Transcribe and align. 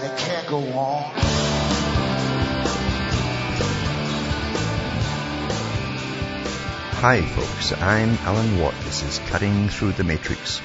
and 0.00 0.10
it 0.10 0.18
can't 0.18 0.46
go 0.46 0.58
on. 0.58 1.12
Hi 7.00 7.22
folks, 7.22 7.72
I'm 7.72 8.10
Alan 8.24 8.60
Watt. 8.60 8.74
This 8.84 9.02
is 9.02 9.18
Cutting 9.30 9.68
Through 9.68 9.92
the 9.92 10.04
Matrix 10.04 10.60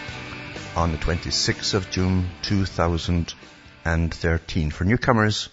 on 0.76 0.92
the 0.92 0.98
26th 0.98 1.74
of 1.74 1.90
June 1.90 2.30
2013. 2.44 4.72
For 4.72 4.84
newcomers, 4.84 5.48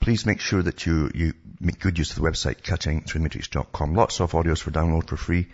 please 0.00 0.24
make 0.26 0.40
sure 0.40 0.62
that 0.62 0.86
you, 0.86 1.10
you 1.14 1.34
make 1.60 1.80
good 1.80 1.98
use 1.98 2.10
of 2.10 2.16
the 2.22 2.28
website 2.28 2.62
cuttingthroughthematrix.com. 2.62 3.94
Lots 3.94 4.20
of 4.20 4.32
audios 4.32 4.60
for 4.60 4.70
download 4.70 5.08
for 5.08 5.16
free 5.16 5.48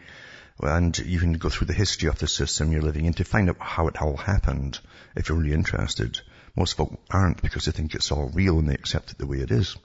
and 0.60 0.96
you 0.98 1.18
can 1.18 1.32
go 1.34 1.48
through 1.48 1.66
the 1.66 1.72
history 1.72 2.08
of 2.08 2.18
the 2.18 2.28
system 2.28 2.72
you're 2.72 2.80
living 2.80 3.06
in 3.06 3.14
to 3.14 3.24
find 3.24 3.50
out 3.50 3.56
how 3.58 3.88
it 3.88 4.00
all 4.00 4.16
happened 4.16 4.78
if 5.16 5.28
you're 5.28 5.38
really 5.38 5.52
interested. 5.52 6.20
Most 6.56 6.76
folk 6.76 6.98
aren't 7.10 7.42
because 7.42 7.64
they 7.64 7.72
think 7.72 7.94
it's 7.94 8.12
all 8.12 8.28
real 8.28 8.58
and 8.58 8.68
they 8.68 8.74
accept 8.74 9.10
it 9.10 9.18
the 9.18 9.26
way 9.26 9.38
it 9.38 9.50
is. 9.50 9.76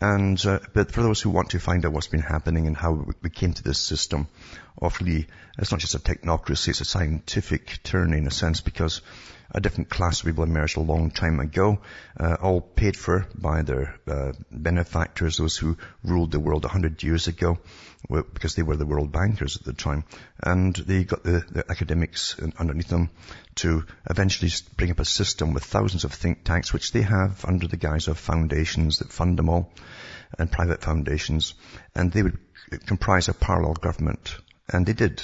And 0.00 0.44
uh, 0.46 0.60
but 0.74 0.92
for 0.92 1.02
those 1.02 1.20
who 1.20 1.30
want 1.30 1.50
to 1.50 1.58
find 1.58 1.84
out 1.84 1.92
what's 1.92 2.06
been 2.08 2.20
happening 2.20 2.66
and 2.66 2.76
how 2.76 3.06
we 3.22 3.30
came 3.30 3.52
to 3.54 3.62
this 3.62 3.78
system, 3.78 4.28
awfully, 4.80 5.26
it's 5.58 5.70
not 5.70 5.80
just 5.80 5.94
a 5.94 5.98
technocracy; 5.98 6.68
it's 6.68 6.80
a 6.80 6.84
scientific 6.84 7.82
turn 7.82 8.12
in 8.12 8.26
a 8.26 8.30
sense 8.30 8.60
because 8.60 9.00
a 9.50 9.60
different 9.60 9.88
class 9.88 10.20
of 10.20 10.26
people 10.26 10.44
emerged 10.44 10.76
a 10.76 10.80
long 10.80 11.10
time 11.10 11.40
ago, 11.40 11.80
uh, 12.20 12.36
all 12.40 12.60
paid 12.60 12.96
for 12.96 13.26
by 13.34 13.62
their 13.62 13.94
uh, 14.06 14.32
benefactors, 14.50 15.38
those 15.38 15.56
who 15.56 15.76
ruled 16.04 16.32
the 16.32 16.40
world 16.40 16.64
a 16.64 16.68
hundred 16.68 17.02
years 17.02 17.28
ago, 17.28 17.58
because 18.08 18.54
they 18.54 18.62
were 18.62 18.76
the 18.76 18.86
world 18.86 19.12
bankers 19.12 19.56
at 19.56 19.64
the 19.64 19.72
time, 19.72 20.04
and 20.40 20.74
they 20.74 21.04
got 21.04 21.22
the, 21.22 21.44
the 21.50 21.64
academics 21.70 22.36
underneath 22.58 22.88
them 22.88 23.10
to 23.56 23.84
eventually 24.08 24.50
bring 24.76 24.90
up 24.90 25.00
a 25.00 25.04
system 25.04 25.52
with 25.52 25.64
thousands 25.64 26.04
of 26.04 26.12
think 26.12 26.44
tanks, 26.44 26.72
which 26.72 26.92
they 26.92 27.02
have 27.02 27.44
under 27.44 27.66
the 27.66 27.76
guise 27.76 28.08
of 28.08 28.18
foundations 28.18 28.98
that 28.98 29.12
fund 29.12 29.38
them 29.38 29.48
all, 29.48 29.72
and 30.38 30.52
private 30.52 30.82
foundations, 30.82 31.54
and 31.94 32.12
they 32.12 32.22
would 32.22 32.38
uh, 32.72 32.76
comprise 32.86 33.28
a 33.28 33.34
parallel 33.34 33.74
government, 33.74 34.36
and 34.68 34.86
they 34.86 34.92
did, 34.92 35.22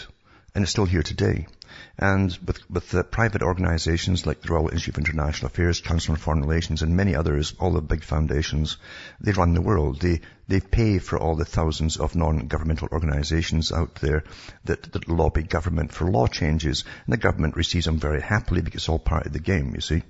and 0.54 0.62
it's 0.62 0.70
still 0.70 0.84
here 0.84 1.02
today. 1.02 1.46
And 1.98 2.36
with, 2.46 2.70
with 2.70 2.90
the 2.90 3.02
private 3.02 3.42
organizations 3.42 4.26
like 4.26 4.40
the 4.40 4.52
Royal 4.52 4.68
Institute 4.68 4.94
of 4.94 5.04
International 5.04 5.46
Affairs, 5.46 5.80
Council 5.80 6.12
on 6.12 6.18
Foreign 6.18 6.42
Relations, 6.42 6.82
and 6.82 6.96
many 6.96 7.16
others, 7.16 7.54
all 7.58 7.72
the 7.72 7.80
big 7.80 8.04
foundations, 8.04 8.76
they 9.20 9.32
run 9.32 9.54
the 9.54 9.60
world. 9.60 10.00
They, 10.00 10.20
they 10.46 10.60
pay 10.60 10.98
for 10.98 11.18
all 11.18 11.34
the 11.34 11.44
thousands 11.44 11.96
of 11.96 12.14
non-governmental 12.14 12.88
organizations 12.92 13.72
out 13.72 13.96
there 13.96 14.22
that, 14.64 14.92
that 14.92 15.08
lobby 15.08 15.42
government 15.42 15.92
for 15.92 16.10
law 16.10 16.28
changes. 16.28 16.84
And 17.06 17.12
the 17.12 17.18
government 17.18 17.56
receives 17.56 17.86
them 17.86 17.98
very 17.98 18.20
happily 18.20 18.62
because 18.62 18.82
it's 18.82 18.88
all 18.88 19.00
part 19.00 19.26
of 19.26 19.32
the 19.32 19.40
game, 19.40 19.72
you 19.74 19.80
see. 19.80 20.02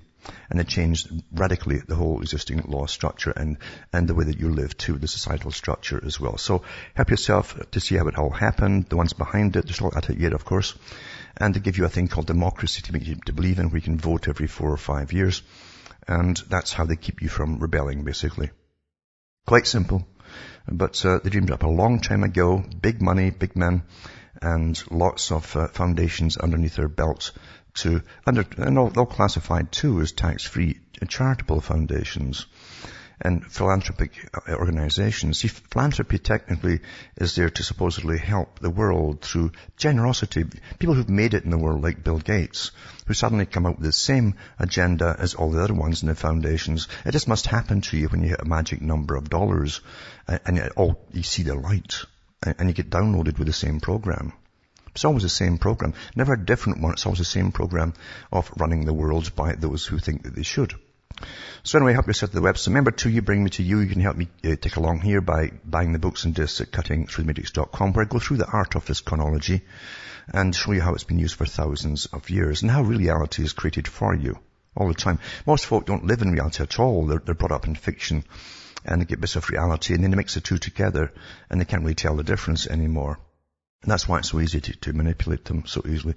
And 0.49 0.59
it 0.59 0.67
changed 0.67 1.09
radically 1.31 1.79
the 1.79 1.95
whole 1.95 2.21
existing 2.21 2.63
law 2.67 2.85
structure 2.85 3.31
and, 3.31 3.57
and 3.91 4.07
the 4.07 4.15
way 4.15 4.25
that 4.25 4.39
you 4.39 4.49
live 4.49 4.77
too, 4.77 4.97
the 4.97 5.07
societal 5.07 5.51
structure 5.51 6.01
as 6.05 6.19
well. 6.19 6.37
So 6.37 6.63
help 6.93 7.09
yourself 7.09 7.57
to 7.71 7.79
see 7.79 7.95
how 7.95 8.07
it 8.07 8.17
all 8.17 8.29
happened, 8.29 8.87
the 8.89 8.97
ones 8.97 9.13
behind 9.13 9.55
it, 9.55 9.65
they're 9.65 9.73
still 9.73 9.93
at 9.95 10.09
it 10.09 10.19
yet, 10.19 10.33
of 10.33 10.45
course 10.45 10.75
and 11.37 11.53
they 11.53 11.59
give 11.59 11.77
you 11.77 11.85
a 11.85 11.89
thing 11.89 12.07
called 12.07 12.27
democracy 12.27 12.81
to 12.81 12.93
make 12.93 13.05
you 13.05 13.15
to 13.25 13.33
believe 13.33 13.59
in 13.59 13.69
where 13.69 13.77
you 13.77 13.81
can 13.81 13.97
vote 13.97 14.27
every 14.27 14.47
four 14.47 14.71
or 14.71 14.77
five 14.77 15.11
years. 15.11 15.41
And 16.07 16.37
that's 16.49 16.71
how 16.71 16.85
they 16.85 16.95
keep 16.95 17.21
you 17.21 17.29
from 17.29 17.59
rebelling, 17.59 18.03
basically. 18.03 18.51
Quite 19.45 19.67
simple. 19.67 20.07
But 20.67 21.03
uh, 21.05 21.19
they 21.23 21.29
dreamed 21.29 21.51
up 21.51 21.63
a 21.63 21.67
long 21.67 21.99
time 21.99 22.23
ago, 22.23 22.63
big 22.81 23.01
money, 23.01 23.31
big 23.31 23.55
men, 23.55 23.83
and 24.41 24.81
lots 24.91 25.31
of 25.31 25.55
uh, 25.55 25.67
foundations 25.67 26.37
underneath 26.37 26.75
their 26.75 26.87
belts 26.87 27.31
to, 27.75 28.01
under, 28.25 28.45
and 28.57 28.77
all, 28.77 28.91
all 28.97 29.05
classified 29.05 29.71
too 29.71 30.01
as 30.01 30.11
tax-free 30.11 30.79
charitable 31.07 31.61
foundations 31.61 32.45
and 33.21 33.45
philanthropic 33.45 34.11
uh, 34.33 34.53
organizations. 34.53 35.39
See, 35.39 35.47
philanthropy 35.47 36.17
technically 36.17 36.81
is 37.15 37.35
there 37.35 37.49
to 37.49 37.63
supposedly 37.63 38.17
help 38.17 38.59
the 38.59 38.69
world 38.69 39.21
through 39.21 39.51
generosity. 39.77 40.45
People 40.79 40.95
who've 40.95 41.09
made 41.09 41.33
it 41.33 41.43
in 41.43 41.51
the 41.51 41.57
world, 41.57 41.81
like 41.81 42.03
Bill 42.03 42.19
Gates, 42.19 42.71
who 43.05 43.13
suddenly 43.13 43.45
come 43.45 43.65
up 43.65 43.77
with 43.77 43.85
the 43.85 43.91
same 43.91 44.35
agenda 44.59 45.15
as 45.17 45.33
all 45.33 45.51
the 45.51 45.63
other 45.63 45.73
ones 45.73 46.01
in 46.01 46.09
the 46.09 46.15
foundations. 46.15 46.87
It 47.05 47.11
just 47.11 47.27
must 47.27 47.47
happen 47.47 47.81
to 47.81 47.97
you 47.97 48.07
when 48.07 48.21
you 48.21 48.29
hit 48.29 48.41
a 48.41 48.45
magic 48.45 48.81
number 48.81 49.15
of 49.15 49.29
dollars 49.29 49.81
and, 50.27 50.57
you, 50.57 50.69
oh, 50.75 50.97
you 51.11 51.23
see 51.23 51.43
the 51.43 51.55
light 51.55 52.03
and 52.43 52.67
you 52.69 52.73
get 52.73 52.89
downloaded 52.89 53.37
with 53.37 53.47
the 53.47 53.53
same 53.53 53.79
program. 53.79 54.33
It's 54.95 55.05
always 55.05 55.23
the 55.23 55.29
same 55.29 55.57
program. 55.57 55.93
Never 56.15 56.33
a 56.33 56.45
different 56.45 56.81
one. 56.81 56.93
It's 56.93 57.05
always 57.05 57.19
the 57.19 57.25
same 57.25 57.51
program 57.51 57.93
of 58.31 58.49
running 58.57 58.85
the 58.85 58.93
world 58.93 59.35
by 59.35 59.53
those 59.53 59.85
who 59.85 59.99
think 59.99 60.23
that 60.23 60.35
they 60.35 60.43
should. 60.43 60.73
So 61.63 61.77
anyway, 61.77 61.93
help 61.93 62.07
yourself 62.07 62.31
to 62.31 62.39
the 62.39 62.45
website. 62.45 62.67
Remember 62.67 62.91
too, 62.91 63.09
you 63.09 63.21
bring 63.21 63.43
me 63.43 63.49
to 63.51 63.63
you. 63.63 63.79
You 63.79 63.89
can 63.89 64.01
help 64.01 64.15
me 64.15 64.29
uh, 64.43 64.55
take 64.55 64.77
along 64.77 65.01
here 65.01 65.21
by 65.21 65.51
buying 65.63 65.93
the 65.93 65.99
books 65.99 66.23
and 66.23 66.33
discs 66.33 66.61
at 66.61 66.71
cuttingthroughthematrix.com 66.71 67.93
where 67.93 68.05
I 68.05 68.07
go 68.07 68.19
through 68.19 68.37
the 68.37 68.47
art 68.47 68.75
of 68.75 68.85
this 68.85 69.01
chronology 69.01 69.61
and 70.27 70.55
show 70.55 70.71
you 70.71 70.81
how 70.81 70.93
it's 70.93 71.03
been 71.03 71.19
used 71.19 71.35
for 71.35 71.45
thousands 71.45 72.05
of 72.07 72.29
years 72.29 72.61
and 72.61 72.71
how 72.71 72.81
reality 72.81 73.43
is 73.43 73.53
created 73.53 73.87
for 73.87 74.15
you 74.15 74.39
all 74.75 74.87
the 74.87 74.93
time. 74.93 75.19
Most 75.45 75.65
folk 75.65 75.85
don't 75.85 76.05
live 76.05 76.21
in 76.21 76.31
reality 76.31 76.63
at 76.63 76.79
all. 76.79 77.05
They're, 77.05 77.19
they're 77.19 77.35
brought 77.35 77.51
up 77.51 77.67
in 77.67 77.75
fiction 77.75 78.23
and 78.85 79.01
they 79.01 79.05
get 79.05 79.21
bits 79.21 79.35
of 79.35 79.49
reality 79.49 79.93
and 79.93 80.03
then 80.03 80.11
they 80.11 80.17
mix 80.17 80.35
the 80.35 80.41
two 80.41 80.57
together 80.57 81.11
and 81.49 81.59
they 81.59 81.65
can't 81.65 81.83
really 81.83 81.95
tell 81.95 82.15
the 82.15 82.23
difference 82.23 82.67
anymore. 82.67 83.19
And 83.85 83.91
that's 83.91 84.07
why 84.07 84.17
it's 84.17 84.31
so 84.31 84.39
easy 84.39 84.59
to, 84.61 84.73
to, 84.79 84.93
manipulate 84.93 85.45
them 85.45 85.67
so 85.67 85.83
easily. 85.87 86.15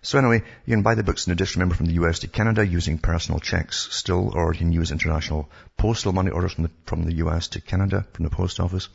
So 0.00 0.18
anyway, 0.18 0.42
you 0.64 0.74
can 0.74 0.82
buy 0.82 0.94
the 0.94 1.02
books 1.02 1.26
in 1.26 1.34
addition, 1.34 1.60
remember, 1.60 1.74
from 1.74 1.84
the 1.84 2.02
US 2.04 2.20
to 2.20 2.28
Canada 2.28 2.66
using 2.66 2.96
personal 2.96 3.40
checks 3.40 3.88
still, 3.90 4.32
or 4.34 4.54
you 4.54 4.58
can 4.58 4.72
use 4.72 4.90
international 4.90 5.50
postal 5.76 6.14
money 6.14 6.30
orders 6.30 6.54
from 6.54 6.64
the, 6.64 6.70
from 6.86 7.02
the 7.02 7.16
US 7.16 7.48
to 7.48 7.60
Canada 7.60 8.06
from 8.14 8.24
the 8.24 8.30
post 8.30 8.58
office. 8.58 8.88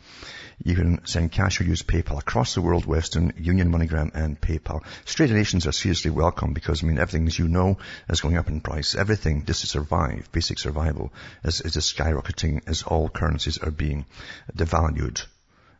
You 0.63 0.73
can 0.73 1.05
send 1.05 1.33
cash 1.33 1.61
or 1.61 1.65
use 1.65 1.83
PayPal 1.83 2.17
across 2.17 2.55
the 2.55 2.63
world, 2.63 2.87
Western 2.87 3.33
Union, 3.37 3.71
MoneyGram, 3.71 4.15
and 4.15 4.41
PayPal. 4.41 4.83
Straight 5.05 5.27
donations 5.27 5.67
are 5.67 5.71
seriously 5.71 6.09
welcome 6.09 6.53
because, 6.53 6.83
I 6.83 6.87
mean, 6.87 6.97
everything, 6.97 7.27
as 7.27 7.37
you 7.37 7.47
know, 7.47 7.77
is 8.09 8.21
going 8.21 8.37
up 8.37 8.47
in 8.47 8.59
price. 8.59 8.95
Everything, 8.95 9.45
just 9.45 9.61
to 9.61 9.67
survive, 9.67 10.31
basic 10.31 10.57
survival, 10.57 11.13
is, 11.43 11.61
is 11.61 11.75
skyrocketing 11.75 12.63
as 12.65 12.81
all 12.81 13.07
currencies 13.07 13.59
are 13.59 13.69
being 13.69 14.07
devalued 14.51 15.23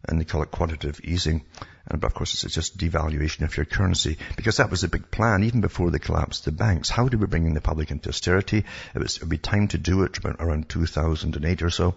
and 0.08 0.20
they 0.20 0.26
call 0.26 0.44
it 0.44 0.52
quantitative 0.52 1.02
easing. 1.04 1.44
And 1.88 2.04
of 2.04 2.14
course, 2.16 2.44
it's 2.44 2.56
just 2.56 2.78
devaluation 2.78 3.44
of 3.44 3.56
your 3.56 3.66
currency 3.66 4.18
because 4.36 4.58
that 4.58 4.72
was 4.72 4.84
a 4.84 4.88
big 4.88 5.12
plan 5.12 5.44
even 5.44 5.62
before 5.62 5.92
they 5.92 6.00
collapsed 6.00 6.46
the 6.46 6.52
banks. 6.52 6.90
How 6.90 7.08
do 7.08 7.18
we 7.20 7.28
bring 7.28 7.46
in 7.46 7.54
the 7.54 7.62
public 7.62 7.92
into 7.92 8.10
austerity? 8.10 8.66
It, 8.96 9.00
was, 9.00 9.18
it 9.18 9.22
would 9.22 9.30
be 9.30 9.38
time 9.38 9.68
to 9.68 9.78
do 9.78 10.02
it 10.04 10.18
around 10.26 10.68
2008 10.68 11.62
or 11.62 11.70
so. 11.70 11.94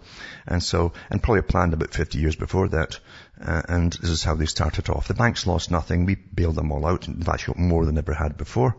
And 0.46 0.62
so, 0.62 0.92
and 1.08 1.22
probably 1.22 1.42
planned 1.42 1.72
about 1.72 1.94
50 1.94 2.18
years 2.18 2.36
before 2.36 2.68
that. 2.68 3.00
Uh, 3.40 3.62
and 3.66 3.92
this 3.94 4.10
is 4.10 4.24
how 4.24 4.34
they 4.34 4.46
started 4.46 4.90
off. 4.90 5.08
The 5.08 5.14
banks 5.14 5.46
lost 5.46 5.70
nothing. 5.70 6.04
We 6.04 6.16
bailed 6.16 6.56
them 6.56 6.70
all 6.70 6.84
out. 6.84 7.08
In 7.08 7.22
fact, 7.22 7.56
more 7.56 7.86
than 7.86 7.96
ever 7.96 8.12
had 8.12 8.36
before. 8.36 8.76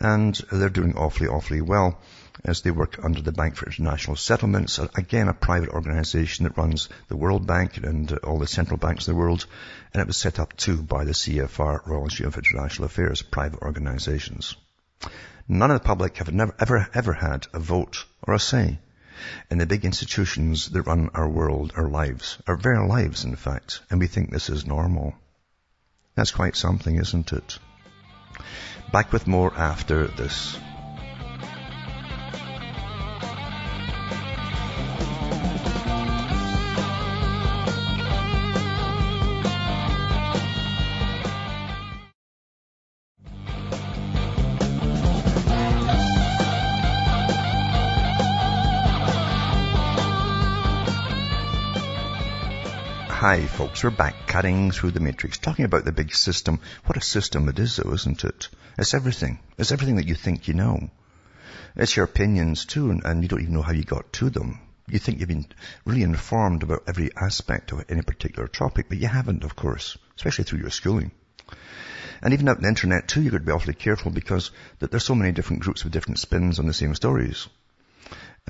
And 0.00 0.34
they're 0.50 0.70
doing 0.70 0.96
awfully, 0.96 1.28
awfully 1.28 1.60
well 1.60 2.00
as 2.44 2.62
they 2.62 2.70
work 2.70 3.02
under 3.02 3.20
the 3.20 3.32
Bank 3.32 3.56
for 3.56 3.66
International 3.66 4.16
Settlements, 4.16 4.78
again 4.78 5.28
a 5.28 5.34
private 5.34 5.70
organization 5.70 6.44
that 6.44 6.56
runs 6.56 6.88
the 7.08 7.16
World 7.16 7.46
Bank 7.46 7.76
and 7.78 8.12
uh, 8.12 8.16
all 8.24 8.38
the 8.38 8.46
central 8.46 8.76
banks 8.76 9.06
in 9.06 9.14
the 9.14 9.20
world, 9.20 9.46
and 9.92 10.00
it 10.00 10.06
was 10.06 10.16
set 10.16 10.38
up 10.38 10.56
too 10.56 10.82
by 10.82 11.04
the 11.04 11.12
CFR, 11.12 11.86
Royal 11.86 12.04
Institute 12.04 12.26
of 12.26 12.36
International 12.36 12.86
Affairs, 12.86 13.22
private 13.22 13.62
organizations. 13.62 14.56
None 15.48 15.70
of 15.70 15.80
the 15.80 15.86
public 15.86 16.18
have 16.18 16.32
never, 16.32 16.54
ever, 16.58 16.88
ever 16.94 17.12
had 17.12 17.46
a 17.52 17.58
vote 17.58 18.04
or 18.22 18.34
a 18.34 18.38
say 18.38 18.78
in 19.50 19.58
the 19.58 19.66
big 19.66 19.84
institutions 19.84 20.68
that 20.70 20.82
run 20.82 21.10
our 21.14 21.28
world, 21.28 21.72
our 21.76 21.88
lives, 21.88 22.38
our 22.46 22.56
very 22.56 22.86
lives 22.86 23.24
in 23.24 23.34
fact, 23.34 23.80
and 23.90 23.98
we 23.98 24.06
think 24.06 24.30
this 24.30 24.48
is 24.48 24.66
normal. 24.66 25.14
That's 26.14 26.30
quite 26.30 26.56
something, 26.56 26.96
isn't 26.96 27.32
it? 27.32 27.58
Back 28.92 29.12
with 29.12 29.26
more 29.26 29.52
after 29.54 30.06
this. 30.06 30.58
Hi 53.28 53.44
folks, 53.44 53.84
we're 53.84 53.90
back 53.90 54.26
cutting 54.26 54.70
through 54.70 54.90
the 54.90 55.00
matrix, 55.00 55.36
talking 55.36 55.66
about 55.66 55.84
the 55.84 55.92
big 55.92 56.14
system. 56.14 56.58
What 56.86 56.96
a 56.96 57.02
system 57.02 57.46
it 57.50 57.58
is 57.58 57.76
though, 57.76 57.92
isn't 57.92 58.24
it? 58.24 58.48
It's 58.78 58.94
everything. 58.94 59.38
It's 59.58 59.70
everything 59.70 59.96
that 59.96 60.08
you 60.08 60.14
think 60.14 60.48
you 60.48 60.54
know. 60.54 60.88
It's 61.76 61.94
your 61.94 62.06
opinions 62.06 62.64
too, 62.64 62.90
and, 62.90 63.22
you 63.22 63.28
don't 63.28 63.42
even 63.42 63.52
know 63.52 63.60
how 63.60 63.72
you 63.72 63.84
got 63.84 64.14
to 64.14 64.30
them. 64.30 64.58
You 64.88 64.98
think 64.98 65.18
you've 65.18 65.28
been 65.28 65.44
really 65.84 66.04
informed 66.04 66.62
about 66.62 66.84
every 66.86 67.10
aspect 67.14 67.70
of 67.72 67.84
any 67.90 68.00
particular 68.00 68.48
topic, 68.48 68.86
but 68.88 68.96
you 68.96 69.08
haven't, 69.08 69.44
of 69.44 69.54
course, 69.54 69.98
especially 70.16 70.44
through 70.44 70.60
your 70.60 70.70
schooling. 70.70 71.10
And 72.22 72.32
even 72.32 72.48
out 72.48 72.56
on 72.56 72.62
the 72.62 72.68
internet 72.68 73.08
too, 73.08 73.20
you've 73.20 73.32
got 73.32 73.40
to 73.40 73.44
be 73.44 73.52
awfully 73.52 73.74
careful 73.74 74.10
because 74.10 74.52
there's 74.78 75.04
so 75.04 75.14
many 75.14 75.32
different 75.32 75.60
groups 75.60 75.84
with 75.84 75.92
different 75.92 76.18
spins 76.18 76.58
on 76.58 76.66
the 76.66 76.72
same 76.72 76.94
stories. 76.94 77.46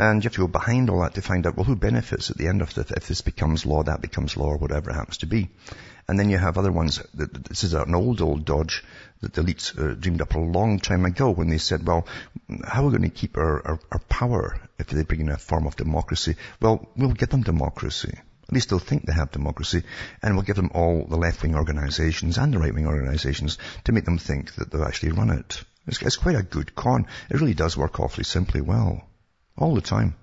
And 0.01 0.23
you 0.23 0.29
have 0.29 0.35
to 0.35 0.43
go 0.43 0.47
behind 0.47 0.91
all 0.91 1.01
that 1.01 1.15
to 1.15 1.23
find 1.23 1.45
out, 1.45 1.57
well, 1.57 1.65
who 1.65 1.75
benefits 1.75 2.31
at 2.31 2.37
the 2.37 2.47
end 2.47 2.63
of 2.63 2.79
it? 2.79 2.93
If 2.93 3.09
this 3.09 3.21
becomes 3.21 3.67
law, 3.67 3.83
that 3.83 4.01
becomes 4.01 4.37
law, 4.37 4.51
or 4.51 4.57
whatever 4.57 4.91
it 4.91 4.95
happens 4.95 5.19
to 5.19 5.27
be. 5.27 5.49
And 6.07 6.17
then 6.17 6.31
you 6.31 6.39
have 6.39 6.57
other 6.57 6.71
ones, 6.71 7.03
that, 7.15 7.35
this 7.47 7.65
is 7.65 7.75
an 7.75 7.97
old, 7.97 8.21
old 8.21 8.45
dodge 8.45 8.85
that 9.23 9.33
the 9.33 9.43
elites 9.43 9.77
uh, 9.77 9.97
dreamed 9.97 10.23
up 10.23 10.37
a 10.37 10.39
long 10.39 10.79
time 10.79 11.05
ago 11.05 11.33
when 11.33 11.49
they 11.49 11.59
said, 11.59 11.85
well, 11.85 12.07
how 12.65 12.83
are 12.83 12.87
we 12.87 12.97
going 12.97 13.11
to 13.11 13.17
keep 13.17 13.37
our, 13.37 13.67
our, 13.67 13.81
our 13.91 13.99
power 14.09 14.61
if 14.79 14.87
they 14.87 15.03
bring 15.03 15.23
in 15.23 15.31
a 15.31 15.37
form 15.37 15.67
of 15.67 15.75
democracy? 15.75 16.37
Well, 16.61 16.89
we'll 16.97 17.11
give 17.11 17.31
them 17.31 17.43
democracy. 17.43 18.15
At 18.45 18.53
least 18.53 18.71
they'll 18.71 18.79
think 18.79 19.05
they 19.05 19.13
have 19.15 19.33
democracy, 19.33 19.83
and 20.23 20.37
we'll 20.37 20.45
give 20.45 20.55
them 20.55 20.71
all 20.75 21.07
the 21.11 21.17
left-wing 21.17 21.57
organizations 21.57 22.39
and 22.39 22.55
the 22.55 22.61
right-wing 22.61 22.87
organizations 22.87 23.59
to 23.83 23.93
make 23.93 24.05
them 24.05 24.19
think 24.19 24.55
that 24.55 24.71
they'll 24.71 24.85
actually 24.85 25.11
run 25.11 25.31
it. 25.31 25.65
It's, 25.89 26.01
it's 26.03 26.17
quite 26.17 26.37
a 26.37 26.45
good 26.45 26.77
con. 26.77 27.09
It 27.29 27.41
really 27.41 27.55
does 27.55 27.77
work 27.77 27.99
awfully 27.99 28.23
simply 28.23 28.61
well 28.61 29.03
all 29.59 29.75
the 29.75 29.81
time. 29.81 30.15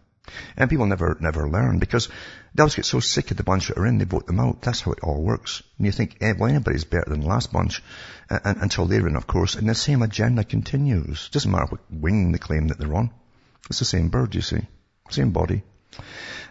And 0.58 0.70
people 0.70 0.88
never, 0.88 1.18
never 1.20 1.48
learn 1.48 1.78
because 1.78 2.10
they 2.56 2.62
always 2.62 2.76
get 2.76 2.86
so 2.86 3.00
sick 3.00 3.30
of 3.30 3.38
the 3.38 3.44
bunch 3.44 3.68
that 3.68 3.78
are 3.78 3.86
in, 3.86 4.00
they 4.00 4.06
vote 4.06 4.26
them 4.26 4.40
out. 4.40 4.62
That's 4.62 4.82
how 4.82 4.92
it 4.92 5.04
all 5.04 5.22
works. 5.22 5.62
And 5.78 5.86
you 5.86 5.92
think, 5.92 6.18
eh, 6.22 6.34
well, 6.38 6.50
anybody's 6.50 6.84
better 6.84 7.10
than 7.10 7.22
the 7.22 7.28
last 7.28 7.54
bunch 7.54 7.84
uh, 8.30 8.40
until 8.44 8.86
they're 8.86 9.08
in, 9.08 9.16
of 9.16 9.28
course, 9.28 9.56
and 9.56 9.70
the 9.70 9.76
same 9.76 10.02
agenda 10.02 10.44
continues. 10.44 11.30
Doesn't 11.30 11.52
matter 11.52 11.68
what 11.68 11.92
wing 11.92 12.32
they 12.32 12.40
claim 12.40 12.70
that 12.70 12.80
they're 12.80 12.96
on. 12.96 13.12
It's 13.70 13.80
the 13.80 13.86
same 13.86 14.10
bird, 14.10 14.34
you 14.34 14.42
see. 14.42 14.62
Same 15.10 15.32
body. 15.32 15.64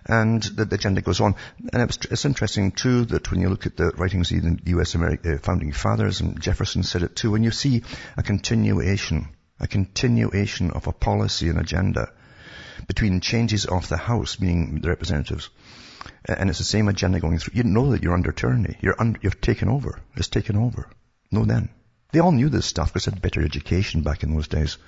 And 0.06 0.42
the, 0.42 0.66
the 0.66 0.76
agenda 0.76 1.00
goes 1.00 1.20
on. 1.20 1.34
And 1.72 1.82
it's, 1.82 1.98
it's, 2.10 2.24
interesting 2.24 2.72
too 2.72 3.06
that 3.06 3.30
when 3.30 3.40
you 3.40 3.48
look 3.48 3.66
at 3.66 3.76
the 3.76 3.90
writings 3.96 4.30
of 4.30 4.42
the 4.42 4.70
U.S. 4.70 4.94
America, 4.94 5.34
uh, 5.34 5.38
founding 5.38 5.72
fathers, 5.72 6.20
and 6.20 6.40
Jefferson 6.40 6.82
said 6.82 7.02
it 7.02 7.16
too, 7.16 7.30
when 7.30 7.42
you 7.42 7.50
see 7.50 7.82
a 8.16 8.22
continuation, 8.22 9.28
a 9.58 9.66
continuation 9.66 10.70
of 10.70 10.86
a 10.86 10.92
policy 10.92 11.48
and 11.48 11.58
agenda, 11.58 12.12
between 12.86 13.20
changes 13.20 13.64
of 13.64 13.88
the 13.88 13.96
House, 13.96 14.40
meaning 14.40 14.80
the 14.80 14.88
representatives, 14.88 15.50
and 16.26 16.50
it's 16.50 16.58
the 16.58 16.64
same 16.64 16.88
agenda 16.88 17.20
going 17.20 17.38
through. 17.38 17.56
You 17.56 17.64
know 17.64 17.90
that 17.92 18.02
you're 18.02 18.14
under 18.14 18.32
tyranny. 18.32 18.76
You're 18.80 19.00
under, 19.00 19.18
you've 19.22 19.40
taken 19.40 19.68
over. 19.68 20.00
It's 20.16 20.28
taken 20.28 20.56
over. 20.56 20.88
No 21.30 21.44
then. 21.44 21.70
They 22.12 22.20
all 22.20 22.30
knew 22.30 22.48
this 22.48 22.66
stuff 22.66 22.92
because 22.92 23.06
they 23.06 23.10
had 23.10 23.22
better 23.22 23.42
education 23.42 24.02
back 24.02 24.22
in 24.22 24.32
those 24.32 24.46
days. 24.46 24.78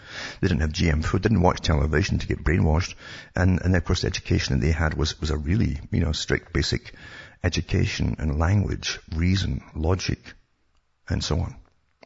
They 0.40 0.46
didn't 0.46 0.60
have 0.60 0.70
GM 0.70 1.04
food, 1.04 1.22
didn't 1.22 1.42
watch 1.42 1.60
television 1.60 2.18
to 2.20 2.26
get 2.26 2.44
brainwashed. 2.44 2.94
And, 3.34 3.60
and 3.62 3.74
of 3.74 3.84
course 3.84 4.02
the 4.02 4.06
education 4.06 4.54
that 4.54 4.64
they 4.64 4.72
had 4.72 4.94
was, 4.94 5.20
was 5.20 5.30
a 5.30 5.36
really, 5.36 5.80
you 5.90 6.00
know, 6.00 6.12
strict 6.12 6.52
basic 6.52 6.94
education 7.42 8.16
and 8.20 8.38
language, 8.38 9.00
reason, 9.12 9.62
logic, 9.74 10.20
and 11.08 11.22
so 11.22 11.40
on, 11.40 11.56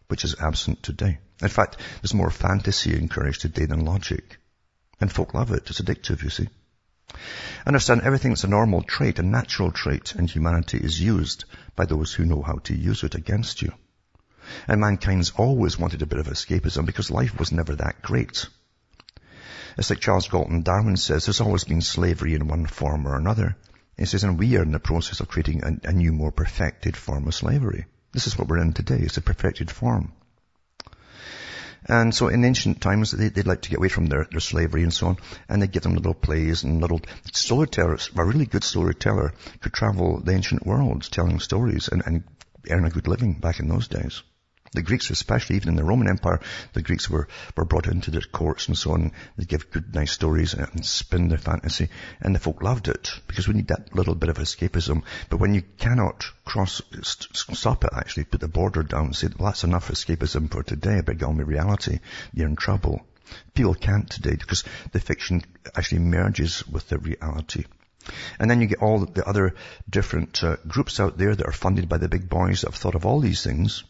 which 0.08 0.24
is 0.24 0.36
absent 0.40 0.82
today. 0.82 1.18
In 1.42 1.48
fact, 1.48 1.76
there's 2.00 2.14
more 2.14 2.30
fantasy 2.30 2.96
encouraged 2.96 3.42
today 3.42 3.66
than 3.66 3.84
logic. 3.84 4.38
And 5.00 5.10
folk 5.10 5.34
love 5.34 5.50
it. 5.50 5.70
It's 5.70 5.80
addictive, 5.80 6.22
you 6.22 6.30
see. 6.30 6.48
Understand 7.66 8.02
everything 8.02 8.30
that's 8.30 8.44
a 8.44 8.48
normal 8.48 8.82
trait, 8.82 9.18
a 9.18 9.22
natural 9.22 9.72
trait 9.72 10.14
in 10.14 10.26
humanity 10.26 10.78
is 10.78 11.00
used 11.00 11.44
by 11.74 11.84
those 11.86 12.12
who 12.12 12.24
know 12.24 12.42
how 12.42 12.58
to 12.64 12.76
use 12.76 13.02
it 13.02 13.14
against 13.14 13.62
you. 13.62 13.72
And 14.68 14.80
mankind's 14.80 15.30
always 15.30 15.78
wanted 15.78 16.02
a 16.02 16.06
bit 16.06 16.18
of 16.18 16.26
escapism 16.26 16.86
because 16.86 17.10
life 17.10 17.38
was 17.38 17.52
never 17.52 17.74
that 17.76 18.02
great. 18.02 18.46
It's 19.76 19.90
like 19.90 20.00
Charles 20.00 20.28
Galton 20.28 20.62
Darwin 20.62 20.96
says, 20.96 21.26
there's 21.26 21.40
always 21.40 21.64
been 21.64 21.80
slavery 21.80 22.34
in 22.34 22.48
one 22.48 22.66
form 22.66 23.06
or 23.06 23.16
another. 23.16 23.56
He 23.96 24.06
says, 24.06 24.24
and 24.24 24.38
we 24.38 24.56
are 24.56 24.62
in 24.62 24.72
the 24.72 24.80
process 24.80 25.20
of 25.20 25.28
creating 25.28 25.62
a, 25.62 25.88
a 25.88 25.92
new, 25.92 26.12
more 26.12 26.32
perfected 26.32 26.96
form 26.96 27.26
of 27.28 27.34
slavery. 27.34 27.86
This 28.12 28.26
is 28.26 28.36
what 28.36 28.48
we're 28.48 28.58
in 28.58 28.72
today. 28.72 28.98
It's 28.98 29.16
a 29.16 29.22
perfected 29.22 29.70
form. 29.70 30.12
And 31.86 32.14
so 32.14 32.28
in 32.28 32.44
ancient 32.44 32.80
times, 32.80 33.10
they, 33.10 33.28
would 33.28 33.46
like 33.46 33.62
to 33.62 33.70
get 33.70 33.78
away 33.78 33.88
from 33.88 34.06
their, 34.06 34.26
their 34.30 34.40
slavery 34.40 34.82
and 34.82 34.92
so 34.92 35.08
on, 35.08 35.16
and 35.48 35.62
they'd 35.62 35.72
give 35.72 35.82
them 35.82 35.94
little 35.94 36.14
plays 36.14 36.62
and 36.62 36.80
little 36.80 37.00
storytellers. 37.32 38.10
A 38.16 38.24
really 38.24 38.46
good 38.46 38.64
storyteller 38.64 39.32
could 39.60 39.72
travel 39.72 40.20
the 40.20 40.32
ancient 40.32 40.66
world 40.66 41.08
telling 41.10 41.40
stories 41.40 41.88
and, 41.88 42.02
and 42.04 42.24
earn 42.68 42.84
a 42.84 42.90
good 42.90 43.08
living 43.08 43.34
back 43.34 43.60
in 43.60 43.68
those 43.68 43.88
days. 43.88 44.22
The 44.72 44.82
Greeks 44.82 45.10
especially, 45.10 45.56
even 45.56 45.70
in 45.70 45.76
the 45.76 45.82
Roman 45.82 46.08
Empire, 46.08 46.40
the 46.74 46.82
Greeks 46.82 47.10
were, 47.10 47.26
were 47.56 47.64
brought 47.64 47.88
into 47.88 48.12
their 48.12 48.20
courts 48.20 48.68
and 48.68 48.78
so 48.78 48.92
on. 48.92 49.10
They 49.36 49.44
give 49.44 49.72
good, 49.72 49.92
nice 49.92 50.12
stories 50.12 50.54
and 50.54 50.86
spin 50.86 51.26
their 51.26 51.38
fantasy. 51.38 51.88
And 52.20 52.34
the 52.34 52.38
folk 52.38 52.62
loved 52.62 52.86
it 52.86 53.10
because 53.26 53.48
we 53.48 53.54
need 53.54 53.68
that 53.68 53.96
little 53.96 54.14
bit 54.14 54.28
of 54.28 54.38
escapism. 54.38 55.02
But 55.28 55.38
when 55.40 55.54
you 55.54 55.62
cannot 55.78 56.24
cross, 56.44 56.80
stop 57.02 57.84
it 57.84 57.90
actually, 57.92 58.24
put 58.24 58.40
the 58.40 58.48
border 58.48 58.84
down 58.84 59.06
and 59.06 59.16
say, 59.16 59.28
well, 59.36 59.46
that's 59.46 59.64
enough 59.64 59.88
escapism 59.88 60.48
for 60.48 60.62
today, 60.62 60.98
I 60.98 61.00
beg 61.00 61.24
on 61.24 61.36
me 61.36 61.42
reality, 61.42 61.98
you're 62.32 62.46
in 62.46 62.54
trouble. 62.54 63.04
People 63.54 63.74
can't 63.74 64.08
today 64.08 64.36
because 64.36 64.62
the 64.92 65.00
fiction 65.00 65.42
actually 65.76 66.00
merges 66.00 66.66
with 66.68 66.88
the 66.88 66.98
reality. 66.98 67.64
And 68.38 68.50
then 68.50 68.60
you 68.60 68.66
get 68.66 68.82
all 68.82 69.04
the 69.04 69.26
other 69.26 69.54
different 69.88 70.42
uh, 70.42 70.56
groups 70.66 71.00
out 71.00 71.18
there 71.18 71.34
that 71.34 71.46
are 71.46 71.52
funded 71.52 71.88
by 71.88 71.98
the 71.98 72.08
big 72.08 72.28
boys 72.28 72.60
that 72.60 72.68
have 72.68 72.80
thought 72.80 72.94
of 72.94 73.06
all 73.06 73.20
these 73.20 73.42
things, 73.42 73.84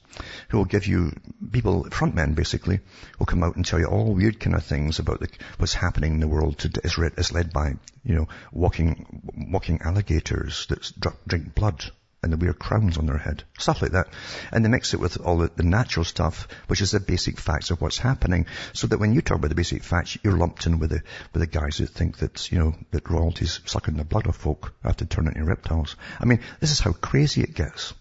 who 0.48 0.58
will 0.58 0.64
give 0.64 0.86
you 0.86 1.12
people, 1.52 1.84
front 1.90 2.14
men 2.14 2.34
basically, 2.34 2.80
will 3.18 3.26
come 3.26 3.42
out 3.42 3.56
and 3.56 3.64
tell 3.64 3.78
you 3.78 3.86
all 3.86 4.14
weird 4.14 4.40
kind 4.40 4.56
of 4.56 4.64
things 4.64 4.98
about 4.98 5.20
the, 5.20 5.28
what's 5.58 5.74
happening 5.74 6.14
in 6.14 6.20
the 6.20 6.28
world 6.28 6.58
today. 6.58 6.80
It's, 6.84 6.98
it's 6.98 7.32
led 7.32 7.52
by, 7.52 7.74
you 8.04 8.14
know, 8.14 8.28
walking, 8.52 9.48
walking 9.50 9.80
alligators 9.82 10.66
that 10.66 10.92
drink 11.26 11.54
blood 11.54 11.84
and 12.22 12.32
the 12.32 12.36
weird 12.36 12.58
crowns 12.58 12.98
on 12.98 13.06
their 13.06 13.18
head. 13.18 13.44
Stuff 13.58 13.80
like 13.80 13.92
that. 13.92 14.08
And 14.52 14.64
they 14.64 14.68
mix 14.68 14.92
it 14.92 15.00
with 15.00 15.18
all 15.20 15.38
the, 15.38 15.50
the, 15.56 15.62
natural 15.62 16.04
stuff, 16.04 16.48
which 16.66 16.82
is 16.82 16.90
the 16.90 17.00
basic 17.00 17.38
facts 17.38 17.70
of 17.70 17.80
what's 17.80 17.98
happening, 17.98 18.46
so 18.74 18.86
that 18.86 18.98
when 18.98 19.14
you 19.14 19.22
talk 19.22 19.38
about 19.38 19.48
the 19.48 19.54
basic 19.54 19.82
facts, 19.82 20.18
you're 20.22 20.36
lumped 20.36 20.66
in 20.66 20.78
with 20.78 20.90
the, 20.90 21.02
with 21.32 21.40
the 21.40 21.46
guys 21.46 21.78
who 21.78 21.86
think 21.86 22.18
that, 22.18 22.52
you 22.52 22.58
know, 22.58 22.74
that 22.90 23.08
royalty's 23.08 23.60
sucking 23.64 23.96
the 23.96 24.04
blood 24.04 24.26
of 24.26 24.36
folk 24.36 24.74
after 24.84 25.06
turning 25.06 25.34
into 25.34 25.46
reptiles. 25.46 25.96
I 26.20 26.26
mean, 26.26 26.40
this 26.60 26.72
is 26.72 26.80
how 26.80 26.92
crazy 26.92 27.42
it 27.42 27.54
gets. 27.54 27.94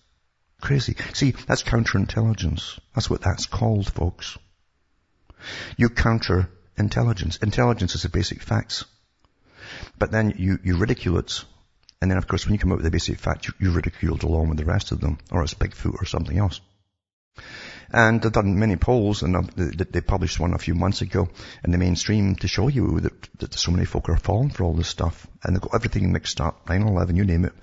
Crazy. 0.61 0.97
See, 1.13 1.31
that's 1.31 1.63
counterintelligence. 1.63 2.79
That's 2.93 3.09
what 3.09 3.21
that's 3.21 3.45
called, 3.45 3.89
folks. 3.89 4.37
You 5.77 5.87
counter 5.89 6.49
intelligence. 6.77 7.37
Intelligence 7.37 7.95
is 7.95 8.03
the 8.03 8.09
basic 8.09 8.41
facts. 8.41 8.83
But 9.97 10.11
then 10.11 10.33
you, 10.37 10.59
you 10.63 10.75
ridicule 10.75 11.17
it 11.19 11.45
and 12.01 12.09
then 12.09 12.17
of 12.17 12.27
course 12.27 12.45
when 12.45 12.53
you 12.53 12.59
come 12.59 12.71
up 12.71 12.77
with 12.77 12.85
the 12.85 12.91
basic 12.91 13.19
fact, 13.19 13.47
you, 13.47 13.53
you 13.59 13.71
ridiculed 13.71 14.23
along 14.23 14.49
with 14.49 14.57
the 14.57 14.65
rest 14.65 14.91
of 14.91 15.01
them, 15.01 15.17
or 15.31 15.43
it's 15.43 15.53
Bigfoot 15.53 16.01
or 16.01 16.05
something 16.05 16.37
else. 16.37 16.61
And 17.91 18.21
they've 18.21 18.31
done 18.31 18.59
many 18.59 18.75
polls, 18.75 19.23
and 19.23 19.49
they 19.55 20.01
published 20.01 20.39
one 20.39 20.53
a 20.53 20.59
few 20.59 20.75
months 20.75 21.01
ago 21.01 21.27
in 21.63 21.71
the 21.71 21.79
mainstream 21.79 22.35
to 22.35 22.47
show 22.47 22.67
you 22.67 22.99
that, 22.99 23.39
that 23.39 23.53
so 23.55 23.71
many 23.71 23.85
folk 23.85 24.09
are 24.09 24.17
falling 24.17 24.51
for 24.51 24.63
all 24.63 24.73
this 24.73 24.87
stuff, 24.87 25.25
and 25.43 25.55
they've 25.55 25.61
got 25.61 25.73
everything 25.73 26.11
mixed 26.11 26.39
up, 26.39 26.67
9-11, 26.67 27.17
you 27.17 27.25
name 27.25 27.45
it, 27.45 27.53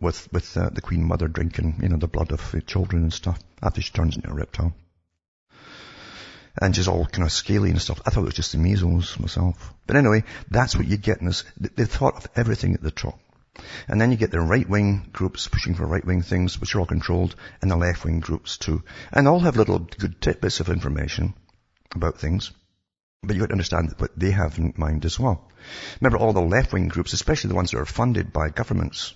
with 0.00 0.32
with 0.32 0.56
uh, 0.56 0.68
the 0.68 0.80
Queen 0.80 1.02
Mother 1.02 1.26
drinking, 1.26 1.80
you 1.82 1.88
know, 1.88 1.96
the 1.96 2.06
blood 2.06 2.30
of 2.30 2.54
children 2.66 3.02
and 3.02 3.12
stuff 3.12 3.40
after 3.60 3.82
she 3.82 3.92
turns 3.92 4.14
into 4.14 4.30
a 4.30 4.34
reptile, 4.34 4.72
and 6.60 6.76
she's 6.76 6.86
all 6.86 7.04
kind 7.06 7.24
of 7.24 7.32
scaly 7.32 7.70
and 7.70 7.82
stuff. 7.82 8.00
I 8.06 8.10
thought 8.10 8.22
it 8.22 8.26
was 8.26 8.34
just 8.34 8.52
the 8.52 8.58
measles 8.58 9.18
myself, 9.18 9.74
but 9.88 9.96
anyway, 9.96 10.22
that's 10.48 10.76
what 10.76 10.86
you 10.86 10.96
get 10.96 11.18
in 11.18 11.26
this. 11.26 11.42
They 11.58 11.86
thought 11.86 12.16
of 12.16 12.28
everything 12.36 12.74
at 12.74 12.82
the 12.82 12.92
top. 12.92 13.18
And 13.88 14.00
then 14.00 14.10
you 14.10 14.16
get 14.16 14.30
the 14.30 14.40
right-wing 14.40 15.10
groups 15.12 15.48
pushing 15.48 15.74
for 15.74 15.86
right-wing 15.86 16.22
things, 16.22 16.60
which 16.60 16.74
are 16.74 16.80
all 16.80 16.86
controlled, 16.86 17.34
and 17.60 17.70
the 17.70 17.76
left-wing 17.76 18.20
groups 18.20 18.56
too. 18.56 18.82
And 19.12 19.28
all 19.28 19.40
have 19.40 19.56
little 19.56 19.78
good 19.78 20.20
tidbits 20.20 20.60
of 20.60 20.68
information 20.68 21.34
about 21.94 22.18
things. 22.18 22.52
But 23.22 23.34
you 23.34 23.40
got 23.40 23.48
to 23.48 23.54
understand 23.54 23.94
what 23.98 24.18
they 24.18 24.30
have 24.30 24.58
in 24.58 24.74
mind 24.76 25.04
as 25.04 25.20
well. 25.20 25.48
Remember 26.00 26.18
all 26.18 26.32
the 26.32 26.40
left-wing 26.40 26.88
groups, 26.88 27.12
especially 27.12 27.48
the 27.48 27.54
ones 27.54 27.70
that 27.70 27.78
are 27.78 27.86
funded 27.86 28.32
by 28.32 28.48
governments, 28.48 29.14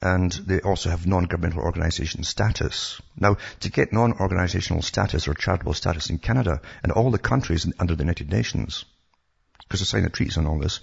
and 0.00 0.32
they 0.32 0.60
also 0.60 0.90
have 0.90 1.06
non-governmental 1.06 1.62
organization 1.62 2.24
status. 2.24 3.00
Now, 3.16 3.36
to 3.60 3.70
get 3.70 3.92
non-organizational 3.92 4.82
status 4.82 5.28
or 5.28 5.34
charitable 5.34 5.74
status 5.74 6.10
in 6.10 6.18
Canada 6.18 6.60
and 6.82 6.92
all 6.92 7.10
the 7.10 7.18
countries 7.18 7.70
under 7.78 7.94
the 7.94 8.04
United 8.04 8.30
Nations, 8.30 8.84
because 9.66 9.80
they 9.80 9.86
signed 9.86 10.06
a 10.06 10.10
treaties 10.10 10.36
on 10.36 10.46
all 10.46 10.58
this, 10.58 10.80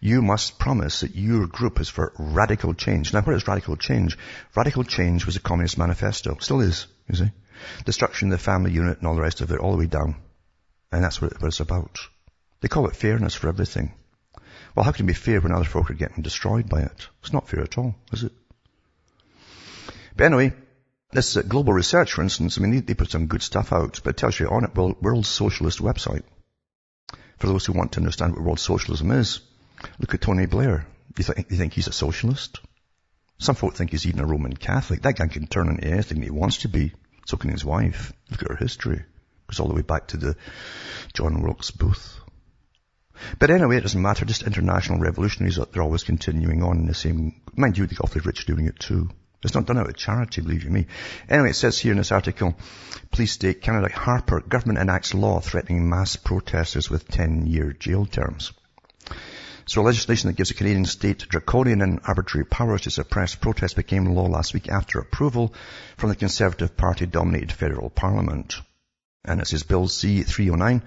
you 0.00 0.22
must 0.22 0.58
promise 0.58 1.00
that 1.00 1.14
your 1.14 1.46
group 1.46 1.80
is 1.80 1.88
for 1.88 2.12
radical 2.18 2.74
change. 2.74 3.12
Now 3.12 3.22
what 3.22 3.36
is 3.36 3.46
radical 3.46 3.76
change? 3.76 4.18
Radical 4.56 4.84
change 4.84 5.26
was 5.26 5.36
a 5.36 5.40
communist 5.40 5.78
manifesto. 5.78 6.36
Still 6.40 6.60
is, 6.60 6.86
you 7.08 7.16
see. 7.16 7.30
Destruction 7.84 8.32
of 8.32 8.38
the 8.38 8.44
family 8.44 8.72
unit 8.72 8.98
and 8.98 9.06
all 9.06 9.14
the 9.14 9.22
rest 9.22 9.40
of 9.40 9.50
it, 9.52 9.60
all 9.60 9.72
the 9.72 9.78
way 9.78 9.86
down. 9.86 10.16
And 10.90 11.02
that's 11.02 11.20
what, 11.22 11.32
it's 11.40 11.60
about. 11.60 11.98
They 12.60 12.68
call 12.68 12.88
it 12.88 12.96
fairness 12.96 13.34
for 13.34 13.48
everything. 13.48 13.94
Well, 14.74 14.84
how 14.84 14.92
can 14.92 15.06
it 15.06 15.08
be 15.08 15.14
fair 15.14 15.40
when 15.40 15.52
other 15.52 15.64
folk 15.64 15.90
are 15.90 15.94
getting 15.94 16.22
destroyed 16.22 16.68
by 16.68 16.80
it? 16.80 17.08
It's 17.20 17.32
not 17.32 17.48
fair 17.48 17.62
at 17.62 17.78
all, 17.78 17.94
is 18.12 18.24
it? 18.24 18.32
But 20.16 20.24
anyway, 20.24 20.52
this 21.12 21.36
uh, 21.36 21.42
global 21.42 21.72
research, 21.72 22.12
for 22.12 22.22
instance, 22.22 22.58
I 22.58 22.60
mean, 22.60 22.84
they, 22.84 22.94
put 22.94 23.10
some 23.10 23.26
good 23.26 23.42
stuff 23.42 23.72
out, 23.72 24.00
but 24.02 24.10
it 24.10 24.16
tells 24.16 24.38
you 24.38 24.48
on 24.48 24.64
it, 24.64 24.74
World 24.74 25.26
Socialist 25.26 25.78
website. 25.78 26.24
For 27.38 27.46
those 27.46 27.66
who 27.66 27.72
want 27.72 27.92
to 27.92 28.00
understand 28.00 28.32
what 28.32 28.42
world 28.42 28.60
socialism 28.60 29.10
is, 29.10 29.40
look 29.98 30.14
at 30.14 30.20
Tony 30.20 30.46
Blair. 30.46 30.86
You, 31.16 31.24
think, 31.24 31.50
you 31.50 31.56
think 31.56 31.72
he's 31.72 31.88
a 31.88 31.92
socialist? 31.92 32.60
Some 33.38 33.54
folk 33.54 33.74
think 33.74 33.90
he's 33.90 34.06
even 34.06 34.20
a 34.20 34.26
Roman 34.26 34.56
Catholic. 34.56 35.02
That 35.02 35.16
guy 35.16 35.26
can 35.26 35.46
turn 35.46 35.68
into 35.68 35.86
anything 35.86 36.22
he 36.22 36.30
wants 36.30 36.58
to 36.58 36.68
be. 36.68 36.92
So 37.26 37.36
can 37.36 37.50
his 37.50 37.64
wife. 37.64 38.12
Look 38.30 38.42
at 38.42 38.48
her 38.48 38.56
history. 38.56 38.98
It 38.98 39.50
goes 39.50 39.60
all 39.60 39.68
the 39.68 39.74
way 39.74 39.82
back 39.82 40.08
to 40.08 40.16
the 40.16 40.36
John 41.12 41.42
Wilkes 41.42 41.70
Booth. 41.70 42.20
But 43.38 43.50
anyway, 43.50 43.76
it 43.76 43.82
doesn't 43.82 44.00
matter. 44.00 44.24
Just 44.24 44.42
international 44.42 44.98
revolutionaries, 44.98 45.58
they're 45.72 45.82
always 45.82 46.02
continuing 46.02 46.62
on 46.62 46.78
in 46.78 46.86
the 46.86 46.94
same, 46.94 47.40
mind 47.54 47.78
you, 47.78 47.86
the 47.86 47.96
awfully 48.02 48.22
rich 48.24 48.46
doing 48.46 48.66
it 48.66 48.78
too. 48.78 49.10
It's 49.44 49.54
not 49.54 49.66
done 49.66 49.78
out 49.78 49.88
of 49.88 49.96
charity, 49.96 50.40
believe 50.40 50.64
you 50.64 50.70
me. 50.70 50.86
Anyway, 51.28 51.50
it 51.50 51.54
says 51.54 51.78
here 51.78 51.92
in 51.92 51.98
this 51.98 52.12
article, 52.12 52.56
police 53.10 53.32
state 53.32 53.60
Canada 53.60 53.92
Harper, 53.94 54.40
government 54.40 54.78
enacts 54.78 55.14
law 55.14 55.40
threatening 55.40 55.88
mass 55.88 56.16
protesters 56.16 56.90
with 56.90 57.08
10-year 57.08 57.72
jail 57.72 58.06
terms. 58.06 58.52
So 59.66 59.82
legislation 59.82 60.28
that 60.28 60.36
gives 60.36 60.50
the 60.50 60.54
Canadian 60.54 60.84
state 60.84 61.26
draconian 61.28 61.80
and 61.80 62.00
arbitrary 62.06 62.44
powers 62.44 62.82
to 62.82 62.90
suppress 62.90 63.34
protests 63.34 63.74
became 63.74 64.06
law 64.06 64.26
last 64.26 64.52
week 64.52 64.68
after 64.68 64.98
approval 64.98 65.54
from 65.96 66.10
the 66.10 66.16
Conservative 66.16 66.76
Party 66.76 67.06
dominated 67.06 67.52
federal 67.52 67.88
parliament 67.88 68.56
and 69.24 69.40
it 69.40 69.46
says 69.46 69.62
Bill 69.62 69.88
C-309 69.88 70.82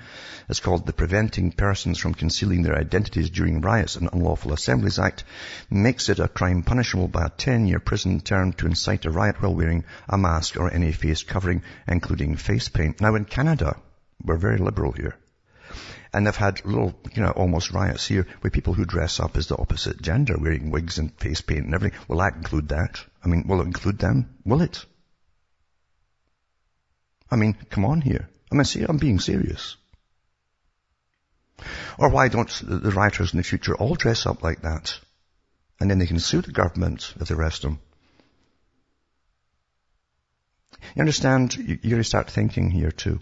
is 0.50 0.60
called 0.60 0.86
the 0.86 0.94
Preventing 0.94 1.52
Persons 1.52 1.98
from 1.98 2.14
Concealing 2.14 2.62
Their 2.62 2.78
Identities 2.78 3.32
During 3.32 3.62
Riots 3.62 3.96
and 3.96 4.10
Unlawful 4.14 4.54
Assemblies 4.54 5.00
Act, 5.00 5.24
makes 5.72 6.10
it 6.10 6.20
a 6.20 6.28
crime 6.28 6.62
punishable 6.62 7.08
by 7.08 7.26
a 7.26 7.30
10-year 7.30 7.80
prison 7.80 8.20
term 8.20 8.54
to 8.54 8.68
incite 8.68 9.06
a 9.06 9.12
riot 9.12 9.42
while 9.42 9.56
wearing 9.56 9.86
a 10.08 10.18
mask 10.18 10.56
or 10.56 10.72
any 10.72 10.92
face 10.92 11.24
covering, 11.24 11.64
including 11.88 12.36
face 12.36 12.70
paint. 12.70 13.02
Now 13.02 13.16
in 13.16 13.26
Canada, 13.26 13.78
we're 14.24 14.38
very 14.38 14.58
liberal 14.58 14.92
here. 14.92 15.16
And 16.14 16.26
they've 16.26 16.36
had 16.36 16.64
little, 16.64 16.94
you 17.14 17.24
know, 17.24 17.32
almost 17.32 17.72
riots 17.72 18.08
here 18.08 18.28
with 18.42 18.54
people 18.54 18.74
who 18.74 18.86
dress 18.86 19.20
up 19.20 19.36
as 19.36 19.48
the 19.48 19.58
opposite 19.58 20.02
gender, 20.02 20.38
wearing 20.38 20.72
wigs 20.72 21.00
and 21.00 21.12
face 21.20 21.42
paint 21.42 21.66
and 21.66 21.74
everything. 21.74 22.00
Will 22.08 22.20
that 22.20 22.36
include 22.36 22.70
that? 22.70 23.00
I 23.26 23.28
mean, 23.28 23.48
will 23.48 23.62
it 23.62 23.66
include 23.66 24.00
them? 24.00 24.30
Will 24.46 24.62
it? 24.62 24.86
I 27.30 27.36
mean, 27.36 27.56
come 27.70 27.86
on 27.86 28.02
here. 28.02 28.30
I 28.52 28.56
mean, 28.56 28.64
see, 28.64 28.84
I'm 28.84 28.98
being 28.98 29.20
serious. 29.20 29.76
Or 31.98 32.10
why 32.10 32.28
don't 32.28 32.50
the 32.64 32.92
writers 32.92 33.34
in 33.34 33.38
the 33.38 33.44
future 33.44 33.76
all 33.76 33.96
dress 33.96 34.26
up 34.26 34.44
like 34.44 34.62
that? 34.62 35.00
And 35.80 35.90
then 35.90 36.00
they 36.00 36.08
can 36.08 36.20
sue 36.20 36.42
the 36.42 36.52
government 36.52 37.14
if 37.20 37.28
they 37.28 37.36
arrest 37.36 37.64
them. 37.64 37.80
You 40.96 41.02
understand? 41.02 41.56
You, 41.56 41.80
you 41.82 42.04
start 42.04 42.30
thinking 42.30 42.70
here 42.70 42.92
too. 42.92 43.20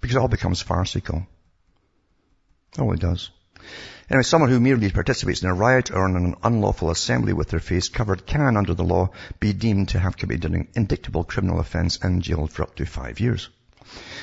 Because 0.00 0.16
it 0.16 0.18
all 0.18 0.28
becomes 0.28 0.62
farcical. 0.62 1.26
Oh, 2.78 2.92
it 2.92 3.00
does. 3.00 3.30
Anyway, 4.08 4.22
someone 4.22 4.48
who 4.48 4.58
merely 4.58 4.90
participates 4.90 5.42
in 5.42 5.50
a 5.50 5.52
riot 5.52 5.90
or 5.90 6.08
in 6.08 6.16
an 6.16 6.34
unlawful 6.42 6.90
assembly 6.90 7.34
with 7.34 7.50
their 7.50 7.60
face 7.60 7.90
covered 7.90 8.24
can, 8.24 8.56
under 8.56 8.72
the 8.72 8.82
law, 8.82 9.10
be 9.38 9.52
deemed 9.52 9.86
to 9.90 9.98
have 9.98 10.16
committed 10.16 10.50
an 10.50 10.66
indictable 10.74 11.24
criminal 11.24 11.60
offence 11.60 11.98
and 12.02 12.22
jailed 12.22 12.50
for 12.50 12.62
up 12.62 12.74
to 12.76 12.86
five 12.86 13.20
years. 13.20 13.50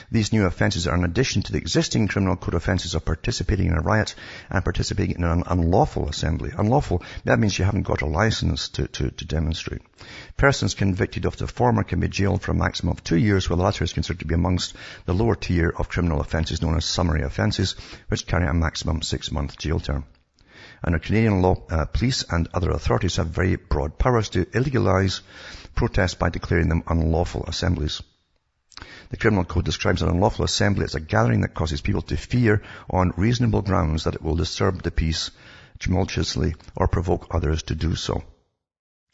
These 0.09 0.31
new 0.31 0.45
offences 0.45 0.87
are 0.87 0.95
in 0.95 1.03
addition 1.03 1.41
to 1.41 1.51
the 1.51 1.57
existing 1.57 2.07
criminal 2.07 2.37
code 2.37 2.53
offences 2.53 2.95
of 2.95 3.03
participating 3.03 3.67
in 3.67 3.73
a 3.73 3.81
riot 3.81 4.15
and 4.49 4.63
participating 4.63 5.17
in 5.17 5.23
an 5.23 5.43
unlawful 5.45 6.07
assembly. 6.07 6.51
Unlawful, 6.57 7.03
that 7.25 7.39
means 7.39 7.59
you 7.59 7.65
haven't 7.65 7.83
got 7.83 8.01
a 8.01 8.05
license 8.05 8.69
to, 8.69 8.87
to, 8.87 9.11
to 9.11 9.25
demonstrate. 9.25 9.81
Persons 10.37 10.75
convicted 10.75 11.25
of 11.25 11.35
the 11.37 11.47
former 11.47 11.83
can 11.83 11.99
be 11.99 12.07
jailed 12.07 12.41
for 12.41 12.51
a 12.51 12.55
maximum 12.55 12.91
of 12.91 13.03
two 13.03 13.17
years, 13.17 13.49
while 13.49 13.57
the 13.57 13.63
latter 13.63 13.83
is 13.83 13.93
considered 13.93 14.19
to 14.19 14.25
be 14.25 14.35
amongst 14.35 14.75
the 15.05 15.13
lower 15.13 15.35
tier 15.35 15.73
of 15.77 15.89
criminal 15.89 16.21
offences 16.21 16.61
known 16.61 16.77
as 16.77 16.85
summary 16.85 17.23
offences, 17.23 17.75
which 18.07 18.27
carry 18.27 18.47
a 18.47 18.53
maximum 18.53 19.01
six-month 19.01 19.57
jail 19.57 19.79
term. 19.79 20.05
Under 20.83 20.99
Canadian 20.99 21.41
law, 21.41 21.55
uh, 21.69 21.85
police 21.85 22.23
and 22.29 22.47
other 22.53 22.71
authorities 22.71 23.15
have 23.15 23.27
very 23.27 23.55
broad 23.55 23.97
powers 23.97 24.29
to 24.29 24.47
illegalise 24.53 25.21
protests 25.75 26.13
by 26.13 26.29
declaring 26.29 26.69
them 26.69 26.83
unlawful 26.87 27.43
assemblies. 27.47 28.01
The 29.09 29.17
criminal 29.17 29.45
code 29.45 29.63
describes 29.63 30.01
an 30.01 30.09
unlawful 30.09 30.43
assembly 30.43 30.83
as 30.83 30.95
a 30.95 30.99
gathering 30.99 31.41
that 31.41 31.53
causes 31.53 31.79
people 31.79 32.01
to 32.03 32.17
fear 32.17 32.61
on 32.89 33.13
reasonable 33.15 33.61
grounds 33.61 34.03
that 34.03 34.15
it 34.15 34.21
will 34.21 34.35
disturb 34.35 34.83
the 34.83 34.91
peace 34.91 35.31
tumultuously 35.79 36.55
or 36.75 36.87
provoke 36.89 37.27
others 37.31 37.63
to 37.63 37.75
do 37.75 37.95
so. 37.95 38.23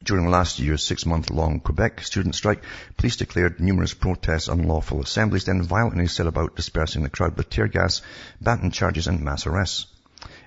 During 0.03 0.29
last 0.29 0.59
year's 0.59 0.83
six-month-long 0.83 1.59
Quebec 1.59 2.01
student 2.01 2.35
strike, 2.35 2.63
police 2.97 3.17
declared 3.17 3.59
numerous 3.59 3.93
protests 3.93 4.47
unlawful 4.47 5.01
assemblies, 5.01 5.45
then 5.45 5.62
violently 5.62 6.07
set 6.07 6.27
about 6.27 6.55
dispersing 6.55 7.03
the 7.03 7.09
crowd 7.09 7.38
with 7.38 7.50
tear 7.50 7.67
gas, 7.67 8.01
baton 8.41 8.71
charges 8.71 9.07
and 9.07 9.21
mass 9.21 9.45
arrests. 9.45 9.85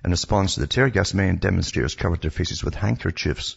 In 0.05 0.11
response 0.11 0.55
to 0.55 0.61
the 0.61 0.67
tear 0.67 0.91
gas, 0.91 1.15
many 1.15 1.39
demonstrators 1.39 1.95
covered 1.95 2.21
their 2.21 2.31
faces 2.31 2.65
with 2.65 2.75
handkerchiefs 2.75 3.57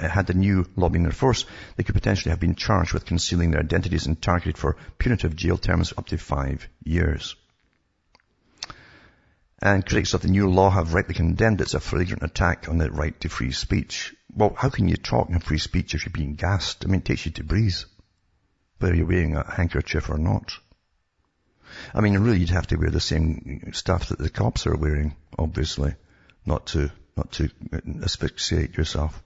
had 0.00 0.26
the 0.26 0.34
new 0.34 0.66
law 0.76 0.88
been 0.88 1.04
enforced, 1.06 1.46
they 1.76 1.82
could 1.82 1.94
potentially 1.94 2.30
have 2.30 2.40
been 2.40 2.54
charged 2.54 2.92
with 2.92 3.06
concealing 3.06 3.50
their 3.50 3.60
identities 3.60 4.06
and 4.06 4.20
targeted 4.20 4.58
for 4.58 4.76
punitive 4.98 5.36
jail 5.36 5.58
terms 5.58 5.92
up 5.96 6.06
to 6.08 6.18
five 6.18 6.68
years. 6.82 7.36
And 9.60 9.86
critics 9.86 10.12
of 10.14 10.20
the 10.20 10.28
new 10.28 10.50
law 10.50 10.68
have 10.70 10.92
rightly 10.92 11.14
condemned 11.14 11.60
it 11.60 11.68
as 11.68 11.74
a 11.74 11.80
flagrant 11.80 12.22
attack 12.22 12.68
on 12.68 12.78
the 12.78 12.90
right 12.90 13.18
to 13.20 13.28
free 13.28 13.52
speech. 13.52 14.14
Well, 14.34 14.54
how 14.54 14.68
can 14.68 14.88
you 14.88 14.96
talk 14.96 15.30
in 15.30 15.38
free 15.38 15.58
speech 15.58 15.94
if 15.94 16.04
you're 16.04 16.12
being 16.12 16.34
gassed? 16.34 16.84
I 16.84 16.88
mean, 16.88 17.00
it 17.00 17.06
takes 17.06 17.24
you 17.24 17.32
to 17.32 17.44
breathe, 17.44 17.76
whether 18.78 18.94
you're 18.94 19.06
wearing 19.06 19.36
a 19.36 19.50
handkerchief 19.50 20.10
or 20.10 20.18
not. 20.18 20.52
I 21.94 22.00
mean, 22.00 22.18
really, 22.18 22.40
you'd 22.40 22.50
have 22.50 22.66
to 22.68 22.76
wear 22.76 22.90
the 22.90 23.00
same 23.00 23.70
stuff 23.72 24.10
that 24.10 24.18
the 24.18 24.30
cops 24.30 24.66
are 24.66 24.76
wearing, 24.76 25.16
obviously, 25.38 25.94
not 26.44 26.66
to, 26.68 26.90
not 27.16 27.32
to 27.32 27.50
uh, 27.72 27.78
asphyxiate 28.02 28.76
yourself. 28.76 29.22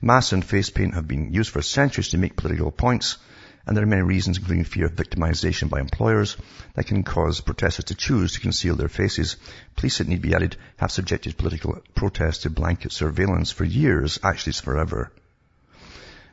Mask 0.00 0.32
and 0.32 0.44
face 0.44 0.70
paint 0.70 0.94
have 0.94 1.08
been 1.08 1.32
used 1.32 1.50
for 1.50 1.62
centuries 1.62 2.08
to 2.10 2.18
make 2.18 2.36
political 2.36 2.70
points, 2.70 3.16
and 3.66 3.76
there 3.76 3.84
are 3.84 3.86
many 3.86 4.02
reasons, 4.02 4.36
including 4.36 4.64
fear 4.64 4.86
of 4.86 4.96
victimization 4.96 5.70
by 5.70 5.80
employers, 5.80 6.36
that 6.74 6.86
can 6.86 7.02
cause 7.02 7.40
protesters 7.40 7.86
to 7.86 7.94
choose 7.94 8.32
to 8.32 8.40
conceal 8.40 8.76
their 8.76 8.88
faces. 8.88 9.36
Police, 9.76 10.00
it 10.00 10.08
need 10.08 10.20
be 10.20 10.34
added, 10.34 10.56
have 10.76 10.90
subjected 10.90 11.38
political 11.38 11.80
protests 11.94 12.38
to 12.38 12.50
blanket 12.50 12.92
surveillance 12.92 13.50
for 13.50 13.64
years, 13.64 14.18
actually 14.22 14.50
it's 14.50 14.60
forever. 14.60 15.10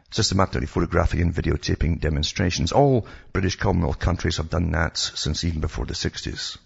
Systematically 0.09 0.67
photographing 0.67 1.21
and 1.21 1.33
videotaping 1.33 2.01
demonstrations. 2.01 2.73
All 2.73 3.07
British 3.31 3.55
Commonwealth 3.55 3.99
countries 3.99 4.37
have 4.37 4.49
done 4.49 4.71
that 4.71 4.97
since 4.97 5.45
even 5.45 5.61
before 5.61 5.85
the 5.85 5.93
60s 5.93 6.57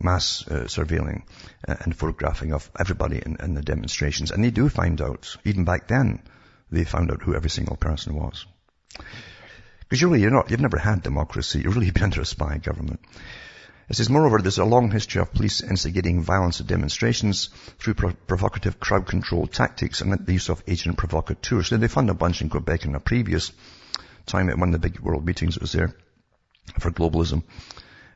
mass 0.00 0.46
uh, 0.46 0.64
surveilling 0.64 1.22
uh, 1.66 1.74
and 1.80 1.96
photographing 1.96 2.52
of 2.52 2.70
everybody 2.78 3.20
in, 3.24 3.36
in, 3.40 3.54
the 3.54 3.62
demonstrations. 3.62 4.30
And 4.30 4.44
they 4.44 4.50
do 4.50 4.68
find 4.68 5.00
out, 5.00 5.36
even 5.44 5.64
back 5.64 5.88
then, 5.88 6.22
they 6.70 6.84
found 6.84 7.10
out 7.10 7.22
who 7.22 7.34
every 7.34 7.50
single 7.50 7.76
person 7.76 8.14
was. 8.14 8.46
Because 9.80 10.02
really, 10.02 10.20
you're 10.20 10.30
not, 10.30 10.50
you've 10.50 10.60
never 10.60 10.78
had 10.78 11.02
democracy. 11.02 11.60
You've 11.60 11.74
really 11.74 11.90
been 11.92 12.04
under 12.04 12.20
a 12.20 12.26
spy 12.26 12.58
government. 12.58 13.00
It 13.88 13.96
says, 13.96 14.10
moreover, 14.10 14.38
there's 14.38 14.58
a 14.58 14.66
long 14.66 14.90
history 14.90 15.22
of 15.22 15.32
police 15.32 15.62
instigating 15.62 16.22
violence 16.22 16.60
at 16.60 16.66
demonstrations 16.66 17.48
through 17.78 17.94
pro- 17.94 18.12
provocative 18.12 18.78
crowd 18.78 19.06
control 19.06 19.46
tactics 19.46 20.02
and 20.02 20.12
the 20.12 20.32
use 20.32 20.50
of 20.50 20.62
agent 20.66 20.98
provocateurs. 20.98 21.70
They 21.70 21.88
found 21.88 22.10
a 22.10 22.14
bunch 22.14 22.42
in 22.42 22.50
Quebec 22.50 22.84
in 22.84 22.94
a 22.94 23.00
previous 23.00 23.50
time 24.26 24.50
at 24.50 24.58
one 24.58 24.74
of 24.74 24.80
the 24.80 24.90
big 24.90 25.00
world 25.00 25.24
meetings 25.24 25.54
that 25.54 25.62
was 25.62 25.72
there 25.72 25.96
for 26.78 26.90
globalism. 26.90 27.44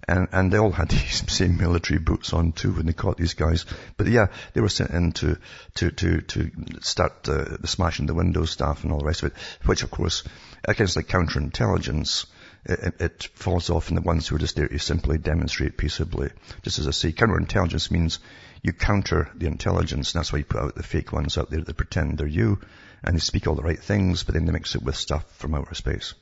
And, 0.08 0.28
and 0.32 0.52
they 0.52 0.58
all 0.58 0.72
had 0.72 0.88
these 0.90 1.30
same 1.32 1.58
military 1.58 1.98
boots 1.98 2.32
on 2.32 2.52
too 2.52 2.72
when 2.72 2.86
they 2.86 2.92
caught 2.92 3.16
these 3.16 3.34
guys. 3.34 3.66
But 3.96 4.08
yeah, 4.08 4.26
they 4.52 4.60
were 4.60 4.68
sent 4.68 4.90
in 4.90 5.12
to, 5.12 5.38
to, 5.76 5.90
to, 5.90 6.20
to 6.20 6.50
start 6.80 7.28
uh, 7.28 7.56
the 7.60 7.68
smashing 7.68 8.06
the 8.06 8.14
window 8.14 8.44
stuff 8.44 8.82
and 8.82 8.92
all 8.92 8.98
the 8.98 9.06
rest 9.06 9.22
of 9.22 9.32
it, 9.32 9.38
which 9.64 9.82
of 9.82 9.90
course, 9.90 10.24
against 10.64 10.96
like 10.96 11.06
counterintelligence, 11.08 12.26
it, 12.64 13.00
it, 13.00 13.28
falls 13.34 13.70
off 13.70 13.88
in 13.88 13.96
the 13.96 14.00
ones 14.00 14.28
who 14.28 14.36
are 14.36 14.40
just 14.40 14.56
there 14.56 14.68
to 14.68 14.78
simply 14.78 15.18
demonstrate 15.18 15.76
peaceably. 15.76 16.30
Just 16.62 16.78
as 16.78 16.86
I 16.86 16.92
say, 16.92 17.12
counterintelligence 17.12 17.90
means 17.90 18.20
you 18.62 18.72
counter 18.72 19.28
the 19.34 19.46
intelligence, 19.46 20.14
and 20.14 20.20
that's 20.20 20.32
why 20.32 20.38
you 20.38 20.44
put 20.44 20.62
out 20.62 20.74
the 20.76 20.82
fake 20.84 21.12
ones 21.12 21.36
out 21.36 21.50
there 21.50 21.60
that 21.60 21.76
pretend 21.76 22.18
they're 22.18 22.26
you, 22.28 22.60
and 23.02 23.16
they 23.16 23.20
speak 23.20 23.46
all 23.46 23.56
the 23.56 23.62
right 23.62 23.82
things, 23.82 24.22
but 24.22 24.34
then 24.34 24.46
they 24.46 24.52
mix 24.52 24.76
it 24.76 24.82
with 24.82 24.94
stuff 24.94 25.24
from 25.38 25.54
outer 25.54 25.74
space. 25.74 26.14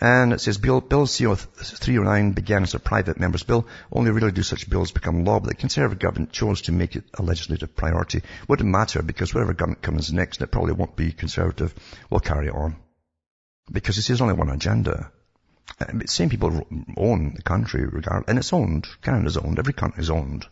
And 0.00 0.32
it 0.32 0.40
says 0.40 0.56
Bill, 0.56 0.80
Bill 0.80 1.06
CO 1.06 1.34
309 1.34 2.32
began 2.32 2.62
as 2.62 2.74
a 2.74 2.78
private 2.78 3.20
member's 3.20 3.42
bill. 3.42 3.66
Only 3.92 4.10
really 4.10 4.32
do 4.32 4.42
such 4.42 4.70
bills 4.70 4.92
become 4.92 5.26
law, 5.26 5.40
but 5.40 5.50
the 5.50 5.54
Conservative 5.54 5.98
government 5.98 6.32
chose 6.32 6.62
to 6.62 6.72
make 6.72 6.96
it 6.96 7.04
a 7.14 7.22
legislative 7.22 7.76
priority. 7.76 8.22
Wouldn't 8.48 8.68
matter 8.68 9.02
because 9.02 9.34
whatever 9.34 9.52
government 9.52 9.82
comes 9.82 10.10
next, 10.10 10.38
and 10.38 10.48
it 10.48 10.52
probably 10.52 10.72
won't 10.72 10.96
be 10.96 11.12
Conservative, 11.12 11.74
will 12.08 12.20
carry 12.20 12.48
on. 12.48 12.76
Because 13.70 13.96
this 13.96 14.08
is 14.08 14.22
only 14.22 14.34
one 14.34 14.48
agenda. 14.48 15.12
The 15.78 16.08
same 16.08 16.30
people 16.30 16.66
own 16.96 17.34
the 17.34 17.42
country, 17.42 17.84
regard, 17.84 18.24
and 18.26 18.38
it's 18.38 18.54
owned. 18.54 18.86
Canada's 19.02 19.36
owned. 19.36 19.58
Every 19.58 19.74
country 19.74 20.02
is 20.02 20.10
owned 20.10 20.46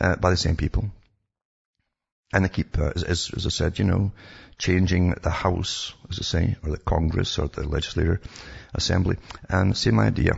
uh, 0.00 0.16
by 0.16 0.30
the 0.30 0.36
same 0.38 0.56
people. 0.56 0.90
And 2.32 2.44
they 2.44 2.48
keep, 2.48 2.78
uh, 2.78 2.92
as, 2.96 3.30
as 3.36 3.46
I 3.46 3.50
said, 3.50 3.78
you 3.78 3.84
know, 3.84 4.12
changing 4.62 5.10
the 5.10 5.30
House, 5.30 5.92
as 6.08 6.20
I 6.20 6.22
say, 6.22 6.56
or 6.62 6.70
the 6.70 6.78
Congress 6.78 7.36
or 7.36 7.48
the 7.48 7.68
legislature 7.68 8.20
assembly. 8.72 9.16
And 9.48 9.76
same 9.76 9.98
idea. 9.98 10.34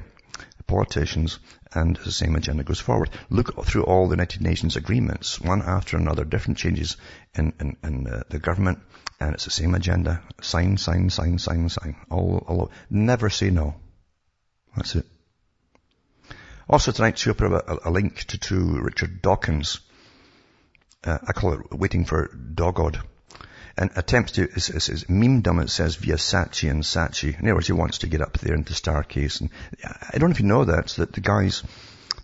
Politicians 0.66 1.38
and 1.74 1.96
the 1.96 2.10
same 2.10 2.34
agenda 2.34 2.64
goes 2.64 2.80
forward. 2.80 3.10
Look 3.28 3.66
through 3.66 3.84
all 3.84 4.08
the 4.08 4.14
United 4.14 4.40
Nations 4.40 4.76
agreements, 4.76 5.38
one 5.38 5.60
after 5.60 5.98
another, 5.98 6.24
different 6.24 6.56
changes 6.56 6.96
in, 7.34 7.52
in, 7.60 7.76
in 7.84 8.06
uh, 8.06 8.22
the 8.30 8.38
government, 8.38 8.78
and 9.20 9.34
it's 9.34 9.44
the 9.44 9.50
same 9.50 9.74
agenda. 9.74 10.22
Sign, 10.40 10.78
sign, 10.78 11.10
sign, 11.10 11.38
sign, 11.38 11.68
sign. 11.68 11.96
All, 12.10 12.42
all, 12.48 12.70
never 12.88 13.28
say 13.28 13.50
no. 13.50 13.74
That's 14.74 14.96
it. 14.96 15.06
Also 16.66 16.92
tonight, 16.92 17.18
too, 17.18 17.30
I 17.30 17.34
put 17.34 17.52
a, 17.52 17.88
a 17.88 17.90
link 17.90 18.24
to, 18.24 18.38
to 18.38 18.80
Richard 18.80 19.20
Dawkins. 19.20 19.80
Uh, 21.04 21.18
I 21.28 21.32
call 21.32 21.52
it 21.52 21.72
Waiting 21.72 22.06
for 22.06 22.28
Dogod. 22.28 23.02
And 23.76 23.90
attempts 23.96 24.32
to, 24.32 24.48
is, 24.48 24.70
is, 24.70 24.88
is 24.88 25.04
memedom, 25.04 25.62
it 25.62 25.68
says, 25.68 25.96
via 25.96 26.14
Saatchi 26.14 26.70
and 26.70 26.84
Saatchi. 26.84 27.36
In 27.38 27.46
other 27.46 27.54
words, 27.54 27.66
he 27.66 27.72
wants 27.72 27.98
to 27.98 28.06
get 28.06 28.20
up 28.20 28.38
there 28.38 28.54
into 28.54 28.72
Starcase. 28.72 29.40
And 29.40 29.50
I 29.82 30.18
don't 30.18 30.30
know 30.30 30.34
if 30.34 30.40
you 30.40 30.46
know 30.46 30.64
that, 30.64 30.88
that 30.98 31.12
the 31.12 31.20
guys 31.20 31.64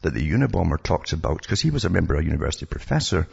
that 0.03 0.15
the 0.15 0.31
Unabomber 0.31 0.83
talks 0.83 1.13
about, 1.13 1.43
because 1.43 1.61
he 1.61 1.71
was 1.71 1.85
a 1.85 1.91
member, 1.91 2.15
a 2.15 2.25
university 2.25 2.67
professor, 2.67 3.27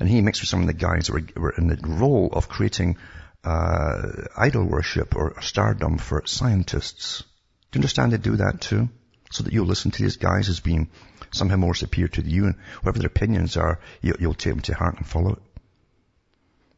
and 0.00 0.08
he 0.08 0.20
mixed 0.20 0.42
with 0.42 0.48
some 0.48 0.60
of 0.60 0.66
the 0.66 0.72
guys 0.72 1.08
that 1.08 1.12
were, 1.12 1.42
were 1.42 1.54
in 1.56 1.68
the 1.68 1.78
role 1.82 2.30
of 2.32 2.48
creating 2.48 2.96
uh, 3.44 4.02
idol 4.36 4.64
worship 4.64 5.14
or 5.14 5.40
stardom 5.42 5.98
for 5.98 6.22
scientists. 6.24 7.22
Do 7.70 7.78
you 7.78 7.80
understand 7.80 8.12
they 8.12 8.18
do 8.18 8.36
that 8.36 8.60
too? 8.60 8.88
So 9.30 9.42
that 9.42 9.52
you'll 9.52 9.66
listen 9.66 9.90
to 9.90 10.02
these 10.02 10.16
guys 10.16 10.48
as 10.48 10.60
being 10.60 10.88
somehow 11.32 11.56
more 11.56 11.74
superior 11.74 12.08
to 12.08 12.22
you 12.22 12.46
and 12.46 12.54
whatever 12.82 13.00
their 13.00 13.08
opinions 13.08 13.56
are, 13.56 13.80
you, 14.00 14.14
will 14.20 14.34
take 14.34 14.52
them 14.52 14.62
to 14.62 14.74
heart 14.74 14.96
and 14.96 15.06
follow 15.06 15.32
it. 15.32 15.42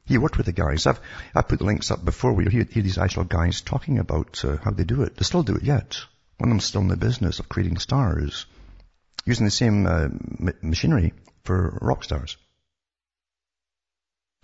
He 0.06 0.18
worked 0.18 0.36
with 0.36 0.46
the 0.46 0.52
guys. 0.52 0.86
I've, 0.86 1.00
I 1.34 1.42
put 1.42 1.58
the 1.58 1.64
links 1.64 1.90
up 1.90 2.04
before 2.04 2.32
where 2.32 2.44
you 2.44 2.50
hear, 2.50 2.64
hear 2.64 2.82
these 2.82 2.98
actual 2.98 3.24
guys 3.24 3.60
talking 3.60 3.98
about 3.98 4.44
uh, 4.44 4.56
how 4.62 4.70
they 4.70 4.84
do 4.84 5.02
it. 5.02 5.16
They 5.16 5.24
still 5.24 5.42
do 5.42 5.56
it 5.56 5.64
yet. 5.64 5.98
One 6.38 6.48
of 6.48 6.54
them's 6.54 6.64
still 6.64 6.82
in 6.82 6.88
the 6.88 6.96
business 6.96 7.40
of 7.40 7.48
creating 7.48 7.78
stars 7.78 8.46
using 9.24 9.44
the 9.44 9.50
same 9.50 9.86
uh, 9.86 10.08
machinery 10.62 11.12
for 11.44 11.78
rock 11.82 12.04
stars. 12.04 12.36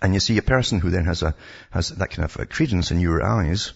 And 0.01 0.15
you 0.15 0.21
see 0.21 0.37
a 0.37 0.43
person 0.43 0.81
who 0.81 0.91
then 0.91 1.05
has 1.05 1.23
a, 1.23 1.37
has 1.71 1.91
that 1.91 2.11
kind 2.11 2.25
of 2.25 2.49
credence 2.49 2.91
in 2.91 2.99
your 2.99 3.23
eyes 3.25 3.73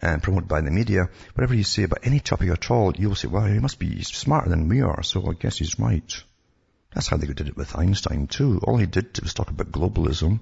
and 0.00 0.20
promoted 0.20 0.48
by 0.48 0.60
the 0.60 0.72
media, 0.72 1.08
whatever 1.34 1.54
you 1.54 1.62
say 1.62 1.84
about 1.84 2.00
any 2.04 2.18
topic 2.18 2.50
at 2.50 2.68
all, 2.70 2.92
you'll 2.96 3.14
say, 3.14 3.28
well, 3.28 3.44
he 3.44 3.60
must 3.60 3.78
be 3.78 4.02
smarter 4.02 4.48
than 4.48 4.68
we 4.68 4.80
are, 4.80 5.04
so 5.04 5.24
I 5.30 5.34
guess 5.34 5.58
he's 5.58 5.78
right. 5.78 6.22
That's 6.92 7.06
how 7.06 7.16
they 7.16 7.28
did 7.28 7.48
it 7.48 7.56
with 7.56 7.78
Einstein 7.78 8.26
too. 8.26 8.60
All 8.64 8.76
he 8.76 8.86
did 8.86 9.20
was 9.22 9.34
talk 9.34 9.50
about 9.50 9.70
globalism. 9.70 10.40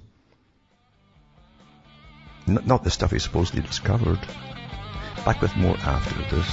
N- 2.47 2.63
not 2.65 2.83
the 2.83 2.89
stuff 2.89 3.11
he 3.11 3.19
supposedly 3.19 3.61
discovered. 3.61 4.19
Back 5.25 5.41
with 5.41 5.55
more 5.57 5.75
after 5.77 6.35
this. 6.35 6.47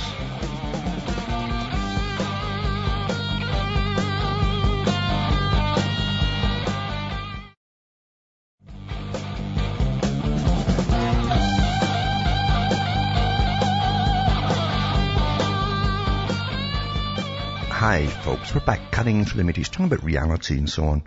Hi 17.71 18.07
folks, 18.07 18.55
we're 18.55 18.63
back 18.63 18.91
cutting 18.91 19.25
through 19.25 19.37
the 19.37 19.45
matrix, 19.45 19.69
talking 19.69 19.87
about 19.87 20.03
reality 20.03 20.57
and 20.57 20.69
so 20.69 20.87
on. 20.87 21.03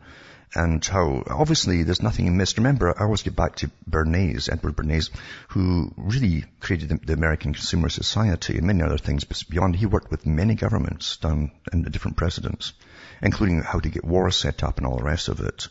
And 0.56 0.84
how, 0.86 1.24
obviously, 1.28 1.84
there's 1.84 2.02
nothing 2.02 2.36
missed. 2.38 2.58
Remember, 2.58 2.98
I 2.98 3.04
always 3.04 3.22
get 3.22 3.36
back 3.36 3.58
to 3.58 3.72
Bernays, 3.90 4.50
Edward 4.50 4.76
Bernays, 4.76 5.10
who 5.50 5.94
really 5.98 6.46
created 6.62 6.90
the, 6.90 6.98
the 6.98 7.14
American 7.14 7.54
Consumer 7.54 7.90
Society 7.90 8.58
and 8.58 8.66
many 8.66 8.82
other 8.82 8.98
things 8.98 9.26
beyond. 9.44 9.76
He 9.76 9.86
worked 9.86 10.10
with 10.10 10.26
many 10.26 10.56
governments 10.56 11.18
down 11.18 11.52
in 11.74 11.82
the 11.82 11.90
different 11.90 12.18
presidents, 12.18 12.74
including 13.22 13.62
how 13.62 13.80
to 13.80 13.90
get 13.90 14.06
wars 14.06 14.38
set 14.38 14.64
up 14.64 14.78
and 14.78 14.88
all 14.88 14.98
the 14.98 15.04
rest 15.04 15.28
of 15.28 15.42
it, 15.42 15.68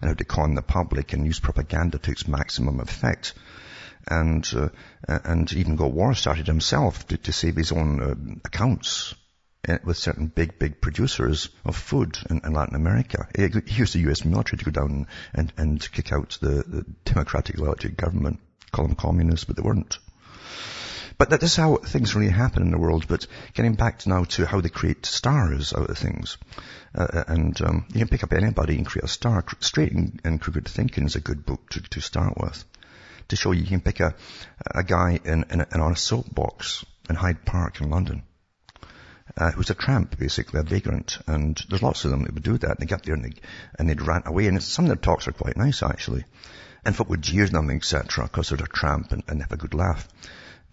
and 0.00 0.08
how 0.08 0.14
to 0.14 0.24
con 0.24 0.54
the 0.54 0.62
public 0.62 1.12
and 1.12 1.26
use 1.26 1.38
propaganda 1.38 1.98
to 1.98 2.10
its 2.10 2.26
maximum 2.26 2.80
effect 2.80 3.34
and 4.06 4.50
uh, 4.54 4.68
and 5.06 5.52
even 5.52 5.76
got 5.76 5.92
war 5.92 6.14
started 6.14 6.46
himself 6.46 7.06
to, 7.08 7.16
to 7.16 7.32
save 7.32 7.56
his 7.56 7.72
own 7.72 8.02
uh, 8.02 8.14
accounts 8.44 9.14
with 9.84 9.96
certain 9.96 10.26
big, 10.26 10.58
big 10.58 10.80
producers 10.80 11.48
of 11.64 11.76
food 11.76 12.18
in, 12.28 12.40
in 12.44 12.52
Latin 12.52 12.74
America. 12.74 13.28
He 13.34 13.48
used 13.74 13.94
the 13.94 14.10
US 14.10 14.24
military 14.24 14.58
to 14.58 14.64
go 14.64 14.70
down 14.70 15.06
and, 15.32 15.52
and 15.56 15.92
kick 15.92 16.12
out 16.12 16.38
the, 16.40 16.62
the 16.66 16.84
democratic 17.04 17.58
elected 17.58 17.96
government, 17.96 18.40
call 18.72 18.86
them 18.86 18.96
communists, 18.96 19.44
but 19.44 19.56
they 19.56 19.62
weren't. 19.62 19.98
But 21.16 21.30
that 21.30 21.42
is 21.42 21.54
how 21.54 21.76
things 21.76 22.14
really 22.14 22.32
happen 22.32 22.62
in 22.62 22.72
the 22.72 22.78
world. 22.78 23.06
But 23.08 23.26
getting 23.54 23.74
back 23.74 24.06
now 24.06 24.24
to 24.24 24.46
how 24.46 24.60
they 24.60 24.68
create 24.68 25.06
stars 25.06 25.72
out 25.72 25.88
of 25.88 25.96
things. 25.96 26.36
Uh, 26.94 27.06
uh, 27.12 27.24
and 27.28 27.60
um, 27.62 27.86
you 27.88 28.00
can 28.00 28.08
pick 28.08 28.24
up 28.24 28.32
anybody 28.32 28.76
and 28.76 28.86
create 28.86 29.04
a 29.04 29.08
star. 29.08 29.44
Straight 29.60 29.92
and, 29.92 30.20
and 30.24 30.40
Crooked 30.40 30.68
Thinking 30.68 31.06
is 31.06 31.16
a 31.16 31.20
good 31.20 31.46
book 31.46 31.70
to, 31.70 31.80
to 31.82 32.00
start 32.00 32.34
with. 32.36 32.64
To 33.28 33.36
show 33.36 33.52
you, 33.52 33.62
you 33.62 33.68
can 33.68 33.80
pick 33.80 34.00
a, 34.00 34.14
a 34.74 34.82
guy 34.82 35.20
in, 35.24 35.44
in, 35.50 35.60
in 35.60 35.80
on 35.80 35.92
a 35.92 35.96
soapbox 35.96 36.84
in 37.08 37.16
Hyde 37.16 37.44
Park 37.44 37.80
in 37.80 37.90
London 37.90 38.24
uh, 39.36 39.50
who's 39.50 39.70
a 39.70 39.74
tramp, 39.74 40.18
basically, 40.18 40.60
a 40.60 40.62
vagrant. 40.62 41.18
And 41.26 41.60
there's 41.68 41.82
lots 41.82 42.04
of 42.04 42.10
them 42.10 42.22
that 42.22 42.34
would 42.34 42.42
do 42.42 42.58
that. 42.58 42.70
And 42.70 42.78
they 42.78 42.86
get 42.86 43.02
there 43.02 43.14
and, 43.14 43.24
they, 43.24 43.32
and 43.78 43.88
they'd 43.88 44.02
rant 44.02 44.26
away. 44.26 44.46
And 44.46 44.62
some 44.62 44.84
of 44.84 44.88
their 44.88 44.96
talks 44.96 45.28
are 45.28 45.32
quite 45.32 45.56
nice, 45.56 45.82
actually. 45.82 46.24
And 46.84 46.94
folk 46.94 47.08
would 47.08 47.22
jeer 47.22 47.46
them, 47.46 47.70
etc., 47.70 48.24
because 48.24 48.50
they're 48.50 48.64
a 48.64 48.68
tramp 48.68 49.12
and, 49.12 49.22
and 49.28 49.40
have 49.40 49.52
a 49.52 49.56
good 49.56 49.74
laugh. 49.74 50.06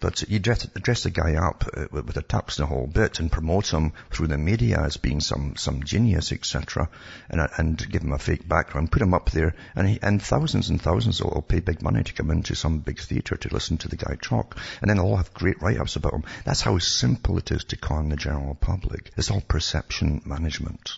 But 0.02 0.28
you 0.28 0.40
dress, 0.40 0.66
dress 0.66 1.04
the 1.04 1.10
guy 1.10 1.36
up 1.36 1.64
uh, 1.72 1.86
with 1.92 2.16
a 2.16 2.24
tux 2.24 2.58
and 2.58 2.64
a 2.64 2.66
whole 2.66 2.88
bit 2.88 3.20
and 3.20 3.30
promote 3.30 3.72
him 3.72 3.92
through 4.10 4.26
the 4.26 4.36
media 4.36 4.80
as 4.80 4.96
being 4.96 5.20
some, 5.20 5.54
some 5.54 5.84
genius, 5.84 6.32
etc. 6.32 6.88
And, 7.30 7.40
uh, 7.40 7.46
and 7.56 7.78
give 7.88 8.02
him 8.02 8.10
a 8.10 8.18
fake 8.18 8.48
background, 8.48 8.90
put 8.90 9.00
him 9.00 9.14
up 9.14 9.30
there, 9.30 9.54
and, 9.76 9.88
he, 9.88 10.00
and 10.02 10.20
thousands 10.20 10.70
and 10.70 10.82
thousands 10.82 11.22
will, 11.22 11.40
pay 11.40 11.60
big 11.60 11.82
money 11.82 12.02
to 12.02 12.12
come 12.14 12.32
into 12.32 12.56
some 12.56 12.80
big 12.80 12.98
theatre 12.98 13.36
to 13.36 13.54
listen 13.54 13.78
to 13.78 13.88
the 13.88 13.96
guy 13.96 14.16
talk. 14.20 14.56
And 14.80 14.90
then 14.90 14.96
they'll 14.96 15.06
all 15.06 15.18
have 15.18 15.32
great 15.34 15.62
write-ups 15.62 15.94
about 15.94 16.14
him. 16.14 16.24
That's 16.44 16.62
how 16.62 16.78
simple 16.78 17.38
it 17.38 17.52
is 17.52 17.62
to 17.66 17.76
con 17.76 18.08
the 18.08 18.16
general 18.16 18.56
public. 18.56 19.12
It's 19.16 19.30
all 19.30 19.40
perception 19.40 20.20
management. 20.24 20.94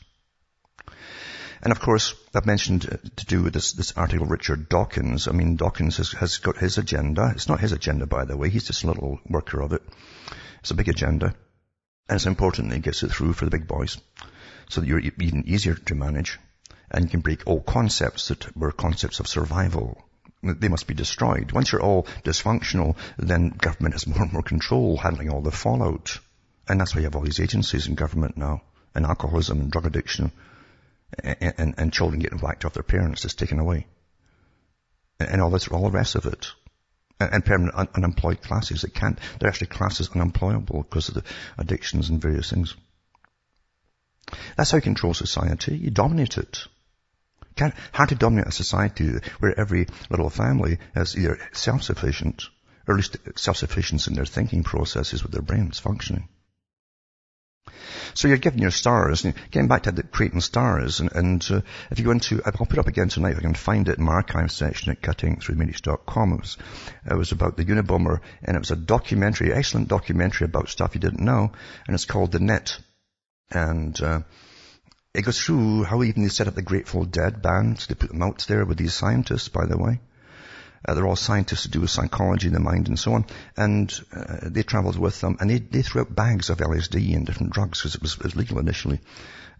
And 1.65 1.73
of 1.73 1.81
course, 1.81 2.15
I've 2.35 2.45
mentioned 2.45 2.87
uh, 2.87 2.97
to 3.17 3.25
do 3.25 3.43
with 3.43 3.55
this, 3.55 3.73
this 3.73 3.93
article, 3.97 4.27
Richard 4.27 4.69
Dawkins. 4.69 5.29
I 5.29 5.33
mean, 5.33 5.57
Dawkins 5.57 5.97
has, 5.97 6.13
has 6.13 6.37
got 6.37 6.59
his 6.59 6.77
agenda. 6.77 7.33
It's 7.35 7.49
not 7.49 7.59
his 7.59 7.73
agenda, 7.73 8.05
by 8.05 8.27
the 8.27 8.37
way. 8.37 8.51
He's 8.51 8.67
just 8.67 8.85
a 8.85 8.87
little 8.87 9.19
worker 9.27 9.63
of 9.63 9.73
it. 9.73 9.83
It's 10.61 10.73
a 10.73 10.75
big 10.75 10.91
agenda. 10.91 11.35
And 12.07 12.17
it's 12.17 12.27
important 12.27 12.69
that 12.69 12.75
he 12.75 12.83
gets 12.83 13.03
it 13.03 13.13
through 13.13 13.33
for 13.33 13.47
the 13.47 13.51
big 13.51 13.67
boys 13.67 13.99
so 14.69 14.83
that 14.83 14.87
you're 14.87 14.99
even 14.99 15.45
easier 15.47 15.75
to 15.75 15.95
manage 15.95 16.39
and 16.91 17.05
you 17.05 17.11
can 17.11 17.21
break 17.21 17.47
all 17.47 17.63
concepts 17.63 18.29
that 18.29 18.55
were 18.55 18.71
concepts 18.71 19.21
of 19.21 19.27
survival. 19.27 20.05
They 20.43 20.69
must 20.69 20.87
be 20.87 20.93
destroyed. 20.93 21.53
Once 21.53 21.73
you're 21.73 21.83
all 21.83 22.07
dysfunctional, 22.25 22.97
then 23.17 23.49
government 23.49 23.95
has 23.95 24.07
more 24.07 24.21
and 24.21 24.33
more 24.35 24.43
control 24.43 24.99
handling 24.99 25.31
all 25.31 25.41
the 25.41 25.51
fallout. 25.51 26.21
And 26.69 26.79
that's 26.79 26.95
why 26.95 27.01
you 27.01 27.07
have 27.07 27.17
all 27.17 27.23
these 27.23 27.41
agencies 27.41 27.87
in 27.87 27.95
government 27.95 28.37
now, 28.37 28.61
and 28.95 29.07
alcoholism 29.07 29.61
and 29.61 29.71
drug 29.71 29.87
addiction 29.87 30.31
and, 31.23 31.75
and, 31.77 31.93
children 31.93 32.21
getting 32.21 32.39
whacked 32.39 32.65
off 32.65 32.75
their 32.75 32.83
parents, 32.83 33.25
is 33.25 33.35
taken 33.35 33.59
away. 33.59 33.87
And, 35.21 35.31
and 35.31 35.41
all 35.41 35.51
this, 35.51 35.69
all 35.69 35.85
the 35.85 35.91
rest 35.91 36.15
of 36.15 36.27
it. 36.27 36.49
And, 37.21 37.35
and 37.35 37.45
permanent 37.45 37.77
un- 37.77 37.89
unemployed 37.95 38.43
classes 38.43 38.83
that 38.83 38.95
can't, 38.95 39.19
they're 39.39 39.49
actually 39.49 39.69
classes 39.69 40.11
unemployable 40.15 40.83
because 40.83 41.09
of 41.09 41.15
the 41.15 41.25
addictions 41.59 42.11
and 42.11 42.21
various 42.21 42.51
things. 42.51 42.75
That's 44.57 44.71
how 44.71 44.79
you 44.79 44.83
control 44.83 45.15
society. 45.15 45.77
You 45.77 45.91
dominate 45.91 46.39
it. 46.39 46.67
Can't, 47.57 47.75
to 48.09 48.15
dominate 48.17 48.49
a 48.49 48.53
society 48.53 49.13
where 49.39 49.59
every 49.59 49.87
little 50.11 50.31
family 50.31 50.79
is 50.97 51.17
either 51.17 51.39
self-sufficient, 51.53 52.49
or 52.89 52.95
at 52.95 52.97
least 52.97 53.17
self-sufficient 53.37 54.09
in 54.09 54.15
their 54.15 54.25
thinking 54.25 54.65
processes 54.65 55.23
with 55.23 55.31
their 55.31 55.43
brains 55.43 55.79
functioning. 55.79 56.29
So 58.15 58.29
you're 58.29 58.37
given 58.37 58.61
your 58.61 58.71
stars, 58.71 59.25
and 59.25 59.35
getting 59.51 59.69
back 59.69 59.85
to 59.85 59.93
the 59.93 60.03
creating 60.03 60.41
stars, 60.41 61.01
and, 61.01 61.11
and 61.13 61.47
uh, 61.51 61.61
if 61.91 61.99
you 61.99 62.05
go 62.05 62.13
into, 62.13 62.41
I'll 62.45 62.53
put 62.53 62.73
it 62.73 62.79
up 62.79 62.87
again 62.87 63.09
tonight, 63.09 63.33
if 63.33 63.39
I 63.39 63.43
can 63.43 63.55
find 63.55 63.89
it 63.89 63.99
in 63.99 64.05
my 64.05 64.13
archive 64.13 64.53
section 64.53 64.93
at 64.93 65.03
cuttingthroughthematrix.com. 65.03 66.33
It 66.33 66.41
was, 66.41 66.57
it 67.11 67.15
was 67.15 67.33
about 67.33 67.57
the 67.57 67.65
Unabomber, 67.65 68.21
and 68.43 68.57
it 68.57 68.61
was 68.61 68.71
a 68.71 68.77
documentary, 68.77 69.53
excellent 69.53 69.89
documentary 69.89 70.45
about 70.45 70.69
stuff 70.69 70.95
you 70.95 71.01
didn't 71.01 71.25
know, 71.25 71.53
and 71.87 71.95
it's 71.95 72.05
called 72.05 72.33
The 72.33 72.41
Net. 72.41 72.79
And, 73.51 74.01
uh, 74.01 74.21
it 75.15 75.23
goes 75.23 75.41
through 75.41 75.85
how 75.85 76.03
even 76.03 76.23
they 76.23 76.29
set 76.29 76.49
up 76.49 76.55
the 76.55 76.63
Grateful 76.63 77.05
Dead 77.05 77.41
band. 77.41 77.79
They 77.89 77.95
put 77.95 78.11
them 78.11 78.23
out 78.23 78.45
there 78.49 78.65
with 78.65 78.79
these 78.79 78.95
scientists, 78.95 79.49
by 79.49 79.65
the 79.67 79.79
way. 79.79 80.01
Uh, 80.85 80.95
they're 80.95 81.07
all 81.07 81.17
scientists 81.17 81.63
to 81.63 81.71
do 81.71 81.81
with 81.81 81.91
psychology, 81.91 82.49
the 82.49 82.61
mind, 82.61 82.89
and 82.89 82.99
so 82.99 83.15
on. 83.15 83.27
And 83.57 83.93
uh, 84.15 84.41
they 84.43 84.63
travelled 84.63 84.99
with 84.99 85.21
them, 85.21 85.39
and 85.41 85.49
they, 85.49 85.59
they 85.59 85.83
threw 85.83 86.03
out 86.03 86.15
bags 86.15 86.51
of 86.51 86.59
LSD 86.59 87.15
and 87.17 87.25
different 87.25 87.53
drugs 87.53 87.79
because 87.79 87.95
it 87.95 88.03
was, 88.03 88.15
it 88.15 88.23
was 88.23 88.37
legal 88.37 88.59
initially, 88.59 89.01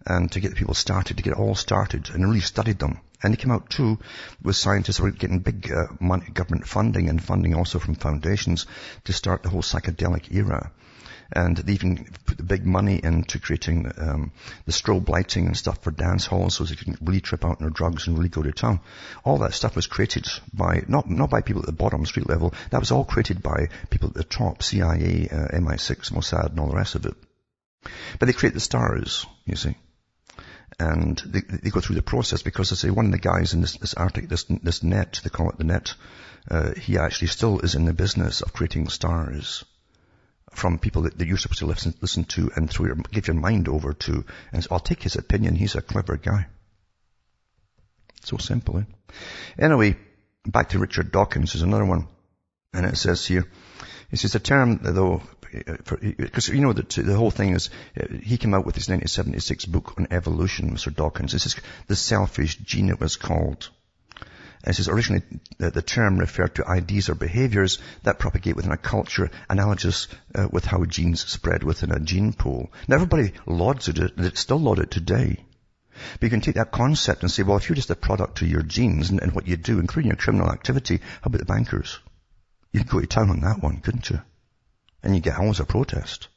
and 0.05 0.31
to 0.31 0.39
get 0.39 0.49
the 0.49 0.55
people 0.55 0.75
started, 0.75 1.17
to 1.17 1.23
get 1.23 1.33
it 1.33 1.39
all 1.39 1.55
started, 1.55 2.09
and 2.11 2.23
really 2.23 2.41
studied 2.41 2.79
them 2.79 2.99
And 3.23 3.33
they 3.33 3.37
came 3.37 3.51
out 3.51 3.69
too 3.69 3.97
with 4.41 4.55
scientists 4.55 4.97
who 4.97 5.05
were 5.05 5.11
getting 5.11 5.39
big 5.39 5.71
uh, 5.71 5.87
money, 5.99 6.27
government 6.31 6.67
funding 6.67 7.09
and 7.09 7.23
funding 7.23 7.55
also 7.55 7.79
from 7.79 7.95
foundations 7.95 8.67
to 9.05 9.13
start 9.13 9.41
the 9.41 9.49
whole 9.49 9.63
psychedelic 9.63 10.31
era. 10.31 10.71
And 11.31 11.57
they 11.57 11.73
even 11.73 12.07
put 12.25 12.37
the 12.37 12.43
big 12.43 12.65
money 12.65 12.99
into 13.03 13.39
creating 13.39 13.91
um, 13.97 14.31
the 14.65 14.71
strobe 14.71 15.09
lighting 15.09 15.47
and 15.47 15.57
stuff 15.57 15.81
for 15.81 15.91
dance 15.91 16.25
halls 16.25 16.55
so 16.55 16.63
they 16.63 16.75
can 16.75 16.97
really 17.01 17.21
trip 17.21 17.43
out 17.43 17.57
on 17.57 17.57
their 17.61 17.69
drugs 17.69 18.07
and 18.07 18.17
really 18.17 18.29
go 18.29 18.43
to 18.43 18.51
town. 18.51 18.79
All 19.23 19.39
that 19.39 19.53
stuff 19.53 19.75
was 19.75 19.87
created 19.87 20.27
by, 20.53 20.83
not, 20.87 21.09
not 21.09 21.29
by 21.29 21.41
people 21.41 21.61
at 21.61 21.65
the 21.65 21.71
bottom 21.71 22.05
street 22.05 22.29
level, 22.29 22.53
that 22.69 22.79
was 22.79 22.91
all 22.91 23.05
created 23.05 23.41
by 23.41 23.69
people 23.89 24.09
at 24.09 24.15
the 24.15 24.23
top, 24.23 24.61
CIA, 24.61 25.27
uh, 25.31 25.47
MI6, 25.57 26.11
Mossad 26.11 26.51
and 26.51 26.59
all 26.59 26.69
the 26.69 26.75
rest 26.75 26.95
of 26.95 27.05
it. 27.05 27.15
But 28.19 28.27
they 28.27 28.33
create 28.33 28.53
the 28.53 28.59
stars, 28.59 29.25
you 29.45 29.55
see 29.55 29.75
and 30.79 31.21
they, 31.25 31.39
they, 31.39 31.69
go 31.69 31.79
through 31.79 31.95
the 31.95 32.01
process 32.01 32.41
because 32.41 32.71
I 32.71 32.75
say 32.75 32.89
one 32.89 33.05
of 33.05 33.11
the 33.11 33.17
guys 33.17 33.53
in 33.53 33.61
this, 33.61 33.77
this 33.77 33.93
article, 33.93 34.27
this, 34.27 34.43
this 34.43 34.83
net, 34.83 35.21
they 35.23 35.29
call 35.29 35.49
it 35.49 35.57
the 35.57 35.63
net, 35.63 35.93
uh, 36.51 36.73
he 36.73 36.97
actually 36.97 37.29
still 37.29 37.59
is 37.59 37.75
in 37.75 37.85
the 37.85 37.93
business 37.93 38.41
of 38.41 38.51
creating 38.51 38.89
stars 38.89 39.63
from 40.55 40.79
people 40.79 41.03
that, 41.03 41.17
that 41.17 41.27
you're 41.27 41.37
supposed 41.37 41.59
to 41.59 41.65
listen, 41.65 41.93
listen 42.01 42.23
to 42.25 42.51
and 42.55 42.69
through 42.69 42.87
your, 42.87 42.95
give 43.11 43.27
your 43.27 43.35
mind 43.35 43.67
over 43.67 43.93
to. 43.93 44.25
And 44.51 44.67
I'll 44.71 44.79
take 44.79 45.03
his 45.03 45.15
opinion. 45.15 45.55
He's 45.55 45.75
a 45.75 45.81
clever 45.81 46.17
guy. 46.17 46.47
So 48.23 48.37
simple, 48.37 48.79
eh? 48.79 48.83
Anyway, 49.59 49.97
back 50.45 50.69
to 50.69 50.79
Richard 50.79 51.11
Dawkins 51.11 51.55
is 51.55 51.61
another 51.61 51.85
one. 51.85 52.07
And 52.73 52.85
it 52.85 52.97
says 52.97 53.25
here, 53.25 53.45
it 54.11 54.19
says 54.19 54.33
the 54.33 54.39
term, 54.39 54.79
though, 54.81 55.21
because 56.17 56.49
you 56.49 56.61
know 56.61 56.73
the, 56.73 57.01
the 57.01 57.15
whole 57.15 57.31
thing 57.31 57.53
is 57.53 57.69
he 58.21 58.37
came 58.37 58.53
out 58.53 58.65
with 58.65 58.75
his 58.75 58.89
1976 58.89 59.65
book 59.65 59.93
on 59.97 60.07
evolution, 60.11 60.71
Mr. 60.71 60.93
Dawkins. 60.93 61.31
This 61.31 61.45
is 61.45 61.55
the 61.87 61.95
selfish 61.95 62.57
gene 62.57 62.89
it 62.89 62.99
was 62.99 63.15
called. 63.15 63.69
It 64.65 64.73
says 64.73 64.89
originally 64.89 65.23
the, 65.59 65.69
the, 65.69 65.83
term 65.83 66.17
referred 66.17 66.55
to 66.55 66.67
ideas 66.67 67.09
or 67.09 67.15
behaviors 67.15 67.77
that 68.01 68.17
propagate 68.17 68.55
within 68.55 68.71
a 68.71 68.77
culture 68.77 69.29
analogous 69.47 70.07
uh, 70.33 70.47
with 70.51 70.65
how 70.65 70.83
genes 70.85 71.23
spread 71.23 71.63
within 71.63 71.91
a 71.91 71.99
gene 71.99 72.33
pool. 72.33 72.71
Now 72.87 72.95
everybody 72.95 73.33
lauds 73.45 73.89
it, 73.89 73.99
it's 73.99 74.39
still 74.39 74.59
lauded 74.59 74.89
today. 74.89 75.45
But 76.13 76.23
you 76.23 76.29
can 76.29 76.41
take 76.41 76.55
that 76.55 76.71
concept 76.71 77.21
and 77.21 77.31
say, 77.31 77.43
well, 77.43 77.57
if 77.57 77.69
you're 77.69 77.75
just 77.75 77.91
a 77.91 77.95
product 77.95 78.41
of 78.41 78.49
your 78.49 78.63
genes 78.63 79.11
and, 79.11 79.21
and 79.21 79.33
what 79.33 79.47
you 79.47 79.55
do, 79.55 79.79
including 79.79 80.09
your 80.09 80.17
criminal 80.17 80.51
activity, 80.51 80.97
how 80.97 81.27
about 81.27 81.39
the 81.39 81.45
bankers? 81.45 81.99
You 82.73 82.79
could 82.81 82.89
go 82.89 82.99
to 82.99 83.07
town 83.07 83.29
on 83.29 83.41
that 83.41 83.61
one, 83.61 83.81
couldn't 83.81 84.09
you? 84.09 84.19
And 85.03 85.15
you 85.15 85.21
get 85.21 85.37
always 85.37 85.59
a 85.59 85.65
protest. 85.65 86.27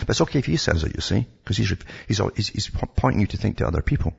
But 0.00 0.10
it's 0.10 0.20
okay 0.20 0.38
if 0.38 0.46
he 0.46 0.56
says 0.56 0.84
it, 0.84 0.94
you 0.94 1.00
see, 1.00 1.26
because 1.42 1.56
he's, 1.56 1.72
he's, 2.06 2.48
he's 2.48 2.70
pointing 2.94 3.22
you 3.22 3.26
to 3.28 3.36
think 3.38 3.56
to 3.56 3.66
other 3.66 3.82
people. 3.82 4.14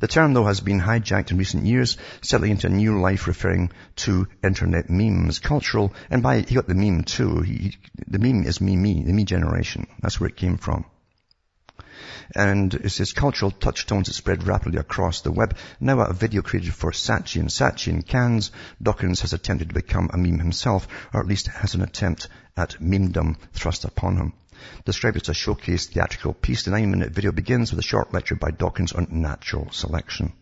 The 0.00 0.08
term, 0.08 0.34
though, 0.34 0.46
has 0.46 0.60
been 0.60 0.80
hijacked 0.80 1.30
in 1.30 1.38
recent 1.38 1.66
years, 1.66 1.96
settling 2.22 2.52
into 2.52 2.66
a 2.66 2.70
new 2.70 3.00
life 3.00 3.26
referring 3.26 3.70
to 3.96 4.28
internet 4.42 4.90
memes, 4.90 5.38
cultural, 5.38 5.94
and 6.10 6.22
by, 6.22 6.40
he 6.40 6.54
got 6.54 6.68
the 6.68 6.74
meme 6.74 7.04
too. 7.04 7.40
He, 7.40 7.76
the 8.06 8.18
meme 8.18 8.44
is 8.44 8.60
me, 8.60 8.76
me, 8.76 9.02
the 9.02 9.12
me 9.12 9.24
generation. 9.24 9.86
That's 10.00 10.20
where 10.20 10.28
it 10.28 10.36
came 10.36 10.58
from. 10.58 10.84
And 12.34 12.74
it 12.74 12.90
says 12.90 13.12
cultural 13.12 13.50
touchstones 13.50 14.08
that 14.08 14.14
spread 14.14 14.46
rapidly 14.46 14.78
across 14.78 15.20
the 15.20 15.30
web. 15.30 15.56
Now 15.80 16.00
a 16.00 16.12
video 16.12 16.42
created 16.42 16.74
for 16.74 16.90
Saatchi 16.90 17.40
and 17.40 17.48
Saatchi 17.48 17.88
in 17.88 18.02
Cannes, 18.02 18.50
Dawkins 18.82 19.20
has 19.20 19.32
attempted 19.32 19.68
to 19.68 19.74
become 19.74 20.10
a 20.12 20.18
meme 20.18 20.38
himself, 20.38 20.88
or 21.14 21.20
at 21.20 21.26
least 21.26 21.46
has 21.48 21.74
an 21.74 21.82
attempt 21.82 22.28
at 22.56 22.80
memedom 22.80 23.36
thrust 23.52 23.84
upon 23.84 24.16
him. 24.16 24.32
Described 24.84 25.16
as 25.16 25.28
a 25.28 25.34
showcase 25.34 25.86
theatrical 25.86 26.32
piece, 26.34 26.62
the 26.62 26.70
nine-minute 26.70 27.12
video 27.12 27.32
begins 27.32 27.70
with 27.70 27.80
a 27.80 27.82
short 27.82 28.12
lecture 28.12 28.36
by 28.36 28.50
Dawkins 28.50 28.92
on 28.92 29.08
natural 29.10 29.70
selection. 29.70 30.32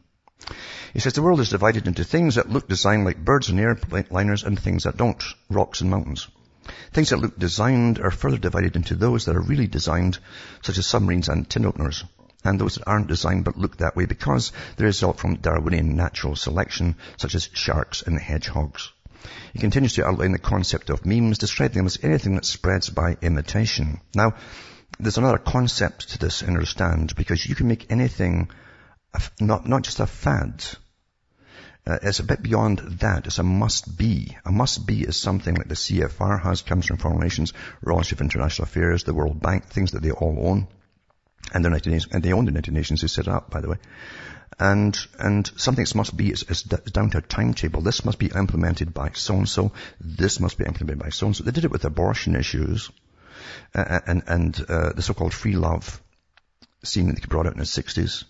He 0.92 1.00
says 1.00 1.12
the 1.12 1.22
world 1.22 1.40
is 1.40 1.50
divided 1.50 1.86
into 1.86 2.04
things 2.04 2.34
that 2.36 2.50
look 2.50 2.68
designed 2.68 3.04
like 3.04 3.24
birds 3.24 3.48
and 3.48 3.58
airliners 3.58 4.44
and 4.44 4.58
things 4.58 4.84
that 4.84 4.96
don't, 4.96 5.22
rocks 5.50 5.80
and 5.80 5.90
mountains. 5.90 6.28
Things 6.92 7.10
that 7.10 7.18
look 7.18 7.38
designed 7.38 7.98
are 7.98 8.10
further 8.10 8.38
divided 8.38 8.74
into 8.74 8.94
those 8.94 9.26
that 9.26 9.36
are 9.36 9.40
really 9.40 9.66
designed, 9.66 10.18
such 10.62 10.78
as 10.78 10.86
submarines 10.86 11.28
and 11.28 11.48
tin 11.48 11.66
openers, 11.66 12.04
and 12.42 12.58
those 12.58 12.76
that 12.76 12.88
aren't 12.88 13.08
designed 13.08 13.44
but 13.44 13.58
look 13.58 13.76
that 13.76 13.96
way 13.96 14.06
because 14.06 14.50
they 14.76 14.84
result 14.84 15.18
from 15.18 15.36
Darwinian 15.36 15.94
natural 15.94 16.36
selection, 16.36 16.96
such 17.18 17.34
as 17.34 17.50
sharks 17.52 18.00
and 18.00 18.18
hedgehogs. 18.18 18.92
He 19.52 19.58
continues 19.58 19.94
to 19.94 20.06
outline 20.06 20.32
the 20.32 20.38
concept 20.38 20.90
of 20.90 21.06
memes, 21.06 21.38
describing 21.38 21.78
them 21.78 21.86
as 21.86 21.98
anything 22.02 22.34
that 22.34 22.44
spreads 22.44 22.90
by 22.90 23.16
imitation. 23.22 24.00
Now, 24.14 24.34
there's 24.98 25.18
another 25.18 25.38
concept 25.38 26.10
to 26.10 26.18
this, 26.18 26.42
understand, 26.42 27.14
because 27.16 27.44
you 27.44 27.54
can 27.54 27.68
make 27.68 27.90
anything 27.90 28.50
not, 29.40 29.68
not 29.68 29.82
just 29.82 30.00
a 30.00 30.06
fad. 30.06 30.64
Uh, 31.86 31.98
it's 32.02 32.20
a 32.20 32.24
bit 32.24 32.42
beyond 32.42 32.78
that. 33.00 33.26
It's 33.26 33.38
a 33.38 33.42
must 33.42 33.96
be. 33.96 34.36
A 34.44 34.50
must 34.50 34.86
be 34.86 35.02
is 35.02 35.16
something 35.16 35.54
that 35.54 35.68
the 35.68 35.74
CFR 35.74 36.42
has, 36.42 36.62
comes 36.62 36.86
from 36.86 36.96
Foreign 36.96 37.18
Relations, 37.18 37.52
Royal 37.82 37.98
Institute 37.98 38.20
of 38.20 38.24
International 38.24 38.64
Affairs, 38.64 39.04
the 39.04 39.14
World 39.14 39.40
Bank, 39.40 39.66
things 39.66 39.92
that 39.92 40.02
they 40.02 40.10
all 40.10 40.48
own. 40.48 40.66
And, 41.52 41.62
the 41.62 41.68
United 41.68 41.90
Nations, 41.90 42.12
and 42.12 42.22
they 42.22 42.32
own 42.32 42.46
the 42.46 42.52
United 42.52 42.72
Nations 42.72 43.02
who 43.02 43.08
set 43.08 43.28
up, 43.28 43.50
by 43.50 43.60
the 43.60 43.68
way. 43.68 43.76
And, 44.58 44.96
and 45.18 45.50
something 45.56 45.86
must 45.94 46.16
be 46.16 46.30
is, 46.30 46.44
is 46.44 46.62
down 46.62 47.10
to 47.10 47.18
a 47.18 47.22
timetable. 47.22 47.82
This 47.82 48.04
must 48.04 48.18
be 48.18 48.26
implemented 48.26 48.94
by 48.94 49.10
so-and-so. 49.12 49.72
This 50.00 50.38
must 50.38 50.58
be 50.58 50.64
implemented 50.64 51.02
by 51.02 51.10
so-and-so. 51.10 51.42
They 51.44 51.50
did 51.50 51.64
it 51.64 51.70
with 51.72 51.84
abortion 51.84 52.36
issues 52.36 52.90
uh, 53.74 54.00
and, 54.06 54.22
and 54.26 54.64
uh, 54.68 54.92
the 54.92 55.02
so-called 55.02 55.34
free 55.34 55.56
love 55.56 56.00
scene 56.84 57.06
that 57.06 57.16
they 57.16 57.26
brought 57.26 57.46
out 57.46 57.54
in 57.54 57.58
the 57.58 57.64
60s. 57.64 58.24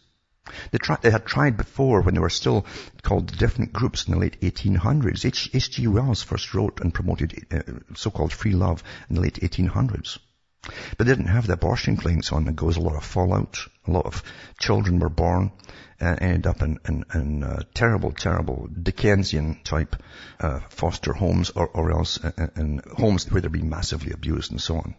They, 0.70 0.78
tried, 0.78 1.02
they 1.02 1.10
had 1.10 1.24
tried 1.26 1.56
before 1.56 2.02
when 2.02 2.14
they 2.14 2.20
were 2.20 2.30
still 2.30 2.66
called 3.02 3.36
different 3.38 3.72
groups 3.72 4.06
in 4.06 4.12
the 4.12 4.20
late 4.20 4.40
1800s. 4.40 5.24
H.G. 5.54 5.86
Wells 5.86 6.22
first 6.22 6.52
wrote 6.54 6.80
and 6.80 6.92
promoted 6.92 7.46
uh, 7.50 7.62
so-called 7.94 8.32
free 8.32 8.52
love 8.52 8.82
in 9.08 9.16
the 9.16 9.22
late 9.22 9.40
1800s. 9.40 10.18
But 10.96 11.06
they 11.06 11.12
didn't 11.12 11.26
have 11.26 11.46
the 11.46 11.54
abortion 11.54 11.96
clinics 11.96 12.32
on. 12.32 12.44
There 12.44 12.66
was 12.66 12.76
a 12.76 12.80
lot 12.80 12.96
of 12.96 13.04
fallout. 13.04 13.58
A 13.86 13.90
lot 13.90 14.06
of 14.06 14.22
children 14.58 14.98
were 14.98 15.10
born 15.10 15.52
and 16.00 16.20
ended 16.20 16.46
up 16.46 16.62
in, 16.62 16.78
in, 16.88 17.04
in 17.14 17.44
uh, 17.44 17.62
terrible, 17.74 18.12
terrible 18.12 18.68
Dickensian 18.82 19.60
type 19.62 19.96
uh, 20.40 20.60
foster 20.68 21.12
homes 21.12 21.50
or, 21.50 21.68
or 21.68 21.92
else 21.92 22.16
in, 22.18 22.32
uh, 22.38 22.48
in 22.56 22.82
homes 22.96 23.30
where 23.30 23.40
they're 23.40 23.50
being 23.50 23.70
massively 23.70 24.12
abused 24.12 24.50
and 24.50 24.60
so 24.60 24.76
on. 24.76 24.94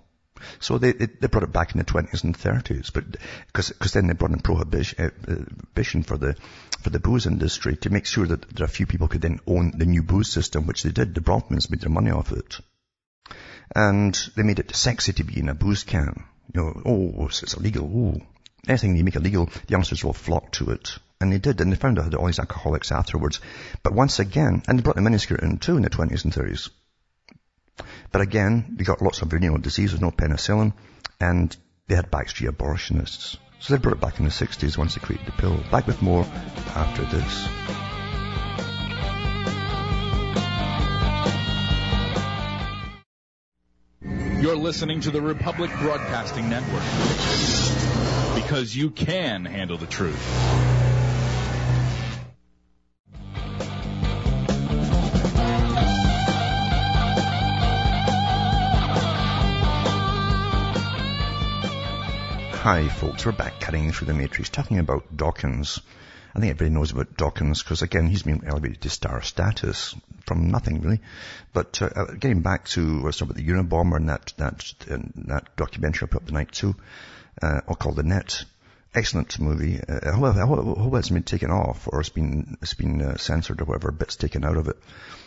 So 0.59 0.77
they, 0.77 0.91
they, 0.91 1.05
they 1.05 1.27
brought 1.27 1.43
it 1.43 1.53
back 1.53 1.73
in 1.73 1.79
the 1.79 1.85
20s 1.85 2.23
and 2.23 2.37
30s, 2.37 2.91
but 2.93 3.05
because 3.47 3.71
cause 3.79 3.93
then 3.93 4.07
they 4.07 4.13
brought 4.13 4.31
in 4.31 4.39
prohibition 4.39 6.01
uh, 6.01 6.03
for 6.03 6.17
the 6.17 6.35
for 6.81 6.89
the 6.89 6.99
booze 6.99 7.25
industry 7.25 7.77
to 7.77 7.89
make 7.89 8.05
sure 8.05 8.27
that 8.27 8.61
are 8.61 8.65
a 8.65 8.67
few 8.67 8.85
people 8.85 9.07
could 9.07 9.21
then 9.21 9.39
own 9.47 9.71
the 9.75 9.85
new 9.85 10.03
booze 10.03 10.29
system, 10.31 10.67
which 10.67 10.83
they 10.83 10.91
did. 10.91 11.15
The 11.15 11.21
Bronfmans 11.21 11.71
made 11.71 11.81
their 11.81 11.89
money 11.89 12.11
off 12.11 12.31
it. 12.31 12.59
And 13.73 14.13
they 14.35 14.43
made 14.43 14.59
it 14.59 14.75
sexy 14.75 15.13
to 15.13 15.23
be 15.23 15.39
in 15.39 15.49
a 15.49 15.53
booze 15.53 15.83
can. 15.83 16.25
You 16.53 16.61
know, 16.61 16.81
oh, 16.85 17.25
it's 17.27 17.53
illegal. 17.53 17.89
Oh, 17.93 18.21
anything 18.67 18.95
you 18.95 19.03
make 19.03 19.15
illegal, 19.15 19.45
the 19.45 19.61
youngsters 19.67 20.03
will 20.03 20.13
flock 20.13 20.51
to 20.53 20.71
it. 20.71 20.97
And 21.21 21.31
they 21.31 21.37
did, 21.37 21.61
and 21.61 21.71
they 21.71 21.77
found 21.77 21.97
out 21.97 22.13
all 22.13 22.25
these 22.25 22.39
alcoholics 22.39 22.91
afterwards. 22.91 23.39
But 23.83 23.93
once 23.93 24.19
again, 24.19 24.63
and 24.67 24.77
they 24.77 24.83
brought 24.83 24.97
the 24.97 25.01
miniskirt 25.01 25.41
in 25.41 25.57
too 25.57 25.77
in 25.77 25.83
the 25.83 25.89
20s 25.89 26.23
and 26.25 26.33
30s. 26.33 26.69
But 28.11 28.21
again, 28.21 28.75
they 28.77 28.83
got 28.83 29.01
lots 29.01 29.21
of 29.21 29.29
venereal 29.29 29.57
diseases, 29.57 30.01
no 30.01 30.11
penicillin, 30.11 30.73
and 31.19 31.55
they 31.87 31.95
had 31.95 32.11
backstreet 32.11 32.49
abortionists. 32.49 33.37
So 33.59 33.73
they 33.73 33.81
brought 33.81 33.95
it 33.95 34.01
back 34.01 34.19
in 34.19 34.25
the 34.25 34.31
60s 34.31 34.77
once 34.77 34.95
they 34.95 35.01
created 35.01 35.27
the 35.27 35.31
pill. 35.33 35.57
Back 35.71 35.87
with 35.87 36.01
more 36.01 36.25
after 36.75 37.03
this. 37.05 37.84
You're 44.39 44.57
listening 44.57 44.99
to 45.01 45.11
the 45.11 45.21
Republic 45.21 45.71
Broadcasting 45.79 46.49
Network. 46.49 46.83
Because 48.35 48.75
you 48.75 48.89
can 48.89 49.45
handle 49.45 49.77
the 49.77 49.87
truth. 49.87 50.21
Hi 62.61 62.89
folks, 62.89 63.25
we're 63.25 63.31
back 63.31 63.61
cutting 63.61 63.93
through 63.93 64.07
the 64.07 64.13
matrix 64.13 64.49
talking 64.49 64.79
about 64.79 65.15
Dawkins. 65.15 65.79
I 66.35 66.39
think 66.39 66.51
everybody 66.51 66.71
knows 66.71 66.91
about 66.91 67.15
Dawkins 67.15 67.63
because 67.63 67.81
again, 67.81 68.07
he's 68.07 68.23
been 68.23 68.43
elevated 68.45 68.81
to 68.81 68.89
star 68.89 69.21
status 69.21 69.95
from 70.25 70.49
nothing 70.51 70.81
really. 70.81 71.01
But 71.53 71.81
uh, 71.81 71.89
uh 71.95 72.05
getting 72.13 72.41
back 72.41 72.65
to 72.69 72.81
uh, 73.05 73.11
about 73.21 73.35
the 73.35 73.47
Unabomber 73.47 73.97
and 73.97 74.09
that 74.09 74.33
that 74.37 74.73
uh, 74.89 74.97
that 75.27 75.55
documentary 75.55 76.07
I 76.07 76.11
put 76.11 76.21
up 76.23 76.27
tonight 76.27 76.51
too, 76.51 76.75
uh, 77.41 77.61
called 77.61 77.97
The 77.97 78.03
Net. 78.03 78.45
Excellent 78.93 79.37
movie. 79.41 79.77
Uh, 79.77 80.13
however, 80.13 80.41
I 80.41 80.45
hope 80.45 80.95
it's 80.95 81.09
been 81.09 81.23
taken 81.23 81.51
off 81.51 81.89
or 81.91 81.99
it's 81.99 82.07
been 82.07 82.57
it's 82.61 82.75
been 82.75 83.01
uh, 83.01 83.17
censored 83.17 83.61
or 83.61 83.65
whatever, 83.65 83.91
bits 83.91 84.15
taken 84.15 84.45
out 84.45 84.55
of 84.55 84.69
it. 84.69 84.77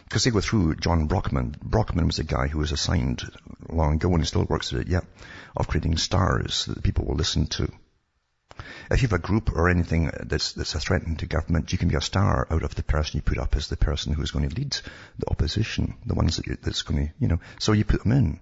Because 0.05 0.25
they 0.25 0.31
go 0.31 0.41
through 0.41 0.77
John 0.77 1.07
Brockman. 1.07 1.55
Brockman 1.63 2.07
was 2.07 2.19
a 2.19 2.25
guy 2.25 2.49
who 2.49 2.61
was 2.61 2.73
assigned 2.73 3.23
long 3.69 3.97
ago 3.97 4.11
and 4.11 4.21
he 4.21 4.27
still 4.27 4.45
works 4.45 4.73
at 4.73 4.81
it, 4.81 4.89
yeah, 4.89 5.01
of 5.55 5.69
creating 5.69 5.99
stars 5.99 6.65
that 6.65 6.83
people 6.83 7.05
will 7.05 7.17
listen 7.17 7.47
to. 7.47 7.71
If 8.91 9.03
you 9.03 9.09
have 9.09 9.19
a 9.19 9.23
group 9.23 9.53
or 9.53 9.69
anything 9.69 10.11
that's, 10.23 10.53
that's 10.53 10.75
a 10.75 10.81
threat 10.81 11.03
to 11.19 11.27
government, 11.27 11.73
you 11.73 11.79
can 11.79 11.89
be 11.89 11.97
a 11.97 12.01
star 12.01 12.47
out 12.51 12.63
of 12.63 12.75
the 12.75 12.83
person 12.83 13.19
you 13.19 13.23
put 13.23 13.39
up 13.39 13.57
as 13.57 13.69
the 13.69 13.77
person 13.77 14.13
who's 14.13 14.31
going 14.31 14.49
to 14.49 14.55
lead 14.55 14.77
the 15.19 15.31
opposition, 15.31 15.95
the 16.07 16.15
ones 16.15 16.37
that 16.37 16.47
you, 16.47 16.57
that's 16.63 16.83
going 16.83 17.09
to, 17.09 17.13
you 17.19 17.29
know, 17.29 17.41
so 17.59 17.73
you 17.73 17.85
put 17.85 18.03
them 18.03 18.13
in. 18.13 18.41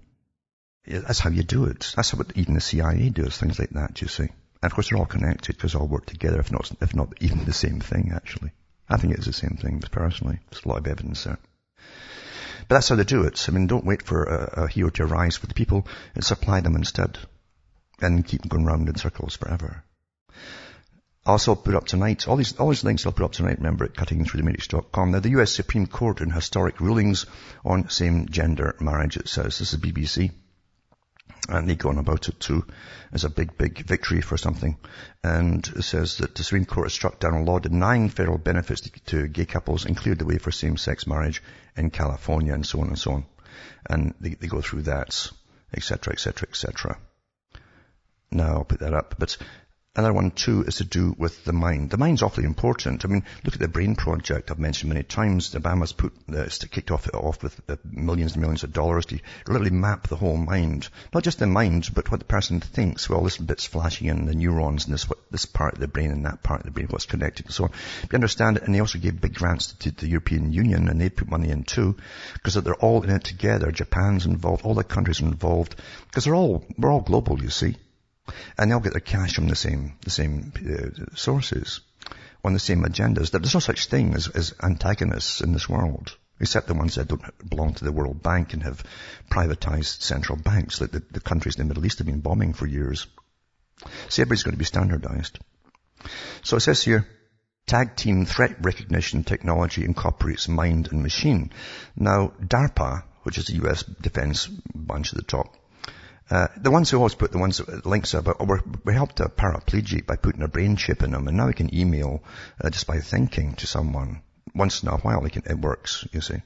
That's 0.87 1.19
how 1.19 1.31
you 1.31 1.43
do 1.43 1.65
it. 1.65 1.93
That's 1.97 2.15
what 2.15 2.33
even 2.37 2.55
the 2.55 2.61
CIA 2.61 3.11
does, 3.11 3.37
things 3.37 3.59
like 3.59 3.71
that, 3.71 4.01
you 4.01 4.09
see. 4.09 4.29
And 4.63 4.71
of 4.71 4.75
course 4.75 4.89
they're 4.89 4.99
all 4.99 5.07
connected 5.07 5.57
because 5.57 5.73
they 5.73 5.79
all 5.79 5.87
work 5.87 6.07
together, 6.07 6.41
if 6.41 6.53
not, 6.53 6.71
if 6.81 6.95
not 6.95 7.13
even 7.21 7.45
the 7.45 7.53
same 7.53 7.81
thing, 7.81 8.13
actually. 8.15 8.53
I 8.89 8.97
think 8.97 9.13
it 9.13 9.19
is 9.19 9.27
the 9.27 9.33
same 9.33 9.59
thing, 9.61 9.81
personally. 9.81 10.39
There's 10.51 10.65
a 10.65 10.69
lot 10.69 10.79
of 10.79 10.87
evidence 10.87 11.25
there. 11.25 11.39
But 12.69 12.77
that's 12.77 12.89
how 12.89 12.97
they 12.97 13.05
do 13.05 13.25
it. 13.25 13.45
I 13.49 13.53
mean, 13.53 13.67
don't 13.67 13.85
wait 13.85 14.03
for 14.03 14.25
a, 14.25 14.65
a 14.65 14.69
hero 14.69 14.91
to 14.91 15.05
arise 15.05 15.37
for 15.37 15.47
the 15.47 15.55
people 15.55 15.87
and 16.15 16.25
supply 16.25 16.61
them 16.61 16.77
instead. 16.77 17.19
And 18.01 18.27
keep 18.27 18.49
going 18.49 18.65
round 18.65 18.89
in 18.89 18.97
circles 18.97 19.37
forever. 19.37 19.83
Also 21.27 21.57
put 21.57 21.75
up 21.75 21.87
tonight, 21.87 22.29
all 22.29 22.37
these, 22.37 22.57
all 22.57 22.69
these 22.69 22.85
links 22.85 23.05
I'll 23.05 23.13
put 23.13 23.25
up 23.25 23.33
tonight, 23.33 23.59
remember 23.59 23.85
at 23.85 23.95
cuttingthroughthematrix.com. 23.95 25.11
Now 25.11 25.21
the 25.21 25.41
US 25.41 25.53
Supreme 25.53 25.87
Court 25.87 26.21
in 26.21 26.31
historic 26.31 26.81
rulings 26.81 27.27
on 27.65 27.89
same-gender 27.89 28.77
marriage, 28.81 29.17
it 29.17 29.29
says. 29.29 29.59
This 29.59 29.73
is 29.73 29.81
BBC 29.81 30.31
and 31.49 31.69
they 31.69 31.75
go 31.75 31.91
on 31.91 31.99
about 31.99 32.29
it 32.29 32.41
too 32.41 32.65
as 33.13 33.25
a 33.25 33.31
big, 33.31 33.57
big 33.57 33.79
victory 33.79 34.21
for 34.21 34.37
something. 34.37 34.77
And 35.23 35.67
it 35.77 35.83
says 35.83 36.19
that 36.19 36.35
the 36.35 36.43
Supreme 36.43 36.65
Court 36.65 36.87
has 36.87 36.93
struck 36.93 37.21
down 37.21 37.35
a 37.35 37.43
law 37.43 37.59
denying 37.59 38.09
federal 38.09 38.39
benefits 38.39 38.89
to, 39.07 39.29
gay 39.29 39.47
couples 39.47 39.85
and 39.85 39.97
cleared 39.97 40.19
the 40.19 40.25
way 40.25 40.39
for 40.39 40.51
same-sex 40.51 41.07
marriage 41.07 41.43
in 41.77 41.91
California 41.91 42.55
and 42.55 42.67
so 42.67 42.81
on 42.81 42.89
and 42.89 42.99
so 42.99 43.13
on. 43.13 43.27
And 43.89 44.15
they, 44.21 44.31
they 44.31 44.49
go 44.49 44.61
through 44.61 44.83
that, 44.83 45.31
etc., 45.75 46.13
etc., 46.13 46.49
etc. 46.49 46.99
Now 48.31 48.55
I'll 48.55 48.65
put 48.65 48.81
that 48.81 48.95
up. 48.95 49.15
But 49.19 49.37
Another 49.97 50.13
one 50.13 50.31
too 50.31 50.63
is 50.65 50.77
to 50.77 50.85
do 50.85 51.17
with 51.17 51.43
the 51.47 51.55
mind. 51.55 51.89
The 51.89 51.97
mind's 51.97 52.23
awfully 52.23 52.45
important. 52.45 53.07
I 53.07 53.09
mean, 53.09 53.25
look 53.45 53.55
at 53.55 53.61
the 53.61 53.67
brain 53.67 53.97
project 53.97 54.51
I've 54.51 54.59
mentioned 54.59 54.91
many 54.93 55.03
times. 55.03 55.51
The 55.51 55.61
Obama's 55.61 55.95
put, 55.95 56.13
uh, 56.31 56.47
kicked 56.71 56.91
off, 56.91 57.09
off 57.15 57.43
with 57.43 57.59
uh, 57.67 57.77
millions 57.91 58.33
and 58.33 58.43
millions 58.43 58.63
of 58.63 58.75
dollars 58.75 59.07
to 59.07 59.19
literally 59.49 59.71
map 59.71 60.09
the 60.09 60.17
whole 60.17 60.37
mind. 60.37 60.91
Not 61.15 61.23
just 61.23 61.39
the 61.39 61.47
mind, 61.47 61.89
but 61.95 62.11
what 62.11 62.21
the 62.21 62.27
person 62.27 62.61
thinks. 62.61 63.09
Well, 63.09 63.23
this 63.23 63.39
bit's 63.39 63.65
flashing 63.65 64.09
in 64.09 64.27
the 64.27 64.35
neurons 64.35 64.85
and 64.85 64.93
this, 64.93 65.09
what, 65.09 65.19
this 65.31 65.47
part 65.47 65.73
of 65.73 65.81
the 65.81 65.89
brain 65.89 66.11
and 66.11 66.27
that 66.27 66.43
part 66.43 66.61
of 66.61 66.67
the 66.67 66.73
brain, 66.73 66.89
what's 66.91 67.07
connected 67.07 67.47
and 67.47 67.55
so 67.55 67.65
on. 67.65 67.71
You 68.03 68.17
understand 68.17 68.59
it, 68.59 68.65
and 68.65 68.75
they 68.75 68.81
also 68.81 68.99
gave 68.99 69.19
big 69.19 69.33
grants 69.33 69.73
to, 69.73 69.93
to 69.93 70.05
the 70.05 70.11
European 70.11 70.53
Union 70.53 70.89
and 70.89 71.01
they 71.01 71.09
put 71.09 71.31
money 71.31 71.49
in 71.49 71.63
too, 71.63 71.97
because 72.35 72.53
they're 72.53 72.75
all 72.75 73.03
in 73.03 73.09
it 73.09 73.25
together. 73.25 73.73
Japan's 73.73 74.27
involved, 74.27 74.67
all 74.67 74.75
the 74.75 74.85
countries 74.85 75.23
are 75.23 75.27
involved, 75.27 75.75
because 76.09 76.25
they're 76.27 76.35
all, 76.35 76.67
we're 76.77 76.93
all 76.93 77.01
global, 77.01 77.43
you 77.43 77.49
see. 77.49 77.77
And 78.59 78.71
they'll 78.71 78.81
get 78.81 78.93
their 78.93 79.01
cash 79.01 79.35
from 79.35 79.49
the 79.49 79.57
same, 79.57 79.95
the 80.03 80.11
same 80.11 80.53
uh, 80.57 81.17
sources 81.17 81.81
on 82.45 82.53
the 82.53 82.59
same 82.59 82.83
agendas. 82.83 83.31
There's 83.31 83.55
no 83.55 83.61
such 83.61 83.87
thing 83.87 84.15
as, 84.15 84.29
as 84.29 84.55
antagonists 84.63 85.41
in 85.41 85.53
this 85.53 85.69
world, 85.69 86.17
except 86.41 86.69
the 86.69 86.75
ones 86.75 86.95
that 86.95 87.09
don't 87.09 87.49
belong 87.49 87.75
to 87.75 87.85
the 87.85 87.93
World 87.93 88.23
Bank 88.23 88.55
and 88.55 88.63
have 88.63 88.85
privatized 89.31 90.03
central 90.03 90.39
banks, 90.39 90.81
like 90.81 90.93
the, 90.93 91.03
the 91.11 91.21
countries 91.21 91.57
in 91.57 91.63
the 91.63 91.69
Middle 91.69 91.85
East 91.87 91.99
have 91.99 92.07
been 92.07 92.21
bombing 92.21 92.53
for 92.53 92.67
years. 92.67 93.07
So 94.09 94.23
everybody's 94.23 94.45
going 94.45 94.55
to 94.55 94.59
be 94.59 94.65
standardized. 94.65 95.39
So 96.43 96.57
it 96.57 96.61
says 96.61 96.83
here, 96.83 97.07
Tag 97.67 97.97
Team 97.97 98.27
Threat 98.27 98.65
Recognition 98.65 99.25
Technology 99.25 99.85
incorporates 99.85 100.47
mind 100.47 100.89
and 100.93 101.03
machine. 101.03 101.51
Now, 101.97 102.33
DARPA, 102.41 103.03
which 103.25 103.39
is 103.39 103.47
the 103.47 103.67
US 103.67 103.83
defense 103.83 104.47
bunch 104.47 105.13
at 105.13 105.17
the 105.17 105.25
top, 105.25 105.57
uh, 106.29 106.49
the 106.57 106.73
ones 106.73 106.91
who 106.91 106.97
always 106.97 107.15
put 107.15 107.31
the 107.31 107.39
ones 107.39 107.59
that 107.59 107.87
links 107.87 108.15
are, 108.15 108.23
but 108.23 108.41
we 108.85 108.93
helped 108.93 109.21
a 109.21 109.29
paraplegic 109.29 110.07
by 110.07 110.17
putting 110.17 110.43
a 110.43 110.49
brain 110.49 110.77
chip 110.77 111.03
in 111.03 111.13
them, 111.13 111.29
and 111.29 111.37
now 111.37 111.47
we 111.47 111.53
can 111.53 111.73
email 111.73 112.23
uh, 112.63 112.69
just 112.71 112.87
by 112.87 112.99
thinking 112.99 113.55
to 113.55 113.67
someone. 113.67 114.23
Once 114.55 114.83
in 114.83 114.89
a 114.89 114.97
while, 114.97 115.21
can, 115.29 115.43
it 115.47 115.59
works, 115.59 116.07
you 116.13 116.21
see. 116.21 116.43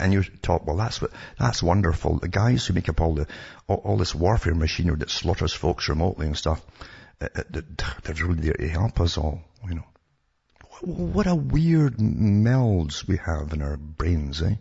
And 0.00 0.12
you 0.12 0.24
talk, 0.24 0.66
well, 0.66 0.76
that's 0.76 1.00
what, 1.00 1.12
that's 1.38 1.62
wonderful. 1.62 2.18
The 2.18 2.28
guys 2.28 2.66
who 2.66 2.74
make 2.74 2.88
up 2.88 3.00
all 3.00 3.14
the, 3.14 3.28
all, 3.68 3.76
all 3.84 3.96
this 3.96 4.14
warfare 4.14 4.54
machinery 4.54 4.96
that 4.98 5.10
slaughters 5.10 5.52
folks 5.52 5.88
remotely 5.88 6.26
and 6.26 6.36
stuff, 6.36 6.60
uh, 7.20 7.28
uh 7.36 7.42
they're 8.02 8.26
really 8.26 8.40
there 8.40 8.54
to 8.54 8.68
help 8.68 9.00
us 9.00 9.18
all, 9.18 9.40
you 9.68 9.76
know. 9.76 9.84
What 10.80 11.26
a 11.26 11.34
weird 11.34 11.98
melds 11.98 13.06
we 13.06 13.18
have 13.18 13.52
in 13.52 13.62
our 13.62 13.76
brains, 13.76 14.42
eh? 14.42 14.56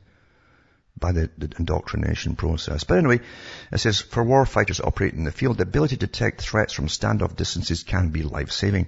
By 0.98 1.12
the, 1.12 1.30
the, 1.38 1.52
indoctrination 1.60 2.36
process. 2.36 2.84
But 2.84 2.98
anyway, 2.98 3.20
it 3.72 3.78
says, 3.80 4.00
for 4.00 4.24
war 4.24 4.46
fighters 4.46 4.80
operating 4.80 5.20
in 5.20 5.26
the 5.26 5.32
field, 5.32 5.58
the 5.58 5.64
ability 5.64 5.98
to 5.98 6.08
detect 6.08 6.42
threats 6.42 6.74
from 6.74 6.88
standoff 6.88 7.36
distances 7.36 7.84
can 7.84 8.10
be 8.10 8.24
life-saving. 8.24 8.88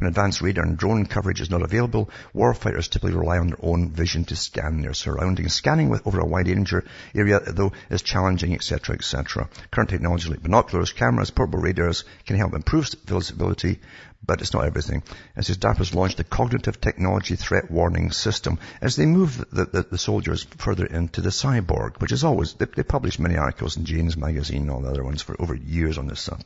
When 0.00 0.08
advanced 0.08 0.40
radar 0.40 0.64
and 0.64 0.78
drone 0.78 1.04
coverage 1.04 1.42
is 1.42 1.50
not 1.50 1.60
available, 1.60 2.08
warfighters 2.34 2.88
typically 2.88 3.12
rely 3.12 3.36
on 3.36 3.48
their 3.48 3.58
own 3.60 3.90
vision 3.90 4.24
to 4.24 4.34
scan 4.34 4.80
their 4.80 4.94
surroundings. 4.94 5.52
Scanning 5.52 5.90
with 5.90 6.06
over 6.06 6.20
a 6.20 6.24
wide 6.24 6.48
area, 6.48 7.40
though, 7.46 7.72
is 7.90 8.00
challenging, 8.00 8.54
etc., 8.54 8.94
etc. 8.94 9.50
Current 9.70 9.90
technology 9.90 10.30
like 10.30 10.42
binoculars, 10.42 10.94
cameras, 10.94 11.30
portable 11.30 11.58
radars 11.58 12.04
can 12.24 12.36
help 12.36 12.54
improve 12.54 12.88
visibility, 13.04 13.78
but 14.24 14.40
it's 14.40 14.54
not 14.54 14.64
everything. 14.64 15.02
It 15.36 15.44
says 15.44 15.58
DARPA's 15.58 15.94
launched 15.94 16.18
a 16.18 16.24
cognitive 16.24 16.80
technology 16.80 17.36
threat 17.36 17.70
warning 17.70 18.10
system 18.10 18.58
as 18.80 18.96
they 18.96 19.04
move 19.04 19.36
the, 19.52 19.66
the, 19.66 19.82
the 19.82 19.98
soldiers 19.98 20.44
further 20.56 20.86
into 20.86 21.20
the 21.20 21.28
cyborg, 21.28 22.00
which 22.00 22.12
is 22.12 22.24
always, 22.24 22.54
they, 22.54 22.64
they 22.64 22.84
publish 22.84 23.18
many 23.18 23.36
articles 23.36 23.76
in 23.76 23.84
Jane's 23.84 24.16
magazine 24.16 24.62
and 24.62 24.70
all 24.70 24.80
the 24.80 24.88
other 24.88 25.04
ones 25.04 25.20
for 25.20 25.36
over 25.38 25.54
years 25.54 25.98
on 25.98 26.06
this 26.06 26.20
stuff. 26.20 26.42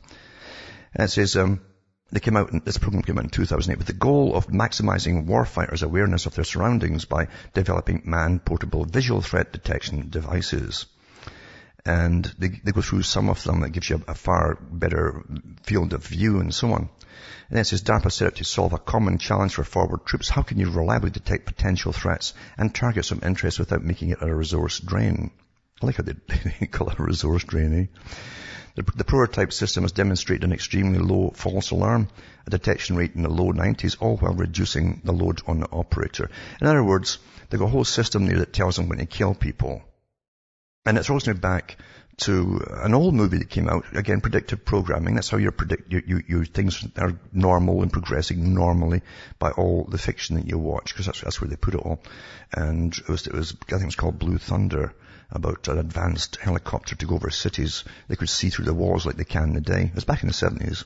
And 0.93 1.05
it 1.05 1.11
says, 1.11 1.37
um, 1.37 1.61
they 2.11 2.19
came 2.19 2.37
out, 2.37 2.65
this 2.65 2.77
program 2.77 3.03
came 3.03 3.17
out 3.17 3.23
in 3.23 3.29
2008 3.29 3.77
with 3.77 3.87
the 3.87 3.93
goal 3.93 4.35
of 4.35 4.47
maximizing 4.47 5.27
warfighters' 5.27 5.83
awareness 5.83 6.25
of 6.25 6.35
their 6.35 6.45
surroundings 6.45 7.05
by 7.05 7.27
developing 7.53 8.03
man-portable 8.05 8.85
visual 8.85 9.21
threat 9.21 9.51
detection 9.51 10.09
devices 10.09 10.85
and 11.85 12.25
they, 12.39 12.47
they, 12.63 12.71
go 12.71 12.81
through 12.81 13.03
some 13.03 13.29
of 13.29 13.43
them 13.43 13.61
that 13.61 13.69
gives 13.69 13.89
you 13.89 14.03
a, 14.07 14.11
a, 14.11 14.15
far 14.15 14.55
better 14.55 15.23
field 15.63 15.93
of 15.93 16.03
view 16.03 16.39
and 16.39 16.53
so 16.53 16.73
on. 16.73 16.81
And 16.81 16.89
then 17.51 17.61
it 17.61 17.65
says 17.65 17.83
DARPA 17.83 18.11
set 18.11 18.27
out 18.27 18.35
to 18.37 18.43
solve 18.43 18.73
a 18.73 18.79
common 18.79 19.19
challenge 19.19 19.53
for 19.53 19.63
forward 19.63 20.03
troops. 20.05 20.29
How 20.29 20.41
can 20.41 20.57
you 20.57 20.71
reliably 20.71 21.11
detect 21.11 21.45
potential 21.45 21.93
threats 21.93 22.33
and 22.57 22.73
target 22.73 23.05
some 23.05 23.21
interest 23.23 23.59
without 23.59 23.83
making 23.83 24.09
it 24.09 24.21
a 24.21 24.33
resource 24.33 24.79
drain? 24.79 25.29
I 25.81 25.85
like 25.85 25.97
how 25.97 26.03
they, 26.03 26.13
they 26.59 26.65
call 26.65 26.89
it 26.89 26.97
a 26.97 27.03
resource 27.03 27.43
drain, 27.43 27.81
eh? 27.81 27.99
The, 28.75 28.83
the, 28.83 29.03
prototype 29.05 29.53
system 29.53 29.83
has 29.83 29.93
demonstrated 29.93 30.43
an 30.43 30.51
extremely 30.51 30.99
low 30.99 31.31
false 31.33 31.71
alarm, 31.71 32.09
a 32.45 32.49
detection 32.49 32.97
rate 32.97 33.15
in 33.15 33.23
the 33.23 33.29
low 33.29 33.53
90s, 33.53 33.95
all 34.01 34.17
while 34.17 34.33
reducing 34.33 35.01
the 35.05 35.13
load 35.13 35.41
on 35.47 35.61
the 35.61 35.71
operator. 35.71 36.29
In 36.59 36.67
other 36.67 36.83
words, 36.83 37.17
they've 37.49 37.59
got 37.59 37.67
a 37.67 37.69
whole 37.69 37.85
system 37.85 38.25
there 38.25 38.39
that 38.39 38.51
tells 38.51 38.75
them 38.75 38.89
when 38.89 38.99
to 38.99 39.05
kill 39.05 39.33
people. 39.33 39.81
And 40.85 40.97
it 40.97 41.03
throws 41.03 41.25
me 41.25 41.33
back 41.33 41.77
to 42.17 42.61
an 42.83 42.93
old 42.93 43.13
movie 43.13 43.37
that 43.39 43.49
came 43.49 43.67
out, 43.67 43.85
again, 43.93 44.21
predictive 44.21 44.63
programming. 44.63 45.15
That's 45.15 45.29
how 45.29 45.37
you 45.37 45.51
predict, 45.51 45.91
you, 45.91 46.01
you, 46.05 46.23
you 46.27 46.45
things 46.45 46.85
are 46.97 47.17
normal 47.33 47.81
and 47.81 47.91
progressing 47.91 48.53
normally 48.53 49.01
by 49.39 49.51
all 49.51 49.85
the 49.85 49.97
fiction 49.97 50.35
that 50.35 50.47
you 50.47 50.57
watch, 50.57 50.93
because 50.93 51.07
that's, 51.07 51.21
that's 51.21 51.41
where 51.41 51.49
they 51.49 51.55
put 51.55 51.73
it 51.75 51.81
all. 51.81 52.01
And 52.53 52.97
it 52.97 53.07
was, 53.09 53.27
it 53.27 53.33
was, 53.33 53.55
I 53.67 53.71
think 53.71 53.83
it 53.83 53.85
was 53.85 53.95
called 53.95 54.19
Blue 54.19 54.37
Thunder, 54.37 54.93
about 55.31 55.67
an 55.67 55.79
advanced 55.79 56.37
helicopter 56.37 56.95
to 56.95 57.05
go 57.05 57.15
over 57.15 57.29
cities. 57.29 57.83
They 58.07 58.15
could 58.15 58.29
see 58.29 58.49
through 58.49 58.65
the 58.65 58.73
walls 58.73 59.05
like 59.05 59.15
they 59.15 59.23
can 59.23 59.53
today. 59.53 59.83
It 59.83 59.95
was 59.95 60.05
back 60.05 60.23
in 60.23 60.27
the 60.27 60.33
70s. 60.33 60.83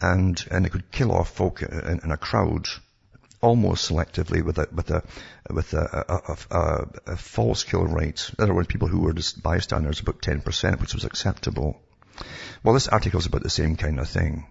And, 0.00 0.42
and 0.50 0.64
they 0.64 0.68
could 0.68 0.90
kill 0.90 1.12
off 1.12 1.30
folk 1.30 1.62
in, 1.62 2.00
in 2.02 2.10
a 2.10 2.16
crowd 2.16 2.66
almost 3.40 3.90
selectively 3.90 4.42
with 4.42 4.58
a, 4.58 4.68
with 4.72 4.90
a, 4.90 5.02
with 5.50 5.74
a, 5.74 6.04
a, 6.08 6.56
a, 6.56 7.12
a 7.12 7.16
false 7.16 7.64
kill 7.64 7.84
rate. 7.84 8.30
In 8.38 8.42
other 8.42 8.54
words, 8.54 8.68
people 8.68 8.88
who 8.88 9.00
were 9.00 9.12
just 9.12 9.42
bystanders, 9.42 10.00
about 10.00 10.22
10%, 10.22 10.80
which 10.80 10.94
was 10.94 11.04
acceptable. 11.04 11.80
Well, 12.62 12.74
this 12.74 12.88
article 12.88 13.18
is 13.18 13.26
about 13.26 13.42
the 13.42 13.50
same 13.50 13.76
kind 13.76 13.98
of 13.98 14.08
thing. 14.08 14.46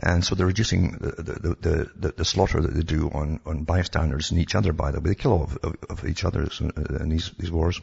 And 0.00 0.24
so 0.24 0.34
they're 0.34 0.46
reducing 0.46 0.92
the, 0.92 1.56
the, 1.60 1.88
the, 1.94 2.12
the, 2.16 2.24
slaughter 2.24 2.60
that 2.60 2.74
they 2.74 2.82
do 2.82 3.08
on, 3.10 3.38
on 3.46 3.62
bystanders 3.62 4.32
and 4.32 4.40
each 4.40 4.56
other, 4.56 4.72
by 4.72 4.90
the 4.90 5.00
way. 5.00 5.10
They 5.10 5.14
kill 5.14 5.32
all 5.32 5.44
of, 5.44 5.56
of, 5.62 5.76
of 5.90 6.08
each 6.08 6.24
other 6.24 6.48
in 6.60 7.08
these, 7.08 7.30
these 7.38 7.52
wars. 7.52 7.80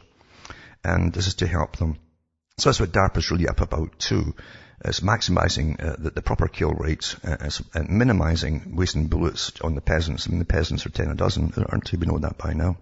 And 0.84 1.12
this 1.12 1.26
is 1.26 1.34
to 1.36 1.46
help 1.46 1.76
them. 1.76 1.98
So 2.58 2.68
that's 2.68 2.80
what 2.80 2.92
DARPA 2.92 3.18
is 3.18 3.30
really 3.30 3.48
up 3.48 3.60
about 3.60 3.98
too. 3.98 4.34
It's 4.82 5.00
maximizing 5.00 5.82
uh, 5.82 5.96
the, 5.98 6.10
the, 6.10 6.22
proper 6.22 6.48
kill 6.48 6.72
rates 6.72 7.14
uh, 7.22 7.50
and 7.74 7.90
minimizing 7.90 8.76
wasting 8.76 9.08
bullets 9.08 9.52
on 9.60 9.74
the 9.74 9.82
peasants. 9.82 10.26
I 10.26 10.30
mean, 10.30 10.38
the 10.38 10.46
peasants 10.46 10.86
are 10.86 10.90
ten 10.90 11.10
a 11.10 11.14
dozen, 11.14 11.52
aren't 11.56 11.90
they? 11.90 11.98
We 11.98 12.06
know 12.06 12.18
that 12.18 12.38
by 12.38 12.54
now. 12.54 12.78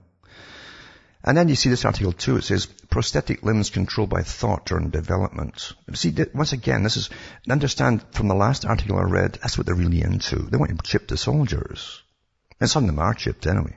And 1.25 1.37
then 1.37 1.49
you 1.49 1.57
see 1.57 1.71
this 1.71 1.85
article 1.85 2.13
too. 2.13 2.37
It 2.37 2.45
says 2.45 2.67
prosthetic 2.67 3.43
limbs 3.43 3.71
controlled 3.71 4.11
by 4.11 4.23
thought 4.23 4.67
during 4.67 4.91
development. 4.91 5.73
See, 5.95 6.15
once 6.33 6.53
again, 6.53 6.85
this 6.85 6.97
is 6.97 7.11
understand 7.51 8.05
from 8.13 8.29
the 8.29 8.35
last 8.35 8.65
article 8.65 8.97
I 8.97 9.03
read. 9.03 9.39
That's 9.43 9.59
what 9.59 9.67
they're 9.67 9.75
really 9.75 10.03
into. 10.03 10.37
They 10.37 10.57
want 10.57 10.71
to 10.71 10.91
chip 10.91 11.09
the 11.09 11.17
soldiers, 11.17 12.03
and 12.61 12.71
some 12.71 12.85
of 12.85 12.91
them 12.91 13.01
are 13.01 13.15
chipped 13.15 13.47
anyway. 13.47 13.77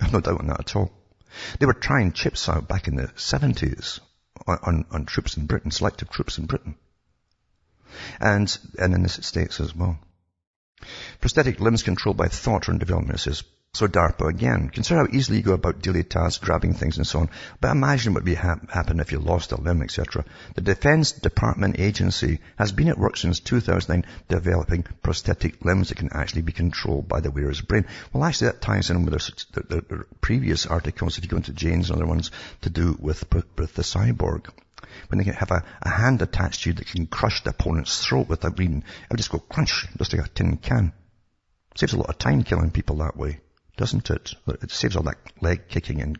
I've 0.00 0.12
no 0.12 0.20
doubt 0.20 0.40
on 0.40 0.48
that 0.48 0.60
at 0.60 0.76
all. 0.76 0.90
They 1.58 1.66
were 1.66 1.74
trying 1.74 2.12
chips 2.12 2.48
out 2.48 2.68
back 2.68 2.88
in 2.88 2.96
the 2.96 3.08
70s 3.08 4.00
on, 4.46 4.58
on, 4.62 4.84
on 4.90 5.06
troops 5.06 5.36
in 5.36 5.46
Britain, 5.46 5.70
selective 5.70 6.10
troops 6.10 6.38
in 6.38 6.46
Britain 6.46 6.76
and 8.20 8.58
and 8.78 8.94
in 8.94 9.02
the 9.02 9.08
States 9.08 9.60
as 9.60 9.74
well. 9.74 9.98
Prosthetic 11.20 11.60
limbs 11.60 11.82
controlled 11.82 12.16
by 12.16 12.28
thought 12.28 12.68
are 12.68 12.72
in 12.72 12.78
development, 12.78 13.18
it 13.18 13.22
says. 13.22 13.42
So 13.74 13.86
DARPA 13.86 14.28
again. 14.28 14.70
Consider 14.70 15.00
how 15.00 15.06
easily 15.12 15.36
you 15.36 15.44
go 15.44 15.52
about 15.52 15.82
daily 15.82 16.02
tasks, 16.02 16.44
grabbing 16.44 16.72
things 16.72 16.96
and 16.96 17.06
so 17.06 17.20
on. 17.20 17.30
But 17.60 17.70
imagine 17.70 18.14
what 18.14 18.24
would 18.24 18.36
ha- 18.36 18.58
happen 18.70 18.98
if 18.98 19.12
you 19.12 19.20
lost 19.20 19.52
a 19.52 19.60
limb, 19.60 19.82
etc. 19.82 20.24
The 20.54 20.62
Defense 20.62 21.12
Department 21.12 21.78
Agency 21.78 22.40
has 22.56 22.72
been 22.72 22.88
at 22.88 22.98
work 22.98 23.18
since 23.18 23.40
2009 23.40 24.10
developing 24.26 24.84
prosthetic 25.02 25.64
limbs 25.64 25.90
that 25.90 25.98
can 25.98 26.08
actually 26.12 26.42
be 26.42 26.52
controlled 26.52 27.08
by 27.08 27.20
the 27.20 27.30
wearer's 27.30 27.60
brain. 27.60 27.84
Well, 28.12 28.24
actually 28.24 28.48
that 28.48 28.62
ties 28.62 28.88
in 28.88 29.04
with 29.04 29.14
the, 29.14 29.60
the, 29.60 29.80
the 29.82 30.04
previous 30.22 30.64
articles, 30.66 31.18
if 31.18 31.24
you 31.24 31.30
go 31.30 31.36
into 31.36 31.52
Jane's 31.52 31.90
and 31.90 31.98
other 31.98 32.08
ones, 32.08 32.30
to 32.62 32.70
do 32.70 32.96
with, 32.98 33.32
with 33.32 33.74
the 33.74 33.82
cyborg 33.82 34.48
when 35.08 35.18
they 35.18 35.24
can 35.24 35.34
have 35.34 35.50
a, 35.50 35.62
a, 35.82 35.90
hand 35.90 36.22
attached 36.22 36.62
to 36.62 36.70
you 36.70 36.74
that 36.74 36.86
can 36.86 37.06
crush 37.06 37.44
the 37.44 37.50
opponent's 37.50 38.04
throat 38.04 38.28
without 38.28 38.56
bleeding. 38.56 38.78
It 38.78 39.10
would 39.10 39.18
just 39.18 39.30
go 39.30 39.38
crunch, 39.38 39.86
just 39.98 40.14
like 40.14 40.26
a 40.26 40.28
tin 40.30 40.56
can. 40.56 40.92
Saves 41.76 41.92
a 41.92 41.98
lot 41.98 42.08
of 42.08 42.18
time 42.18 42.42
killing 42.42 42.70
people 42.70 42.96
that 42.96 43.16
way 43.16 43.40
doesn't 43.78 44.10
it? 44.10 44.34
It 44.46 44.70
saves 44.70 44.96
all 44.96 45.04
that 45.04 45.16
leg 45.40 45.68
kicking 45.68 46.02
and 46.02 46.18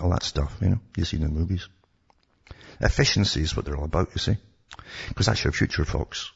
all 0.00 0.10
that 0.10 0.22
stuff, 0.22 0.56
you 0.62 0.70
know, 0.70 0.80
you 0.96 1.04
see 1.04 1.16
in 1.16 1.24
the 1.24 1.28
movies. 1.28 1.68
Efficiency 2.80 3.42
is 3.42 3.54
what 3.54 3.66
they're 3.66 3.76
all 3.76 3.84
about, 3.84 4.10
you 4.14 4.18
see. 4.18 4.36
Because 5.08 5.26
that's 5.26 5.44
your 5.44 5.52
future, 5.52 5.84
folks. 5.84 6.30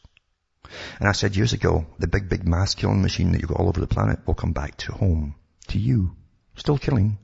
And 0.98 1.09
I 1.09 1.12
said 1.12 1.37
years 1.37 1.52
ago, 1.52 1.87
the 1.98 2.09
big, 2.09 2.28
big 2.28 2.46
mass 2.46 2.74
killing 2.74 3.00
machine 3.00 3.33
that 3.33 3.40
you've 3.40 3.48
got 3.48 3.61
all 3.61 3.68
over 3.68 3.81
the 3.81 3.87
planet 3.87 4.26
will 4.26 4.35
come 4.35 4.52
back 4.52 4.76
to 4.78 4.92
home. 4.92 5.35
To 5.68 5.78
you. 5.78 6.16
Still 6.57 6.78
killing. 6.78 7.18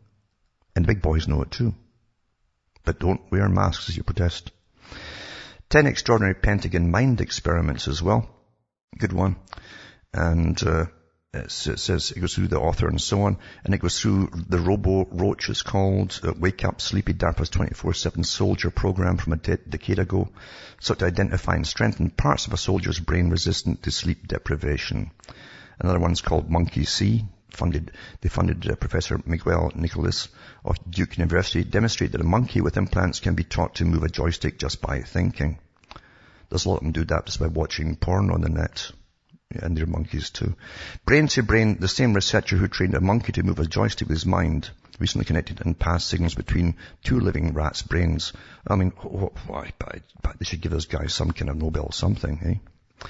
And 0.75 0.85
the 0.85 0.89
big 0.89 1.03
boys 1.03 1.29
know 1.29 1.43
it 1.43 1.51
too. 1.51 1.75
But 2.85 3.01
don't 3.01 3.31
wear 3.31 3.49
masks 3.49 3.89
as 3.89 3.97
you 3.97 4.03
protest. 4.03 4.51
Ten 5.69 5.87
extraordinary 5.87 6.35
Pentagon 6.35 6.91
mind 6.91 7.21
experiments 7.21 7.89
as 7.89 8.03
well. 8.03 8.29
Good 8.99 9.13
one. 9.13 9.37
And, 10.13 10.63
uh, 10.63 10.87
it 11.35 11.51
says 11.51 12.13
it 12.13 12.21
goes 12.21 12.35
through 12.35 12.47
the 12.47 12.61
author 12.61 12.87
and 12.87 13.01
so 13.01 13.23
on, 13.23 13.39
and 13.65 13.75
it 13.75 13.81
goes 13.81 14.01
through 14.01 14.31
the 14.49 14.59
Robo 14.59 15.05
Roach. 15.07 15.51
It's 15.51 15.63
called 15.63 16.21
uh, 16.23 16.33
"Wake 16.39 16.65
Up 16.65 16.81
Sleepy 16.81 17.13
DARPA's 17.13 17.51
24/7 17.51 18.25
Soldier 18.25 18.71
Program 18.71 19.17
from 19.17 19.33
a 19.33 19.37
de- 19.37 19.57
decade 19.57 19.99
ago, 19.99 20.29
sought 20.79 21.01
to 21.01 21.07
identify 21.07 21.57
and 21.57 21.67
strengthen 21.67 22.11
parts 22.11 22.47
of 22.47 22.53
a 22.53 22.57
soldier's 22.57 23.01
brain 23.01 23.31
resistant 23.31 23.83
to 23.83 23.91
sleep 23.91 24.29
deprivation. 24.29 25.11
Another 25.81 25.99
one's 25.99 26.21
called 26.21 26.49
Monkey 26.49 26.85
See. 26.85 27.25
Funded, 27.51 27.91
they 28.21 28.29
funded 28.29 28.71
uh, 28.71 28.77
Professor 28.77 29.21
Miguel 29.27 29.73
Nicolelis 29.75 30.29
of 30.65 30.77
Duke 30.89 31.19
University, 31.19 31.65
demonstrate 31.65 32.13
that 32.13 32.21
a 32.21 32.25
monkey 32.25 32.61
with 32.61 32.77
implants 32.77 33.21
can 33.21 33.35
be 33.35 33.45
taught 33.45 33.77
to 33.77 33.85
move 33.85 34.03
a 34.03 34.09
joystick 34.09 34.59
just 34.59 34.81
by 34.81 35.03
thinking. 35.03 35.59
There's 36.49 36.65
a 36.65 36.69
lot 36.69 36.77
of 36.77 36.83
them 36.83 36.93
do 36.93 37.05
that 37.05 37.27
just 37.27 37.41
by 37.41 37.47
watching 37.47 37.97
porn 37.97 38.31
on 38.31 38.41
the 38.41 38.49
net 38.49 38.93
and 39.63 39.77
they're 39.77 39.87
monkeys 39.87 40.31
too. 40.31 40.55
Brain 41.05 41.29
to 41.29 41.43
brain, 41.43 41.79
the 41.79 41.89
same 41.89 42.15
researcher 42.15 42.57
who 42.57 42.69
trained 42.69 42.95
a 42.95 43.01
monkey 43.01 43.33
to 43.33 43.43
move 43.43 43.59
a 43.59 43.67
joystick 43.67 44.09
with 44.09 44.17
his 44.17 44.27
mind 44.27 44.71
recently 44.99 45.25
connected 45.25 45.61
and 45.65 45.79
passed 45.79 46.09
signals 46.09 46.35
between 46.35 46.77
two 47.03 47.19
living 47.21 47.53
rats' 47.53 47.83
brains. 47.83 48.33
I 48.67 48.77
mean, 48.77 48.91
why? 48.91 49.73
They 50.39 50.45
should 50.45 50.61
give 50.61 50.73
those 50.73 50.87
guys 50.87 51.13
some 51.13 51.33
kind 51.33 51.51
of 51.51 51.57
Nobel 51.57 51.91
something, 51.93 52.41
eh? 52.45 53.07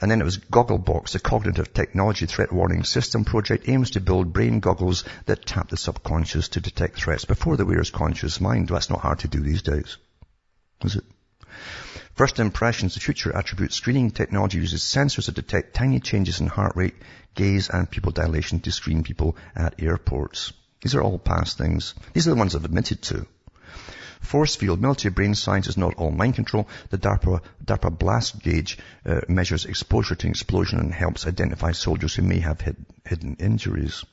And 0.00 0.10
then 0.10 0.20
it 0.20 0.24
was 0.24 0.38
Gogglebox, 0.38 1.10
the 1.10 1.18
cognitive 1.18 1.74
technology 1.74 2.26
threat 2.26 2.52
warning 2.52 2.84
system 2.84 3.24
project 3.24 3.68
aims 3.68 3.90
to 3.90 4.00
build 4.00 4.32
brain 4.32 4.60
goggles 4.60 5.02
that 5.26 5.44
tap 5.44 5.70
the 5.70 5.76
subconscious 5.76 6.48
to 6.50 6.60
detect 6.60 7.00
threats 7.00 7.24
before 7.24 7.56
the 7.56 7.66
wearer's 7.66 7.90
conscious 7.90 8.40
mind. 8.40 8.68
That's 8.68 8.90
not 8.90 9.00
hard 9.00 9.20
to 9.20 9.28
do 9.28 9.40
these 9.40 9.62
days. 9.62 9.96
Is 10.84 10.96
it? 10.96 11.04
First 12.18 12.40
impressions, 12.40 12.94
the 12.94 13.00
future 13.00 13.30
attribute 13.32 13.72
screening 13.72 14.10
technology 14.10 14.58
uses 14.58 14.82
sensors 14.82 15.26
to 15.26 15.30
detect 15.30 15.74
tiny 15.74 16.00
changes 16.00 16.40
in 16.40 16.48
heart 16.48 16.74
rate, 16.74 16.96
gaze, 17.36 17.70
and 17.70 17.88
pupil 17.88 18.10
dilation 18.10 18.58
to 18.58 18.72
screen 18.72 19.04
people 19.04 19.36
at 19.54 19.80
airports. 19.80 20.52
These 20.82 20.96
are 20.96 21.00
all 21.00 21.20
past 21.20 21.58
things. 21.58 21.94
These 22.14 22.26
are 22.26 22.30
the 22.30 22.36
ones 22.36 22.56
I've 22.56 22.64
admitted 22.64 23.02
to. 23.02 23.24
Force 24.20 24.56
field, 24.56 24.80
military 24.80 25.12
brain 25.12 25.36
science 25.36 25.68
is 25.68 25.76
not 25.76 25.94
all 25.94 26.10
mind 26.10 26.34
control. 26.34 26.66
The 26.90 26.98
DARPA, 26.98 27.40
DARPA 27.64 27.96
blast 27.96 28.42
gauge 28.42 28.78
uh, 29.06 29.20
measures 29.28 29.64
exposure 29.64 30.16
to 30.16 30.28
explosion 30.28 30.80
and 30.80 30.92
helps 30.92 31.24
identify 31.24 31.70
soldiers 31.70 32.16
who 32.16 32.22
may 32.22 32.40
have 32.40 32.60
hid, 32.60 32.84
hidden 33.06 33.36
injuries 33.38 34.04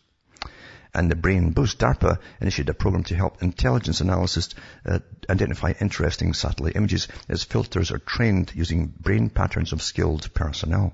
and 0.95 1.11
the 1.11 1.15
Brain 1.15 1.51
Boost, 1.51 1.77
DARPA 1.77 2.19
initiated 2.41 2.69
a 2.69 2.73
program 2.73 3.03
to 3.05 3.15
help 3.15 3.43
intelligence 3.43 4.01
analysts 4.01 4.55
uh, 4.85 4.99
identify 5.29 5.73
interesting 5.79 6.33
satellite 6.33 6.75
images 6.75 7.07
as 7.29 7.43
filters 7.43 7.91
are 7.91 7.99
trained 7.99 8.51
using 8.55 8.87
brain 8.87 9.29
patterns 9.29 9.73
of 9.73 9.81
skilled 9.81 10.33
personnel. 10.33 10.93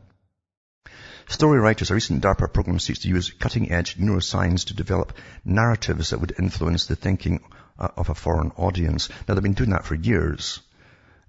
Story 1.27 1.59
writers, 1.59 1.91
a 1.91 1.93
recent 1.93 2.23
DARPA 2.23 2.51
program 2.51 2.79
seeks 2.79 2.99
to 2.99 3.07
use 3.07 3.31
cutting-edge 3.31 3.97
neuroscience 3.97 4.65
to 4.65 4.73
develop 4.73 5.13
narratives 5.45 6.09
that 6.09 6.19
would 6.19 6.33
influence 6.37 6.87
the 6.87 6.95
thinking 6.95 7.43
uh, 7.79 7.87
of 7.95 8.09
a 8.09 8.15
foreign 8.15 8.51
audience. 8.57 9.07
Now, 9.27 9.35
they've 9.35 9.43
been 9.43 9.53
doing 9.53 9.69
that 9.69 9.85
for 9.85 9.95
years. 9.95 10.59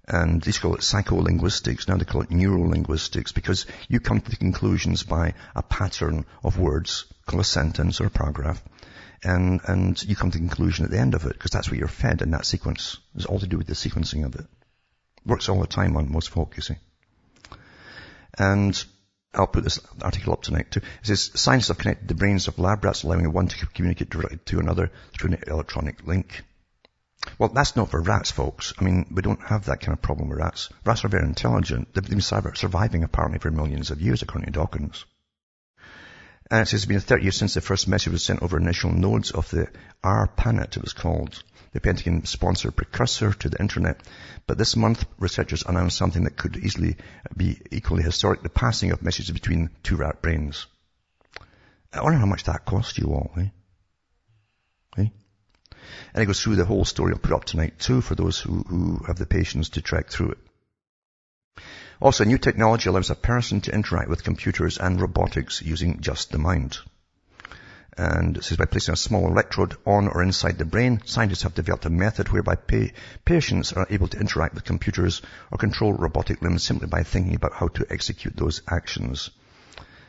And 0.05 0.41
they 0.41 0.51
call 0.51 0.75
it 0.75 0.81
psycholinguistics. 0.81 1.87
Now 1.87 1.95
they 1.95 2.05
call 2.05 2.21
it 2.21 2.29
neurolinguistics 2.29 3.33
because 3.33 3.65
you 3.87 3.99
come 3.99 4.19
to 4.19 4.29
the 4.29 4.35
conclusions 4.35 5.03
by 5.03 5.33
a 5.55 5.63
pattern 5.63 6.25
of 6.43 6.59
words, 6.59 7.05
call 7.25 7.39
a 7.39 7.45
sentence 7.45 8.01
or 8.01 8.07
a 8.07 8.11
paragraph, 8.11 8.61
and, 9.23 9.61
and 9.65 10.03
you 10.03 10.15
come 10.15 10.31
to 10.31 10.37
the 10.37 10.45
conclusion 10.45 10.83
at 10.83 10.91
the 10.91 10.99
end 10.99 11.15
of 11.15 11.25
it 11.25 11.33
because 11.33 11.51
that's 11.51 11.69
what 11.69 11.79
you're 11.79 11.87
fed 11.87 12.21
in 12.21 12.31
that 12.31 12.45
sequence. 12.45 12.97
It's 13.15 13.25
all 13.25 13.39
to 13.39 13.47
do 13.47 13.57
with 13.57 13.67
the 13.67 13.73
sequencing 13.73 14.25
of 14.25 14.35
it. 14.35 14.45
Works 15.25 15.47
all 15.47 15.61
the 15.61 15.67
time 15.67 15.95
on 15.95 16.11
most 16.11 16.29
folk, 16.29 16.57
you 16.57 16.61
see. 16.61 16.75
And 18.37 18.83
I'll 19.33 19.47
put 19.47 19.63
this 19.63 19.79
article 20.01 20.33
up 20.33 20.41
tonight 20.41 20.69
too. 20.71 20.81
It 20.81 21.07
says, 21.07 21.31
scientists 21.33 21.69
have 21.69 21.77
connected 21.77 22.07
the 22.07 22.13
brains 22.13 22.47
of 22.47 22.59
lab 22.59 22.83
rats 22.83 23.03
allowing 23.03 23.31
one 23.31 23.47
to 23.47 23.65
communicate 23.67 24.09
directly 24.09 24.39
to 24.45 24.59
another 24.59 24.91
through 25.13 25.31
an 25.31 25.43
electronic 25.47 26.05
link. 26.05 26.43
Well, 27.37 27.49
that's 27.49 27.75
not 27.75 27.89
for 27.89 28.01
rats, 28.01 28.31
folks. 28.31 28.73
I 28.79 28.83
mean, 28.83 29.07
we 29.11 29.21
don't 29.21 29.41
have 29.41 29.65
that 29.65 29.81
kind 29.81 29.93
of 29.97 30.01
problem 30.01 30.29
with 30.29 30.39
rats. 30.39 30.69
Rats 30.85 31.05
are 31.05 31.09
very 31.09 31.25
intelligent. 31.25 31.93
They've 31.93 32.07
been 32.07 32.21
surviving 32.21 33.03
apparently 33.03 33.39
for 33.39 33.51
millions 33.51 33.91
of 33.91 34.01
years, 34.01 34.21
according 34.21 34.47
to 34.47 34.51
Dawkins. 34.51 35.05
And 36.51 36.61
it 36.61 36.67
says 36.67 36.81
it's 36.81 36.85
been 36.85 36.99
30 36.99 37.23
years 37.23 37.37
since 37.37 37.53
the 37.53 37.61
first 37.61 37.87
message 37.87 38.11
was 38.11 38.23
sent 38.23 38.43
over 38.43 38.57
initial 38.57 38.91
nodes 38.91 39.31
of 39.31 39.49
the 39.49 39.67
ARPANET, 40.03 40.77
it 40.77 40.83
was 40.83 40.93
called. 40.93 41.41
The 41.71 41.79
Pentagon-sponsored 41.79 42.75
precursor 42.75 43.33
to 43.33 43.49
the 43.49 43.59
internet. 43.59 44.01
But 44.45 44.59
this 44.59 44.75
month, 44.75 45.05
researchers 45.17 45.63
announced 45.63 45.97
something 45.97 46.25
that 46.25 46.37
could 46.37 46.57
easily 46.57 46.97
be 47.35 47.59
equally 47.71 48.03
historic, 48.03 48.43
the 48.43 48.49
passing 48.49 48.91
of 48.91 49.01
messages 49.01 49.31
between 49.31 49.71
two 49.81 49.95
rat 49.95 50.21
brains. 50.21 50.67
I 51.91 52.03
wonder 52.03 52.19
how 52.19 52.25
much 52.25 52.43
that 52.43 52.65
cost 52.65 52.97
you 52.99 53.07
all, 53.07 53.31
eh? 53.37 53.47
eh? 54.97 55.07
And 56.13 56.23
it 56.23 56.25
goes 56.25 56.41
through 56.41 56.55
the 56.55 56.65
whole 56.65 56.85
story. 56.85 57.13
I'll 57.13 57.19
put 57.19 57.33
up 57.33 57.45
tonight 57.45 57.79
too 57.79 58.01
for 58.01 58.15
those 58.15 58.39
who, 58.39 58.63
who 58.63 59.03
have 59.07 59.17
the 59.17 59.25
patience 59.25 59.69
to 59.69 59.81
track 59.81 60.09
through 60.09 60.31
it. 60.31 60.37
Also, 62.01 62.25
new 62.25 62.37
technology 62.37 62.89
allows 62.89 63.09
a 63.09 63.15
person 63.15 63.61
to 63.61 63.73
interact 63.73 64.09
with 64.09 64.23
computers 64.23 64.77
and 64.77 64.99
robotics 64.99 65.61
using 65.61 66.01
just 66.01 66.31
the 66.31 66.37
mind. 66.37 66.77
And 67.97 68.37
it 68.37 68.43
says 68.43 68.57
by 68.57 68.65
placing 68.65 68.93
a 68.93 68.97
small 68.97 69.27
electrode 69.27 69.75
on 69.85 70.07
or 70.07 70.23
inside 70.23 70.57
the 70.57 70.65
brain, 70.65 71.01
scientists 71.05 71.43
have 71.43 71.53
developed 71.53 71.85
a 71.85 71.91
method 71.91 72.29
whereby 72.29 72.55
pa- 72.55 72.91
patients 73.23 73.71
are 73.71 73.85
able 73.89 74.07
to 74.07 74.19
interact 74.19 74.55
with 74.55 74.63
computers 74.63 75.21
or 75.51 75.57
control 75.57 75.93
robotic 75.93 76.41
limbs 76.41 76.63
simply 76.63 76.87
by 76.87 77.03
thinking 77.03 77.35
about 77.35 77.53
how 77.53 77.67
to 77.67 77.85
execute 77.89 78.35
those 78.35 78.63
actions. 78.67 79.29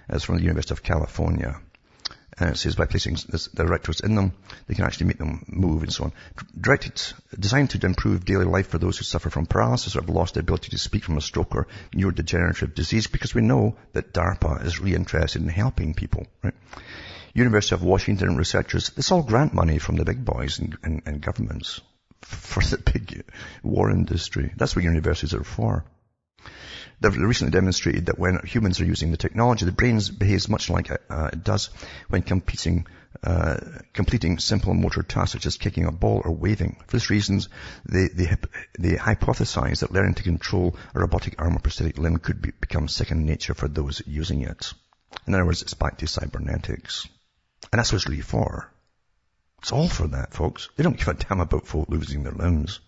As 0.08 0.24
from 0.24 0.36
the 0.36 0.42
University 0.42 0.72
of 0.72 0.82
California. 0.82 1.60
And 2.38 2.50
it 2.50 2.56
says 2.56 2.74
by 2.74 2.86
placing 2.86 3.14
the 3.14 3.62
electrodes 3.62 4.00
in 4.00 4.16
them, 4.16 4.32
they 4.66 4.74
can 4.74 4.84
actually 4.84 5.06
make 5.06 5.18
them 5.18 5.44
move 5.46 5.82
and 5.82 5.92
so 5.92 6.04
on. 6.04 6.12
Directed, 6.60 7.00
designed 7.38 7.70
to 7.70 7.86
improve 7.86 8.24
daily 8.24 8.44
life 8.44 8.68
for 8.68 8.78
those 8.78 8.98
who 8.98 9.04
suffer 9.04 9.30
from 9.30 9.46
paralysis 9.46 9.94
or 9.94 10.00
have 10.00 10.10
lost 10.10 10.34
the 10.34 10.40
ability 10.40 10.70
to 10.70 10.78
speak 10.78 11.04
from 11.04 11.16
a 11.16 11.20
stroke 11.20 11.54
or 11.54 11.68
neurodegenerative 11.94 12.74
disease, 12.74 13.06
because 13.06 13.34
we 13.34 13.42
know 13.42 13.76
that 13.92 14.12
DARPA 14.12 14.64
is 14.64 14.80
really 14.80 14.96
interested 14.96 15.42
in 15.42 15.48
helping 15.48 15.94
people, 15.94 16.26
right? 16.42 16.54
University 17.34 17.74
of 17.74 17.82
Washington 17.82 18.36
researchers, 18.36 18.92
it's 18.96 19.12
all 19.12 19.22
grant 19.22 19.54
money 19.54 19.78
from 19.78 19.96
the 19.96 20.04
big 20.04 20.24
boys 20.24 20.58
and, 20.58 20.76
and, 20.82 21.02
and 21.06 21.20
governments 21.20 21.80
for 22.22 22.62
the 22.62 22.78
big 22.78 23.24
war 23.62 23.90
industry. 23.90 24.52
That's 24.56 24.74
what 24.74 24.84
universities 24.84 25.34
are 25.34 25.44
for. 25.44 25.84
They've 27.00 27.16
recently 27.16 27.52
demonstrated 27.52 28.06
that 28.06 28.18
when 28.18 28.40
humans 28.44 28.80
are 28.80 28.84
using 28.84 29.10
the 29.10 29.16
technology, 29.16 29.64
the 29.64 29.72
brain 29.72 30.00
behaves 30.16 30.48
much 30.48 30.70
like 30.70 30.90
uh, 30.90 31.30
it 31.32 31.44
does 31.44 31.70
when 32.08 32.22
competing, 32.22 32.86
uh, 33.22 33.58
completing 33.92 34.38
simple 34.38 34.74
motor 34.74 35.02
tasks 35.02 35.32
such 35.32 35.46
as 35.46 35.56
kicking 35.56 35.86
a 35.86 35.92
ball 35.92 36.22
or 36.24 36.32
waving. 36.32 36.76
For 36.86 36.96
this 36.96 37.10
reason, 37.10 37.40
they, 37.84 38.08
they, 38.08 38.36
they 38.78 38.96
hypothesize 38.96 39.80
that 39.80 39.92
learning 39.92 40.14
to 40.14 40.22
control 40.22 40.76
a 40.94 41.00
robotic 41.00 41.34
arm 41.38 41.56
or 41.56 41.60
prosthetic 41.60 41.98
limb 41.98 42.18
could 42.18 42.40
be, 42.40 42.52
become 42.60 42.88
second 42.88 43.26
nature 43.26 43.54
for 43.54 43.68
those 43.68 44.02
using 44.06 44.42
it. 44.42 44.72
In 45.26 45.34
other 45.34 45.44
words, 45.44 45.62
it's 45.62 45.74
back 45.74 45.98
to 45.98 46.06
cybernetics. 46.06 47.08
And 47.72 47.78
that's 47.78 47.92
what 47.92 47.96
it's 47.96 48.08
really 48.08 48.20
for. 48.20 48.70
It's 49.60 49.72
all 49.72 49.88
for 49.88 50.06
that, 50.08 50.34
folks. 50.34 50.68
They 50.76 50.84
don't 50.84 50.98
give 50.98 51.08
a 51.08 51.14
damn 51.14 51.40
about 51.40 51.66
folk 51.66 51.88
losing 51.88 52.22
their 52.22 52.32
limbs. 52.32 52.80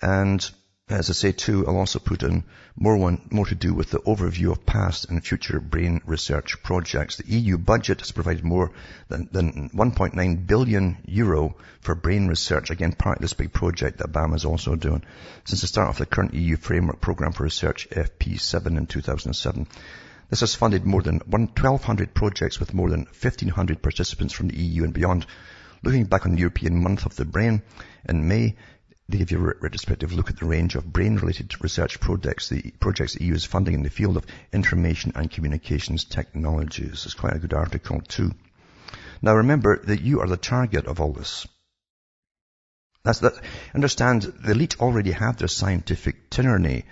And 0.00 0.48
as 0.92 1.08
I 1.08 1.14
say 1.14 1.32
too, 1.32 1.66
I'll 1.66 1.76
also 1.76 1.98
put 1.98 2.22
in 2.22 2.44
more 2.76 2.96
one, 2.96 3.26
more 3.30 3.46
to 3.46 3.54
do 3.54 3.72
with 3.72 3.90
the 3.90 4.00
overview 4.00 4.52
of 4.52 4.66
past 4.66 5.08
and 5.08 5.24
future 5.24 5.58
brain 5.58 6.00
research 6.04 6.62
projects. 6.62 7.16
The 7.16 7.32
EU 7.32 7.58
budget 7.58 8.00
has 8.00 8.12
provided 8.12 8.44
more 8.44 8.72
than, 9.08 9.28
than 9.32 9.70
1.9 9.70 10.46
billion 10.46 10.98
euro 11.06 11.56
for 11.80 11.94
brain 11.94 12.28
research. 12.28 12.70
Again, 12.70 12.92
part 12.92 13.18
of 13.18 13.22
this 13.22 13.32
big 13.32 13.52
project 13.52 13.98
that 13.98 14.12
BAM 14.12 14.34
is 14.34 14.44
also 14.44 14.76
doing. 14.76 15.02
Since 15.44 15.62
the 15.62 15.66
start 15.66 15.88
of 15.88 15.98
the 15.98 16.06
current 16.06 16.34
EU 16.34 16.56
framework 16.56 17.00
program 17.00 17.32
for 17.32 17.44
research, 17.44 17.88
FP7 17.90 18.76
in 18.76 18.86
2007. 18.86 19.66
This 20.30 20.40
has 20.40 20.54
funded 20.54 20.86
more 20.86 21.02
than 21.02 21.20
1,200 21.26 22.14
projects 22.14 22.58
with 22.58 22.74
more 22.74 22.88
than 22.88 23.06
1,500 23.20 23.82
participants 23.82 24.32
from 24.32 24.48
the 24.48 24.56
EU 24.56 24.84
and 24.84 24.94
beyond. 24.94 25.26
Looking 25.82 26.04
back 26.04 26.26
on 26.26 26.32
the 26.32 26.38
European 26.38 26.82
Month 26.82 27.06
of 27.06 27.16
the 27.16 27.24
Brain 27.24 27.62
in 28.08 28.28
May, 28.28 28.56
they 29.08 29.18
give 29.18 29.30
you 29.30 29.38
a 29.38 29.54
retrospective 29.60 30.12
look 30.12 30.30
at 30.30 30.38
the 30.38 30.46
range 30.46 30.74
of 30.74 30.92
brain-related 30.92 31.62
research 31.62 32.00
projects 32.00 32.48
the, 32.48 32.70
projects 32.80 33.14
the 33.14 33.24
EU 33.24 33.34
is 33.34 33.44
funding 33.44 33.74
in 33.74 33.82
the 33.82 33.90
field 33.90 34.16
of 34.16 34.26
information 34.52 35.12
and 35.14 35.30
communications 35.30 36.04
technologies. 36.04 37.04
It's 37.04 37.14
quite 37.14 37.34
a 37.34 37.38
good 37.38 37.52
article 37.52 38.00
too. 38.00 38.32
Now 39.20 39.36
remember 39.36 39.80
that 39.84 40.00
you 40.00 40.20
are 40.20 40.28
the 40.28 40.36
target 40.36 40.86
of 40.86 41.00
all 41.00 41.12
this. 41.12 41.46
That's 43.04 43.20
that. 43.20 43.34
Understand, 43.74 44.22
the 44.22 44.52
elite 44.52 44.80
already 44.80 45.10
have 45.10 45.36
their 45.36 45.48
scientific 45.48 46.30
tyranny, 46.30 46.84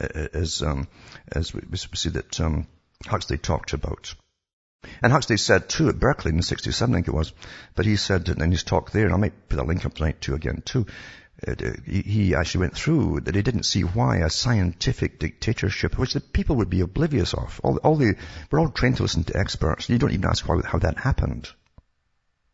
uh, 0.00 0.28
as 0.32 0.62
um, 0.62 0.88
as 1.30 1.52
we, 1.52 1.62
see 1.76 2.10
that 2.10 2.40
um, 2.40 2.66
Huxley 3.06 3.36
talked 3.36 3.74
about. 3.74 4.14
And 5.02 5.12
Huxley 5.12 5.36
said 5.36 5.68
too 5.68 5.88
at 5.88 5.98
Berkeley 5.98 6.32
in 6.32 6.40
'67, 6.40 6.94
I 6.94 6.96
think 6.96 7.08
it 7.08 7.14
was, 7.14 7.32
but 7.74 7.84
he 7.84 7.96
said 7.96 8.28
in 8.28 8.50
his 8.50 8.62
talk 8.62 8.92
there, 8.92 9.04
and 9.04 9.14
I 9.14 9.18
might 9.18 9.48
put 9.48 9.58
a 9.58 9.64
link 9.64 9.84
up 9.84 9.94
tonight 9.94 10.20
too 10.20 10.34
again 10.34 10.62
too, 10.64 10.86
uh, 10.86 11.27
Uh, 11.46 11.54
he 11.86 12.34
actually 12.34 12.62
went 12.62 12.74
through 12.74 13.20
that 13.20 13.36
he 13.36 13.42
didn't 13.42 13.62
see 13.62 13.82
why 13.82 14.16
a 14.16 14.30
scientific 14.30 15.20
dictatorship, 15.20 15.96
which 15.96 16.14
the 16.14 16.20
people 16.20 16.56
would 16.56 16.70
be 16.70 16.80
oblivious 16.80 17.32
of, 17.32 17.60
all, 17.62 17.76
all 17.78 17.94
the, 17.94 18.16
we're 18.50 18.58
all 18.58 18.70
trained 18.70 18.96
to 18.96 19.04
listen 19.04 19.22
to 19.22 19.36
experts. 19.36 19.88
You 19.88 19.98
don't 19.98 20.10
even 20.10 20.24
ask 20.24 20.48
why, 20.48 20.60
how 20.64 20.78
that 20.78 20.98
happened, 20.98 21.48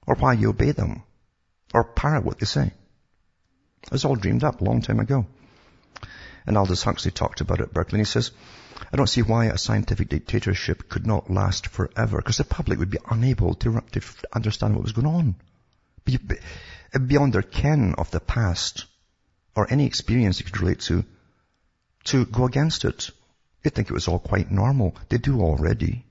or 0.06 0.16
why 0.16 0.34
you 0.34 0.50
obey 0.50 0.72
them, 0.72 1.02
or 1.72 1.84
parrot 1.84 2.24
what 2.24 2.38
they 2.38 2.46
say. 2.46 2.72
It 3.84 3.90
was 3.90 4.04
all 4.04 4.16
dreamed 4.16 4.44
up 4.44 4.60
a 4.60 4.64
long 4.64 4.82
time 4.82 5.00
ago. 5.00 5.26
And 6.46 6.58
Aldous 6.58 6.82
Huxley 6.82 7.10
talked 7.10 7.40
about 7.40 7.60
it 7.60 7.68
at 7.68 7.72
Berkeley. 7.72 8.00
And 8.00 8.06
he 8.06 8.10
says, 8.10 8.32
I 8.92 8.96
don't 8.98 9.06
see 9.06 9.22
why 9.22 9.46
a 9.46 9.56
scientific 9.56 10.10
dictatorship 10.10 10.90
could 10.90 11.06
not 11.06 11.30
last 11.30 11.68
forever, 11.68 12.18
because 12.18 12.36
the 12.36 12.44
public 12.44 12.78
would 12.78 12.90
be 12.90 12.98
unable 13.10 13.54
to, 13.54 13.82
to 13.92 14.02
understand 14.34 14.74
what 14.74 14.82
was 14.82 14.92
going 14.92 15.06
on 15.06 15.36
beyond 17.06 17.32
their 17.32 17.42
ken 17.42 17.94
of 17.96 18.10
the 18.10 18.20
past 18.20 18.86
or 19.56 19.70
any 19.70 19.86
experience 19.86 20.38
they 20.38 20.44
could 20.44 20.60
relate 20.60 20.80
to, 20.80 21.04
to 22.04 22.24
go 22.26 22.44
against 22.44 22.84
it. 22.84 23.10
They 23.62 23.70
think 23.70 23.88
it 23.88 23.94
was 23.94 24.08
all 24.08 24.18
quite 24.18 24.50
normal. 24.50 24.96
They 25.08 25.18
do 25.18 25.40
already. 25.40 26.04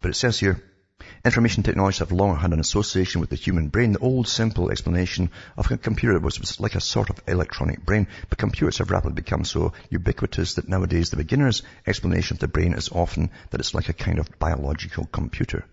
But 0.00 0.10
it 0.10 0.14
says 0.14 0.38
here, 0.38 0.62
information 1.24 1.62
technologies 1.62 2.00
have 2.00 2.12
long 2.12 2.36
had 2.36 2.52
an 2.52 2.60
association 2.60 3.20
with 3.20 3.30
the 3.30 3.36
human 3.36 3.68
brain. 3.68 3.92
The 3.92 4.00
old 4.00 4.26
simple 4.26 4.70
explanation 4.70 5.30
of 5.56 5.70
a 5.70 5.76
computer 5.76 6.18
was, 6.18 6.40
was 6.40 6.60
like 6.60 6.74
a 6.74 6.80
sort 6.80 7.10
of 7.10 7.20
electronic 7.28 7.84
brain, 7.84 8.08
but 8.28 8.38
computers 8.38 8.78
have 8.78 8.90
rapidly 8.90 9.14
become 9.14 9.44
so 9.44 9.72
ubiquitous 9.90 10.54
that 10.54 10.68
nowadays 10.68 11.10
the 11.10 11.16
beginner's 11.16 11.62
explanation 11.86 12.36
of 12.36 12.40
the 12.40 12.48
brain 12.48 12.74
is 12.74 12.90
often 12.90 13.30
that 13.50 13.60
it's 13.60 13.74
like 13.74 13.88
a 13.88 13.92
kind 13.92 14.18
of 14.18 14.38
biological 14.38 15.04
computer 15.06 15.64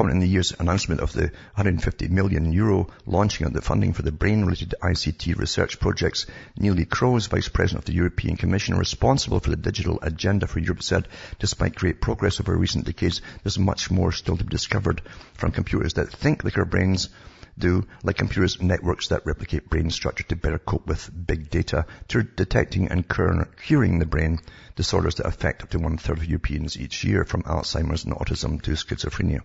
in 0.00 0.18
the 0.18 0.26
year's 0.26 0.52
announcement 0.58 1.00
of 1.00 1.12
the 1.12 1.30
150 1.54 2.08
million 2.08 2.52
euro 2.52 2.88
launching 3.06 3.46
of 3.46 3.52
the 3.52 3.62
funding 3.62 3.92
for 3.92 4.02
the 4.02 4.10
brain-related 4.10 4.74
ICT 4.82 5.36
research 5.38 5.78
projects, 5.78 6.26
Neelie 6.58 6.84
Kroes, 6.84 7.28
Vice 7.28 7.48
President 7.48 7.82
of 7.82 7.84
the 7.86 7.94
European 7.94 8.36
Commission 8.36 8.76
responsible 8.76 9.38
for 9.38 9.50
the 9.50 9.56
digital 9.56 10.00
agenda 10.02 10.48
for 10.48 10.58
Europe 10.58 10.82
said, 10.82 11.06
despite 11.38 11.76
great 11.76 12.00
progress 12.00 12.40
over 12.40 12.56
recent 12.56 12.86
decades, 12.86 13.22
there's 13.44 13.58
much 13.58 13.90
more 13.90 14.10
still 14.10 14.36
to 14.36 14.42
be 14.42 14.50
discovered 14.50 15.00
from 15.34 15.52
computers 15.52 15.94
that 15.94 16.10
think 16.10 16.42
like 16.42 16.58
our 16.58 16.64
brains 16.64 17.08
do, 17.56 17.86
like 18.02 18.16
computers 18.16 18.60
networks 18.60 19.08
that 19.08 19.24
replicate 19.24 19.70
brain 19.70 19.90
structure 19.90 20.24
to 20.24 20.34
better 20.34 20.58
cope 20.58 20.88
with 20.88 21.08
big 21.26 21.50
data, 21.50 21.86
to 22.08 22.24
detecting 22.24 22.88
and 22.88 23.08
curing 23.08 24.00
the 24.00 24.06
brain 24.06 24.40
disorders 24.74 25.14
that 25.14 25.26
affect 25.26 25.62
up 25.62 25.70
to 25.70 25.78
one 25.78 25.98
third 25.98 26.18
of 26.18 26.24
Europeans 26.24 26.76
each 26.76 27.04
year, 27.04 27.24
from 27.24 27.44
Alzheimer's 27.44 28.04
and 28.04 28.14
autism 28.14 28.60
to 28.60 28.72
schizophrenia. 28.72 29.42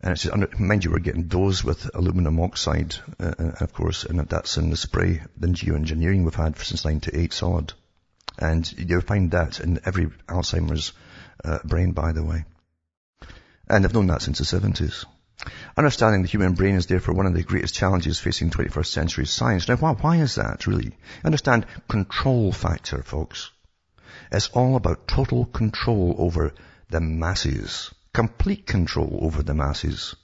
And 0.00 0.12
it's, 0.12 0.26
mind 0.58 0.84
you, 0.84 0.92
we're 0.92 1.00
getting 1.00 1.26
those 1.26 1.64
with 1.64 1.90
aluminum 1.92 2.38
oxide, 2.38 2.94
uh, 3.18 3.34
uh, 3.36 3.52
of 3.60 3.72
course, 3.72 4.04
and 4.04 4.20
that's 4.20 4.56
in 4.56 4.70
the 4.70 4.76
spray, 4.76 5.22
the 5.36 5.48
geoengineering 5.48 6.22
we've 6.22 6.34
had 6.34 6.56
since 6.58 6.84
98 6.84 7.32
solid. 7.32 7.72
And 8.38 8.70
you'll 8.78 9.00
find 9.00 9.32
that 9.32 9.58
in 9.58 9.80
every 9.84 10.06
Alzheimer's 10.28 10.92
uh, 11.44 11.58
brain, 11.64 11.92
by 11.92 12.12
the 12.12 12.22
way. 12.22 12.44
And 13.68 13.84
they've 13.84 13.92
known 13.92 14.06
that 14.06 14.22
since 14.22 14.38
the 14.38 14.44
70s. 14.44 15.04
Understanding 15.76 16.22
the 16.22 16.28
human 16.28 16.54
brain 16.54 16.76
is 16.76 16.86
therefore 16.86 17.14
one 17.14 17.26
of 17.26 17.34
the 17.34 17.42
greatest 17.42 17.74
challenges 17.74 18.20
facing 18.20 18.50
21st 18.50 18.86
century 18.86 19.26
science. 19.26 19.68
Now, 19.68 19.76
why, 19.76 19.92
why 19.94 20.16
is 20.18 20.36
that, 20.36 20.68
really? 20.68 20.96
Understand 21.24 21.66
control 21.88 22.52
factor, 22.52 23.02
folks. 23.02 23.50
It's 24.30 24.48
all 24.50 24.76
about 24.76 25.08
total 25.08 25.44
control 25.44 26.14
over 26.18 26.54
the 26.88 27.00
masses 27.00 27.92
complete 28.18 28.66
control 28.66 29.20
over 29.22 29.44
the 29.44 29.54
masses. 29.54 30.16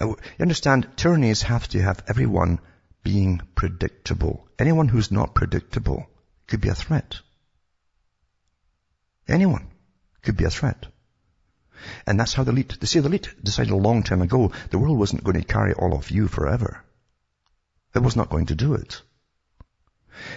Uh, 0.00 0.06
you 0.06 0.16
understand, 0.40 0.86
tyrannies 0.96 1.42
have 1.42 1.66
to 1.66 1.82
have 1.82 2.04
everyone 2.06 2.60
being 3.02 3.40
predictable. 3.56 4.46
Anyone 4.60 4.86
who's 4.86 5.10
not 5.10 5.34
predictable 5.34 6.06
could 6.46 6.60
be 6.60 6.68
a 6.68 6.74
threat. 6.76 7.16
Anyone 9.26 9.66
could 10.22 10.36
be 10.36 10.44
a 10.44 10.50
threat. 10.50 10.86
And 12.06 12.20
that's 12.20 12.34
how 12.34 12.44
the 12.44 12.52
elite, 12.52 12.78
they 12.78 12.86
say 12.86 13.00
the 13.00 13.08
elite 13.08 13.34
decided 13.42 13.72
a 13.72 13.86
long 13.88 14.04
time 14.04 14.22
ago 14.22 14.52
the 14.70 14.78
world 14.78 15.00
wasn't 15.00 15.24
going 15.24 15.40
to 15.40 15.54
carry 15.54 15.74
all 15.74 15.96
of 15.96 16.12
you 16.12 16.28
forever. 16.28 16.84
It 17.92 18.04
was 18.04 18.14
not 18.14 18.30
going 18.30 18.46
to 18.46 18.54
do 18.54 18.74
it. 18.74 19.02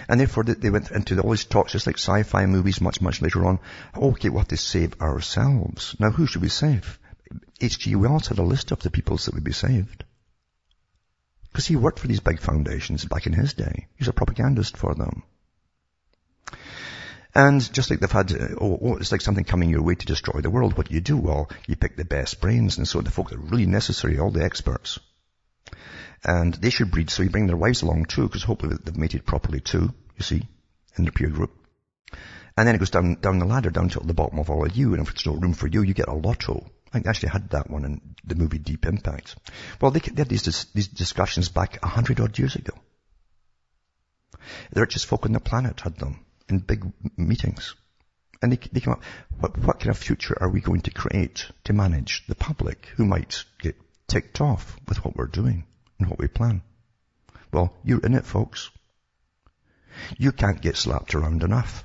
And 0.08 0.20
therefore 0.20 0.44
they 0.44 0.70
went 0.70 0.90
into 0.90 1.20
all 1.20 1.30
these 1.30 1.44
talks, 1.44 1.72
just 1.72 1.86
like 1.86 1.98
sci-fi 1.98 2.46
movies 2.46 2.80
much, 2.80 3.00
much 3.00 3.22
later 3.22 3.46
on. 3.46 3.58
Oh, 3.94 4.10
okay, 4.10 4.28
we 4.28 4.38
have 4.38 4.48
to 4.48 4.56
save 4.56 5.00
ourselves. 5.00 5.96
Now 5.98 6.10
who 6.10 6.26
should 6.26 6.42
we 6.42 6.48
save? 6.48 6.98
H.G. 7.60 7.96
Wells 7.96 8.28
had 8.28 8.38
a 8.38 8.42
list 8.42 8.70
of 8.70 8.80
the 8.80 8.90
peoples 8.90 9.24
that 9.24 9.34
would 9.34 9.44
be 9.44 9.52
saved. 9.52 10.04
Because 11.50 11.66
he 11.66 11.76
worked 11.76 11.98
for 11.98 12.06
these 12.06 12.20
big 12.20 12.38
foundations 12.38 13.04
back 13.04 13.26
in 13.26 13.32
his 13.32 13.54
day. 13.54 13.88
He 13.96 14.02
was 14.02 14.08
a 14.08 14.12
propagandist 14.12 14.76
for 14.76 14.94
them. 14.94 15.22
And 17.34 17.60
just 17.72 17.90
like 17.90 18.00
they've 18.00 18.10
had, 18.10 18.32
uh, 18.32 18.56
oh, 18.60 18.78
oh, 18.80 18.96
it's 18.96 19.12
like 19.12 19.20
something 19.20 19.44
coming 19.44 19.68
your 19.68 19.82
way 19.82 19.94
to 19.94 20.06
destroy 20.06 20.40
the 20.40 20.50
world. 20.50 20.76
What 20.76 20.88
do 20.88 20.94
you 20.94 21.02
do? 21.02 21.18
Well, 21.18 21.50
you 21.66 21.76
pick 21.76 21.96
the 21.96 22.04
best 22.04 22.40
brains, 22.40 22.78
and 22.78 22.88
so 22.88 23.02
the 23.02 23.10
folk 23.10 23.28
that 23.28 23.36
are 23.38 23.50
really 23.50 23.66
necessary, 23.66 24.18
all 24.18 24.30
the 24.30 24.42
experts. 24.42 24.98
And 26.24 26.54
they 26.54 26.70
should 26.70 26.90
breed, 26.90 27.10
so 27.10 27.22
you 27.22 27.30
bring 27.30 27.46
their 27.46 27.56
wives 27.56 27.82
along 27.82 28.06
too, 28.06 28.22
because 28.22 28.42
hopefully 28.42 28.76
they've 28.82 28.96
mated 28.96 29.26
properly 29.26 29.60
too, 29.60 29.92
you 30.16 30.22
see, 30.22 30.48
in 30.96 31.04
their 31.04 31.12
peer 31.12 31.28
group. 31.28 31.52
And 32.56 32.66
then 32.66 32.74
it 32.74 32.78
goes 32.78 32.90
down, 32.90 33.16
down 33.20 33.38
the 33.38 33.44
ladder, 33.44 33.70
down 33.70 33.90
to 33.90 34.00
the 34.00 34.14
bottom 34.14 34.38
of 34.38 34.48
all 34.48 34.64
of 34.64 34.74
you, 34.74 34.94
and 34.94 35.02
if 35.02 35.12
there's 35.12 35.26
no 35.26 35.34
room 35.34 35.52
for 35.52 35.66
you, 35.66 35.82
you 35.82 35.92
get 35.92 36.08
a 36.08 36.14
lotto. 36.14 36.70
I 36.94 37.02
actually 37.06 37.28
had 37.28 37.50
that 37.50 37.70
one 37.70 37.84
in 37.84 38.00
the 38.24 38.34
movie 38.34 38.58
Deep 38.58 38.86
Impact. 38.86 39.36
Well, 39.80 39.90
they, 39.90 40.00
they 40.00 40.22
had 40.22 40.28
these, 40.28 40.66
these 40.72 40.88
discussions 40.88 41.50
back 41.50 41.78
a 41.82 41.88
hundred 41.88 42.20
odd 42.20 42.38
years 42.38 42.56
ago. 42.56 42.72
The 44.72 44.80
richest 44.80 45.06
folk 45.06 45.26
on 45.26 45.32
the 45.32 45.40
planet 45.40 45.80
had 45.80 45.96
them 45.96 46.24
in 46.48 46.60
big 46.60 46.84
meetings. 47.16 47.74
And 48.40 48.52
they, 48.52 48.58
they 48.72 48.80
came 48.80 48.94
up, 48.94 49.02
what, 49.38 49.58
what 49.58 49.80
kind 49.80 49.90
of 49.90 49.98
future 49.98 50.36
are 50.40 50.48
we 50.48 50.60
going 50.60 50.82
to 50.82 50.90
create 50.90 51.50
to 51.64 51.72
manage 51.72 52.24
the 52.26 52.34
public 52.34 52.86
who 52.96 53.04
might 53.04 53.44
get 53.60 53.76
ticked 54.06 54.40
off 54.40 54.78
with 54.88 55.04
what 55.04 55.16
we're 55.16 55.26
doing? 55.26 55.64
And 55.98 56.08
what 56.08 56.18
we 56.18 56.28
plan. 56.28 56.62
Well, 57.52 57.74
you're 57.84 58.00
in 58.00 58.14
it, 58.14 58.26
folks. 58.26 58.70
You 60.18 60.32
can't 60.32 60.60
get 60.60 60.76
slapped 60.76 61.14
around 61.14 61.42
enough. 61.42 61.84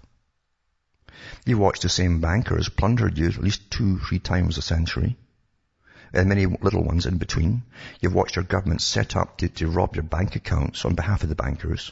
You 1.45 1.57
watch 1.57 1.80
the 1.80 1.89
same 1.89 2.20
bankers 2.20 2.70
plunder 2.70 3.07
you 3.07 3.28
at 3.28 3.38
least 3.38 3.72
two, 3.72 3.99
three 3.99 4.20
times 4.20 4.57
a 4.57 4.62
century. 4.62 5.18
And 6.14 6.28
many 6.28 6.45
little 6.45 6.84
ones 6.84 7.05
in 7.05 7.18
between. 7.18 7.64
You've 8.01 8.14
watched 8.14 8.36
your 8.36 8.43
government 8.43 8.82
set 8.82 9.16
up 9.16 9.38
to, 9.38 9.47
to 9.47 9.70
rob 9.70 9.95
your 9.95 10.03
bank 10.03 10.36
accounts 10.36 10.84
on 10.84 10.95
behalf 10.95 11.24
of 11.24 11.30
the 11.30 11.36
bankers. 11.36 11.91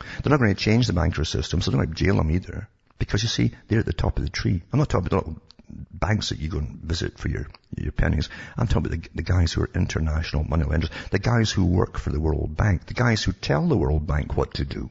They're 0.00 0.30
not 0.30 0.38
going 0.40 0.54
to 0.54 0.60
change 0.60 0.86
the 0.86 0.94
banker 0.94 1.24
system, 1.24 1.60
so 1.60 1.70
they 1.70 1.76
don't 1.76 1.94
jail 1.94 2.16
them 2.16 2.30
either. 2.30 2.68
Because 2.98 3.22
you 3.22 3.28
see, 3.28 3.52
they're 3.68 3.80
at 3.80 3.86
the 3.86 3.92
top 3.92 4.16
of 4.16 4.24
the 4.24 4.30
tree. 4.30 4.62
I'm 4.72 4.78
not 4.78 4.88
talking 4.88 5.08
about 5.08 5.36
banks 5.72 6.28
that 6.28 6.38
you 6.38 6.48
go 6.48 6.58
and 6.58 6.80
visit 6.82 7.18
for 7.18 7.28
your, 7.28 7.46
your 7.76 7.92
pennies. 7.92 8.28
I'm 8.56 8.66
talking 8.66 8.86
about 8.86 9.02
the, 9.02 9.08
the 9.14 9.22
guys 9.22 9.52
who 9.52 9.62
are 9.62 9.70
international 9.74 10.44
money 10.44 10.64
lenders, 10.64 10.90
the 11.10 11.18
guys 11.18 11.50
who 11.50 11.64
work 11.64 11.98
for 11.98 12.10
the 12.10 12.20
World 12.20 12.56
Bank, 12.56 12.86
the 12.86 12.94
guys 12.94 13.22
who 13.22 13.32
tell 13.32 13.66
the 13.66 13.76
World 13.76 14.06
Bank 14.06 14.36
what 14.36 14.54
to 14.54 14.64
do. 14.64 14.90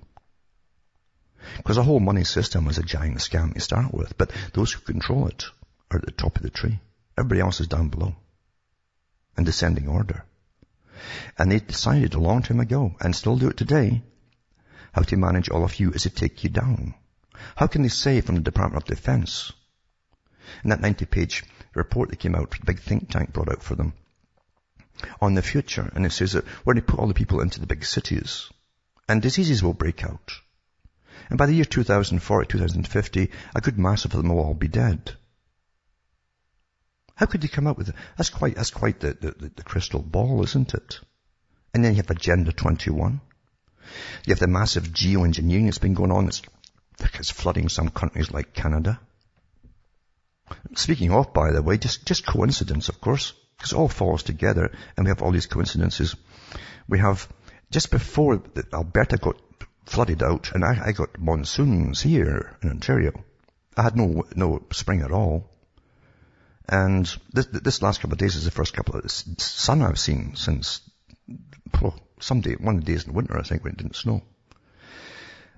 Because 1.57 1.75
the 1.75 1.83
whole 1.83 1.99
money 1.99 2.23
system 2.23 2.67
is 2.67 2.77
a 2.77 2.83
giant 2.83 3.17
scam 3.17 3.53
to 3.53 3.59
start 3.59 3.93
with, 3.93 4.17
but 4.17 4.31
those 4.53 4.73
who 4.73 4.81
control 4.81 5.27
it 5.27 5.45
are 5.89 5.97
at 5.97 6.05
the 6.05 6.11
top 6.11 6.37
of 6.37 6.43
the 6.43 6.49
tree. 6.49 6.79
Everybody 7.17 7.41
else 7.41 7.59
is 7.59 7.67
down 7.67 7.89
below. 7.89 8.15
In 9.37 9.43
descending 9.43 9.87
order. 9.87 10.23
And 11.37 11.51
they 11.51 11.59
decided 11.59 12.13
a 12.13 12.19
long 12.19 12.43
time 12.43 12.59
ago, 12.59 12.95
and 12.99 13.15
still 13.15 13.37
do 13.37 13.49
it 13.49 13.57
today, 13.57 14.03
how 14.93 15.01
to 15.01 15.17
manage 15.17 15.49
all 15.49 15.63
of 15.63 15.79
you 15.79 15.91
is 15.91 16.03
to 16.03 16.09
take 16.09 16.43
you 16.43 16.49
down. 16.49 16.93
How 17.55 17.67
can 17.67 17.81
they 17.81 17.89
say 17.89 18.21
from 18.21 18.35
the 18.35 18.41
Department 18.41 18.83
of 18.83 18.87
Defense, 18.87 19.51
in 20.63 20.69
that 20.69 20.81
90 20.81 21.05
page 21.05 21.43
report 21.73 22.09
that 22.09 22.19
came 22.19 22.35
out, 22.35 22.51
the 22.51 22.65
big 22.65 22.79
think 22.79 23.09
tank 23.09 23.33
brought 23.33 23.49
out 23.49 23.63
for 23.63 23.75
them, 23.75 23.93
on 25.21 25.33
the 25.33 25.41
future, 25.41 25.91
and 25.95 26.05
it 26.05 26.11
says 26.11 26.33
that 26.33 26.45
we're 26.65 26.73
going 26.73 26.85
to 26.85 26.91
put 26.91 26.99
all 26.99 27.07
the 27.07 27.13
people 27.13 27.41
into 27.41 27.59
the 27.59 27.67
big 27.67 27.85
cities, 27.85 28.49
and 29.07 29.21
diseases 29.21 29.63
will 29.63 29.73
break 29.73 30.03
out. 30.03 30.31
And 31.29 31.37
by 31.37 31.45
the 31.45 31.53
year 31.53 31.65
2040, 31.65 32.47
2050, 32.47 33.31
a 33.55 33.61
good 33.61 33.79
mass 33.79 34.05
of 34.05 34.11
them 34.11 34.29
will 34.29 34.39
all 34.39 34.53
be 34.53 34.67
dead. 34.67 35.13
How 37.15 37.25
could 37.25 37.43
you 37.43 37.49
come 37.49 37.67
up 37.67 37.77
with 37.77 37.89
it? 37.89 37.95
That's 38.17 38.29
quite, 38.29 38.55
that's 38.55 38.71
quite 38.71 38.99
the, 38.99 39.13
the, 39.13 39.51
the 39.55 39.63
crystal 39.63 40.01
ball, 40.01 40.43
isn't 40.43 40.73
it? 40.73 40.99
And 41.73 41.85
then 41.85 41.93
you 41.93 41.97
have 41.97 42.09
Agenda 42.09 42.51
21. 42.51 43.21
You 44.25 44.31
have 44.31 44.39
the 44.39 44.47
massive 44.47 44.85
geoengineering 44.85 45.65
that's 45.65 45.77
been 45.77 45.93
going 45.93 46.11
on 46.11 46.25
that's, 46.25 46.41
that's 46.97 47.29
flooding 47.29 47.69
some 47.69 47.89
countries 47.89 48.31
like 48.31 48.53
Canada. 48.53 48.99
Speaking 50.75 51.11
of, 51.11 51.33
by 51.33 51.51
the 51.51 51.61
way, 51.61 51.77
just, 51.77 52.05
just 52.05 52.25
coincidence, 52.25 52.89
of 52.89 53.01
course, 53.01 53.33
because 53.57 53.73
it 53.73 53.77
all 53.77 53.87
falls 53.87 54.23
together 54.23 54.71
and 54.95 55.05
we 55.05 55.09
have 55.09 55.21
all 55.21 55.31
these 55.31 55.47
coincidences. 55.47 56.15
We 56.87 56.99
have, 56.99 57.27
just 57.71 57.91
before 57.91 58.43
Alberta 58.73 59.17
got 59.17 59.41
flooded 59.85 60.23
out 60.23 60.53
and 60.53 60.63
I, 60.63 60.79
I 60.87 60.91
got 60.91 61.19
monsoons 61.19 62.01
here 62.01 62.57
in 62.61 62.69
Ontario, 62.69 63.23
I 63.77 63.83
had 63.83 63.95
no, 63.95 64.25
no 64.35 64.63
spring 64.71 65.01
at 65.01 65.11
all. 65.11 65.49
And 66.67 67.05
this, 67.33 67.47
this 67.47 67.81
last 67.81 67.99
couple 67.99 68.13
of 68.13 68.19
days 68.19 68.35
is 68.35 68.45
the 68.45 68.51
first 68.51 68.73
couple 68.73 68.95
of 68.95 69.11
sun 69.11 69.81
I've 69.81 69.99
seen 69.99 70.35
since 70.35 70.81
well, 71.81 71.99
some 72.19 72.41
day, 72.41 72.53
one 72.53 72.75
of 72.75 72.85
the 72.85 72.91
days 72.91 73.05
in 73.05 73.13
winter, 73.13 73.37
I 73.37 73.43
think, 73.43 73.63
when 73.63 73.73
it 73.73 73.77
didn't 73.77 73.95
snow. 73.95 74.21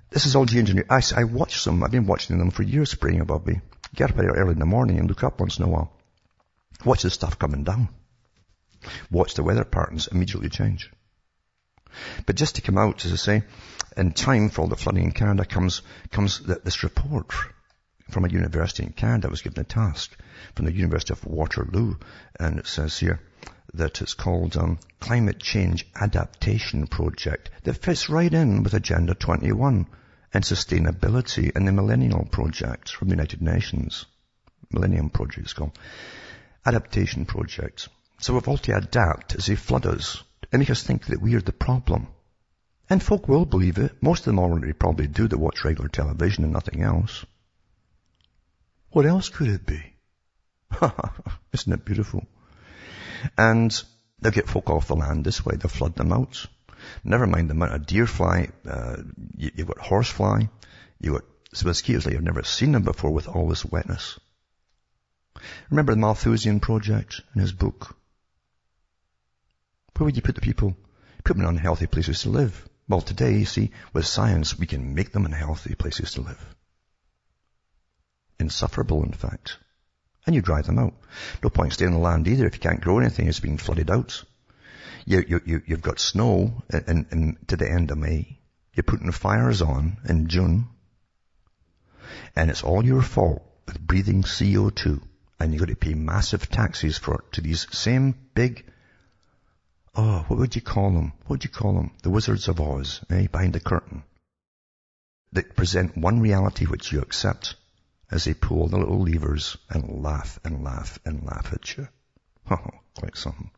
This 0.09 0.25
is 0.25 0.35
all 0.35 0.45
geoengineering. 0.45 0.85
I, 0.89 1.21
I 1.21 1.23
watch 1.23 1.63
them. 1.63 1.83
I've 1.83 1.91
been 1.91 2.05
watching 2.05 2.37
them 2.37 2.51
for 2.51 2.63
years 2.63 2.91
spraying 2.91 3.21
above 3.21 3.47
me. 3.47 3.61
Get 3.95 4.11
up 4.11 4.19
early 4.19 4.53
in 4.53 4.59
the 4.59 4.65
morning 4.65 4.97
and 4.97 5.07
look 5.07 5.23
up 5.23 5.39
once 5.39 5.57
in 5.57 5.65
a 5.65 5.67
while. 5.67 5.93
Watch 6.83 7.03
the 7.03 7.09
stuff 7.09 7.37
coming 7.37 7.63
down. 7.63 7.89
Watch 9.11 9.35
the 9.35 9.43
weather 9.43 9.63
patterns 9.63 10.07
immediately 10.07 10.49
change. 10.49 10.91
But 12.25 12.35
just 12.35 12.55
to 12.55 12.61
come 12.61 12.77
out, 12.77 13.05
as 13.05 13.13
I 13.13 13.17
say, 13.17 13.43
in 13.95 14.13
time 14.13 14.49
for 14.49 14.61
all 14.61 14.67
the 14.67 14.75
flooding 14.75 15.03
in 15.03 15.11
Canada 15.11 15.45
comes, 15.45 15.83
comes 16.11 16.39
this 16.39 16.83
report 16.83 17.31
from 18.09 18.25
a 18.25 18.29
university 18.29 18.83
in 18.83 18.93
Canada. 18.93 19.29
Was 19.29 19.43
given 19.43 19.61
a 19.61 19.63
task 19.63 20.17
from 20.55 20.65
the 20.65 20.73
University 20.73 21.13
of 21.13 21.23
Waterloo, 21.25 21.95
and 22.39 22.57
it 22.57 22.67
says 22.67 22.97
here 22.97 23.21
that 23.75 24.01
it's 24.01 24.15
called 24.15 24.57
um, 24.57 24.79
Climate 24.99 25.39
Change 25.39 25.87
Adaptation 25.95 26.87
Project 26.87 27.51
that 27.63 27.81
fits 27.81 28.09
right 28.09 28.33
in 28.33 28.63
with 28.63 28.73
Agenda 28.73 29.13
21 29.13 29.87
and 30.33 30.43
sustainability 30.43 31.55
and 31.55 31.67
the 31.67 31.71
Millennial 31.71 32.25
Project 32.25 32.91
from 32.91 33.09
the 33.09 33.15
United 33.15 33.41
Nations. 33.41 34.05
Millennium 34.71 35.09
Project 35.09 35.47
is 35.47 35.53
called. 35.53 35.77
Adaptation 36.65 37.25
Project. 37.25 37.89
So 38.19 38.33
we've 38.33 38.47
all 38.47 38.57
to 38.57 38.75
adapt 38.75 39.35
as 39.35 39.45
they 39.45 39.55
flood 39.55 39.85
us 39.85 40.23
and 40.51 40.59
make 40.59 40.69
us 40.69 40.83
think 40.83 41.05
that 41.07 41.21
we 41.21 41.35
are 41.35 41.41
the 41.41 41.51
problem. 41.51 42.07
And 42.89 43.01
folk 43.01 43.27
will 43.27 43.45
believe 43.45 43.77
it. 43.77 44.01
Most 44.01 44.21
of 44.21 44.25
them 44.25 44.39
already 44.39 44.73
probably 44.73 45.07
do 45.07 45.27
that 45.27 45.37
watch 45.37 45.63
regular 45.63 45.89
television 45.89 46.43
and 46.43 46.53
nothing 46.53 46.81
else. 46.81 47.25
What 48.91 49.05
else 49.05 49.29
could 49.29 49.47
it 49.47 49.65
be? 49.65 49.81
Isn't 51.53 51.73
it 51.73 51.85
beautiful? 51.85 52.25
And 53.37 53.83
they'll 54.19 54.31
get 54.31 54.49
folk 54.49 54.69
off 54.69 54.87
the 54.87 54.95
land 54.95 55.25
this 55.25 55.45
way. 55.45 55.55
They'll 55.55 55.69
flood 55.69 55.95
them 55.95 56.11
out. 56.11 56.45
Never 57.03 57.27
mind 57.27 57.49
the 57.49 57.53
amount 57.53 57.73
of 57.73 57.85
deer 57.85 58.07
fly. 58.07 58.49
Uh, 58.67 58.97
you, 59.37 59.51
have 59.57 59.67
got 59.67 59.79
horse 59.79 60.09
fly. 60.09 60.49
You've 60.99 61.15
got 61.15 61.25
mosquitoes 61.63 62.05
like 62.05 62.13
you've 62.13 62.23
never 62.23 62.43
seen 62.43 62.71
them 62.71 62.83
before 62.83 63.11
with 63.11 63.27
all 63.27 63.47
this 63.47 63.65
wetness. 63.65 64.19
Remember 65.69 65.93
the 65.93 65.99
Malthusian 65.99 66.59
Project 66.59 67.21
in 67.35 67.41
his 67.41 67.51
book? 67.51 67.95
Where 69.97 70.05
would 70.05 70.15
you 70.15 70.21
put 70.21 70.35
the 70.35 70.41
people? 70.41 70.75
Put 71.23 71.35
them 71.37 71.45
in 71.45 71.49
unhealthy 71.49 71.87
places 71.87 72.21
to 72.21 72.29
live. 72.29 72.67
Well, 72.87 73.01
today, 73.01 73.37
you 73.37 73.45
see, 73.45 73.71
with 73.93 74.05
science, 74.05 74.57
we 74.57 74.65
can 74.65 74.93
make 74.93 75.11
them 75.11 75.25
unhealthy 75.25 75.75
places 75.75 76.13
to 76.13 76.21
live. 76.21 76.55
Insufferable, 78.39 79.03
in 79.03 79.13
fact. 79.13 79.57
And 80.25 80.35
you 80.35 80.41
drive 80.41 80.65
them 80.65 80.79
out. 80.79 80.93
No 81.41 81.49
point 81.49 81.73
staying 81.73 81.93
on 81.93 81.99
the 81.99 82.03
land 82.03 82.27
either 82.27 82.45
if 82.45 82.55
you 82.55 82.59
can't 82.59 82.81
grow 82.81 82.99
anything. 82.99 83.27
It's 83.27 83.39
being 83.39 83.57
flooded 83.57 83.89
out. 83.89 84.23
You, 85.05 85.23
you, 85.27 85.41
you, 85.45 85.61
you've 85.65 85.81
got 85.81 85.99
snow 85.99 86.63
in, 86.71 87.07
in, 87.11 87.37
to 87.47 87.57
the 87.57 87.69
end 87.69 87.91
of 87.91 87.97
May. 87.97 88.39
You're 88.73 88.83
putting 88.83 89.11
fires 89.11 89.61
on 89.61 89.97
in 90.07 90.27
June. 90.27 90.67
And 92.35 92.49
it's 92.49 92.63
all 92.63 92.85
your 92.85 93.01
fault 93.01 93.43
with 93.65 93.79
breathing 93.79 94.23
CO2. 94.23 95.01
And 95.39 95.51
you've 95.51 95.59
got 95.59 95.69
to 95.69 95.75
pay 95.75 95.93
massive 95.93 96.49
taxes 96.49 96.97
for 96.97 97.15
it 97.15 97.33
to 97.33 97.41
these 97.41 97.67
same 97.75 98.15
big, 98.33 98.65
oh, 99.95 100.23
what 100.27 100.39
would 100.39 100.55
you 100.55 100.61
call 100.61 100.91
them? 100.91 101.11
What 101.21 101.29
would 101.29 101.43
you 101.43 101.49
call 101.49 101.73
them? 101.73 101.91
The 102.01 102.09
Wizards 102.09 102.47
of 102.47 102.61
Oz, 102.61 103.01
eh, 103.09 103.27
behind 103.27 103.53
the 103.53 103.59
curtain. 103.59 104.03
That 105.33 105.55
present 105.55 105.97
one 105.97 106.21
reality 106.21 106.65
which 106.65 106.91
you 106.91 107.01
accept 107.01 107.55
as 108.09 108.25
they 108.25 108.33
pull 108.33 108.67
the 108.67 108.77
little 108.77 109.01
levers 109.01 109.57
and 109.69 110.03
laugh 110.03 110.39
and 110.45 110.63
laugh 110.63 110.99
and 111.03 111.23
laugh 111.23 111.51
at 111.51 111.77
you. 111.77 111.87
Oh, 112.51 113.09
something. 113.15 113.49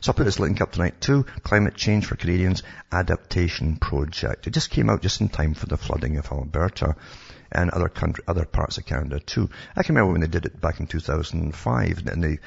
So 0.00 0.10
I'll 0.10 0.14
put 0.14 0.24
this 0.24 0.38
link 0.38 0.60
up 0.60 0.72
tonight 0.72 1.00
too. 1.00 1.24
Climate 1.42 1.74
Change 1.74 2.04
for 2.06 2.16
Canadians 2.16 2.62
Adaptation 2.92 3.76
Project. 3.76 4.46
It 4.46 4.50
just 4.50 4.70
came 4.70 4.90
out 4.90 5.02
just 5.02 5.20
in 5.20 5.28
time 5.28 5.54
for 5.54 5.66
the 5.66 5.78
flooding 5.78 6.18
of 6.18 6.30
Alberta 6.30 6.96
and 7.50 7.70
other 7.70 7.88
country, 7.88 8.22
other 8.28 8.44
parts 8.44 8.76
of 8.76 8.86
Canada 8.86 9.20
too. 9.20 9.48
I 9.74 9.82
can 9.82 9.94
remember 9.94 10.12
when 10.12 10.20
they 10.20 10.26
did 10.26 10.46
it 10.46 10.60
back 10.60 10.80
in 10.80 10.86
2005 10.86 12.06
and 12.06 12.22
they, 12.22 12.38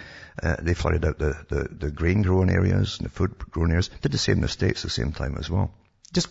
uh, 0.43 0.57
they 0.61 0.73
flooded 0.73 1.05
out 1.05 1.17
the, 1.17 1.35
the, 1.49 1.67
the 1.71 1.91
grain 1.91 2.21
growing 2.21 2.49
areas 2.49 2.97
and 2.99 3.05
the 3.05 3.11
food 3.11 3.37
growing 3.49 3.71
areas. 3.71 3.89
Did 4.01 4.11
the 4.11 4.17
same 4.17 4.35
in 4.35 4.41
the 4.41 4.47
States 4.47 4.81
at 4.81 4.89
the 4.91 5.01
same 5.01 5.11
time 5.11 5.35
as 5.39 5.49
well. 5.49 5.73
Just 6.13 6.29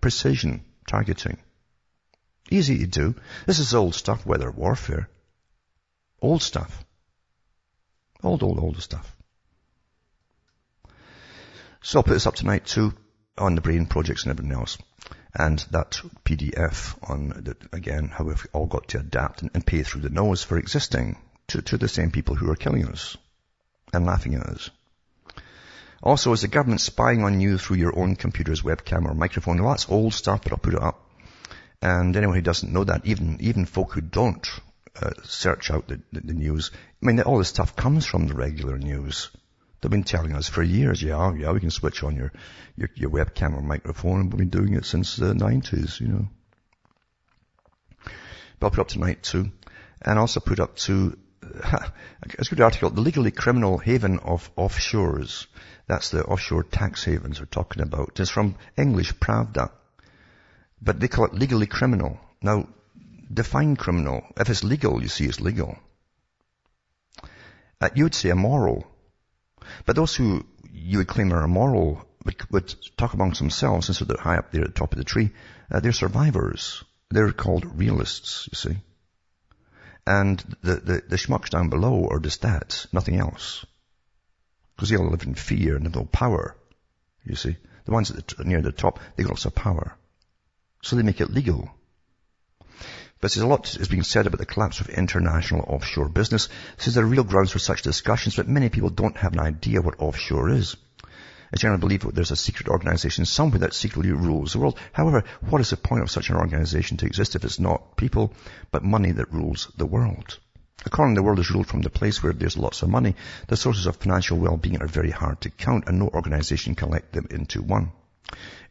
precision 0.00 0.64
targeting. 0.86 1.38
Easy 2.50 2.78
to 2.78 2.86
do. 2.86 3.14
This 3.46 3.58
is 3.58 3.74
old 3.74 3.94
stuff, 3.94 4.26
weather 4.26 4.50
warfare. 4.50 5.08
Old 6.20 6.42
stuff. 6.42 6.84
Old, 8.22 8.42
old, 8.42 8.58
old 8.60 8.80
stuff. 8.80 9.16
So 11.82 11.98
I'll 11.98 12.04
put 12.04 12.12
this 12.12 12.26
up 12.26 12.36
tonight 12.36 12.66
too 12.66 12.94
on 13.36 13.54
the 13.54 13.60
brain 13.60 13.86
projects 13.86 14.22
and 14.22 14.30
everything 14.30 14.56
else. 14.56 14.78
And 15.34 15.58
that 15.70 16.00
PDF 16.24 16.94
on, 17.10 17.28
the, 17.28 17.56
again, 17.72 18.08
how 18.08 18.24
we've 18.24 18.46
all 18.52 18.66
got 18.66 18.88
to 18.88 19.00
adapt 19.00 19.42
and, 19.42 19.50
and 19.54 19.66
pay 19.66 19.82
through 19.82 20.02
the 20.02 20.10
nose 20.10 20.42
for 20.42 20.58
existing 20.58 21.16
to, 21.48 21.62
to 21.62 21.78
the 21.78 21.88
same 21.88 22.10
people 22.10 22.34
who 22.34 22.50
are 22.50 22.56
killing 22.56 22.86
us 22.86 23.16
and 23.92 24.06
laughing 24.06 24.34
at 24.34 24.46
us. 24.46 24.70
Also, 26.02 26.32
is 26.32 26.42
the 26.42 26.48
government 26.48 26.80
spying 26.80 27.22
on 27.24 27.40
you 27.40 27.58
through 27.58 27.76
your 27.76 27.98
own 27.98 28.16
computer's 28.16 28.62
webcam 28.62 29.06
or 29.06 29.14
microphone? 29.14 29.62
Well, 29.62 29.72
that's 29.72 29.88
old 29.88 30.14
stuff, 30.14 30.42
but 30.42 30.52
I'll 30.52 30.58
put 30.58 30.74
it 30.74 30.82
up. 30.82 31.08
And 31.80 32.16
anyone 32.16 32.36
who 32.36 32.42
doesn't 32.42 32.72
know 32.72 32.84
that, 32.84 33.06
even, 33.06 33.38
even 33.40 33.64
folk 33.66 33.92
who 33.92 34.00
don't 34.00 34.46
uh, 35.00 35.10
search 35.22 35.70
out 35.70 35.88
the, 35.88 36.00
the, 36.12 36.20
the, 36.20 36.34
news, 36.34 36.70
I 37.02 37.06
mean, 37.06 37.20
all 37.20 37.38
this 37.38 37.48
stuff 37.48 37.76
comes 37.76 38.04
from 38.04 38.26
the 38.26 38.34
regular 38.34 38.78
news. 38.78 39.30
They've 39.82 39.90
been 39.90 40.04
telling 40.04 40.32
us 40.36 40.48
for 40.48 40.62
years, 40.62 41.02
yeah, 41.02 41.34
yeah, 41.34 41.50
we 41.50 41.58
can 41.58 41.72
switch 41.72 42.04
on 42.04 42.14
your, 42.14 42.32
your, 42.76 42.88
your 42.94 43.10
webcam 43.10 43.56
or 43.56 43.62
microphone, 43.62 44.20
and 44.20 44.32
we've 44.32 44.38
been 44.38 44.60
doing 44.60 44.74
it 44.74 44.84
since 44.84 45.16
the 45.16 45.34
90s, 45.34 46.00
you 46.00 46.06
know. 46.06 46.28
But 48.60 48.66
I'll 48.66 48.70
put 48.70 48.78
up 48.78 48.88
tonight 48.88 49.24
too. 49.24 49.50
And 50.00 50.20
also 50.20 50.38
put 50.38 50.60
up 50.60 50.76
to, 50.86 51.18
a 51.42 52.44
good 52.48 52.60
article, 52.60 52.90
the 52.90 53.00
legally 53.00 53.32
criminal 53.32 53.76
haven 53.76 54.20
of 54.20 54.54
offshores. 54.54 55.46
That's 55.88 56.10
the 56.10 56.24
offshore 56.24 56.62
tax 56.62 57.02
havens 57.02 57.40
we're 57.40 57.46
talking 57.46 57.82
about. 57.82 58.20
It's 58.20 58.30
from 58.30 58.54
English 58.78 59.14
Pravda. 59.14 59.72
But 60.80 61.00
they 61.00 61.08
call 61.08 61.24
it 61.24 61.34
legally 61.34 61.66
criminal. 61.66 62.20
Now, 62.40 62.68
define 63.32 63.74
criminal. 63.74 64.22
If 64.36 64.48
it's 64.48 64.62
legal, 64.62 65.02
you 65.02 65.08
see 65.08 65.24
it's 65.24 65.40
legal. 65.40 65.76
Uh, 67.80 67.88
you 67.96 68.04
would 68.04 68.14
say 68.14 68.28
immoral. 68.28 68.86
But 69.86 69.96
those 69.96 70.14
who 70.14 70.44
you 70.72 70.98
would 70.98 71.08
claim 71.08 71.32
are 71.32 71.44
immoral 71.44 72.06
would, 72.24 72.50
would 72.50 72.74
talk 72.96 73.14
amongst 73.14 73.40
themselves, 73.40 73.96
so 73.96 74.04
they're 74.04 74.16
high 74.18 74.38
up 74.38 74.52
there 74.52 74.62
at 74.62 74.68
the 74.68 74.72
top 74.72 74.92
of 74.92 74.98
the 74.98 75.04
tree. 75.04 75.30
Uh, 75.70 75.80
they're 75.80 75.92
survivors. 75.92 76.84
They're 77.10 77.32
called 77.32 77.78
realists, 77.78 78.48
you 78.50 78.56
see. 78.56 78.78
And 80.06 80.38
the, 80.62 80.76
the, 80.76 81.02
the 81.08 81.16
schmucks 81.16 81.50
down 81.50 81.68
below 81.68 82.08
are 82.10 82.18
the 82.18 82.28
stats, 82.28 82.92
nothing 82.92 83.18
else. 83.18 83.64
Because 84.74 84.88
they 84.88 84.96
all 84.96 85.10
live 85.10 85.22
in 85.24 85.34
fear 85.34 85.76
and 85.76 85.84
have 85.84 85.94
no 85.94 86.04
power, 86.04 86.56
you 87.24 87.36
see. 87.36 87.56
The 87.84 87.92
ones 87.92 88.10
at 88.10 88.28
the, 88.28 88.44
near 88.44 88.62
the 88.62 88.72
top, 88.72 88.98
they 89.16 89.22
got 89.22 89.30
lots 89.30 89.44
of 89.44 89.54
power. 89.54 89.96
So 90.82 90.96
they 90.96 91.02
make 91.02 91.20
it 91.20 91.30
legal. 91.30 91.70
But 93.22 93.30
there's 93.30 93.44
a 93.44 93.46
lot 93.46 93.76
is 93.76 93.86
being 93.86 94.02
said 94.02 94.26
about 94.26 94.40
the 94.40 94.46
collapse 94.46 94.80
of 94.80 94.88
international 94.88 95.64
offshore 95.68 96.08
business. 96.08 96.48
Is 96.84 96.94
there 96.94 97.04
are 97.04 97.06
real 97.06 97.22
grounds 97.22 97.52
for 97.52 97.60
such 97.60 97.82
discussions, 97.82 98.34
but 98.34 98.48
many 98.48 98.68
people 98.68 98.90
don't 98.90 99.16
have 99.16 99.32
an 99.32 99.38
idea 99.38 99.80
what 99.80 100.00
offshore 100.00 100.50
is. 100.50 100.76
It's 101.52 101.62
generally 101.62 101.78
believed 101.78 102.02
that 102.02 102.16
there's 102.16 102.32
a 102.32 102.36
secret 102.36 102.66
organization 102.66 103.24
somewhere 103.24 103.60
that 103.60 103.74
secretly 103.74 104.10
rules 104.10 104.54
the 104.54 104.58
world. 104.58 104.76
However, 104.92 105.22
what 105.48 105.60
is 105.60 105.70
the 105.70 105.76
point 105.76 106.02
of 106.02 106.10
such 106.10 106.30
an 106.30 106.36
organization 106.36 106.96
to 106.96 107.06
exist 107.06 107.36
if 107.36 107.44
it's 107.44 107.60
not 107.60 107.96
people, 107.96 108.34
but 108.72 108.82
money 108.82 109.12
that 109.12 109.32
rules 109.32 109.70
the 109.76 109.86
world? 109.86 110.40
According 110.84 111.14
the 111.14 111.22
world 111.22 111.38
is 111.38 111.52
ruled 111.52 111.68
from 111.68 111.82
the 111.82 111.90
place 111.90 112.24
where 112.24 112.32
there's 112.32 112.56
lots 112.56 112.82
of 112.82 112.88
money. 112.88 113.14
The 113.46 113.56
sources 113.56 113.86
of 113.86 113.98
financial 113.98 114.36
well-being 114.36 114.82
are 114.82 114.88
very 114.88 115.12
hard 115.12 115.42
to 115.42 115.50
count 115.50 115.84
and 115.86 116.00
no 116.00 116.08
organization 116.08 116.74
can 116.74 116.88
collect 116.88 117.12
them 117.12 117.28
into 117.30 117.62
one. 117.62 117.92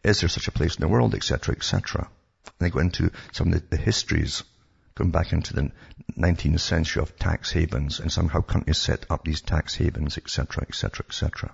Is 0.03 0.19
there 0.19 0.27
such 0.27 0.49
a 0.49 0.51
place 0.51 0.75
in 0.75 0.81
the 0.81 0.89
world, 0.89 1.15
etc., 1.15 1.55
etc.? 1.55 2.09
They 2.61 2.69
go 2.69 2.79
into 2.79 3.11
some 3.31 3.47
of 3.47 3.53
the, 3.53 3.75
the 3.75 3.81
histories 3.81 4.43
going 4.95 5.11
back 5.11 5.33
into 5.33 5.53
the 5.53 5.71
19th 6.17 6.59
century 6.59 7.01
of 7.01 7.17
tax 7.17 7.51
havens 7.51 7.99
and 7.99 8.11
somehow 8.11 8.41
countries 8.41 8.77
set 8.77 9.05
up 9.09 9.23
these 9.23 9.41
tax 9.41 9.75
havens, 9.75 10.17
etc., 10.17 10.65
etc., 10.67 11.05
etc. 11.07 11.51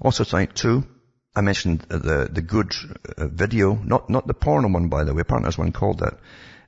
Also 0.00 0.24
tonight 0.24 0.54
too, 0.54 0.86
I 1.34 1.42
mentioned 1.42 1.80
the 1.80 2.28
the 2.30 2.42
good 2.42 2.74
uh, 3.16 3.28
video, 3.28 3.74
not 3.74 4.10
not 4.10 4.26
the 4.26 4.34
porno 4.34 4.68
one 4.68 4.88
by 4.88 5.04
the 5.04 5.14
way. 5.14 5.20
Apparently 5.20 5.46
there's 5.46 5.58
one 5.58 5.72
called 5.72 6.00
that, 6.00 6.18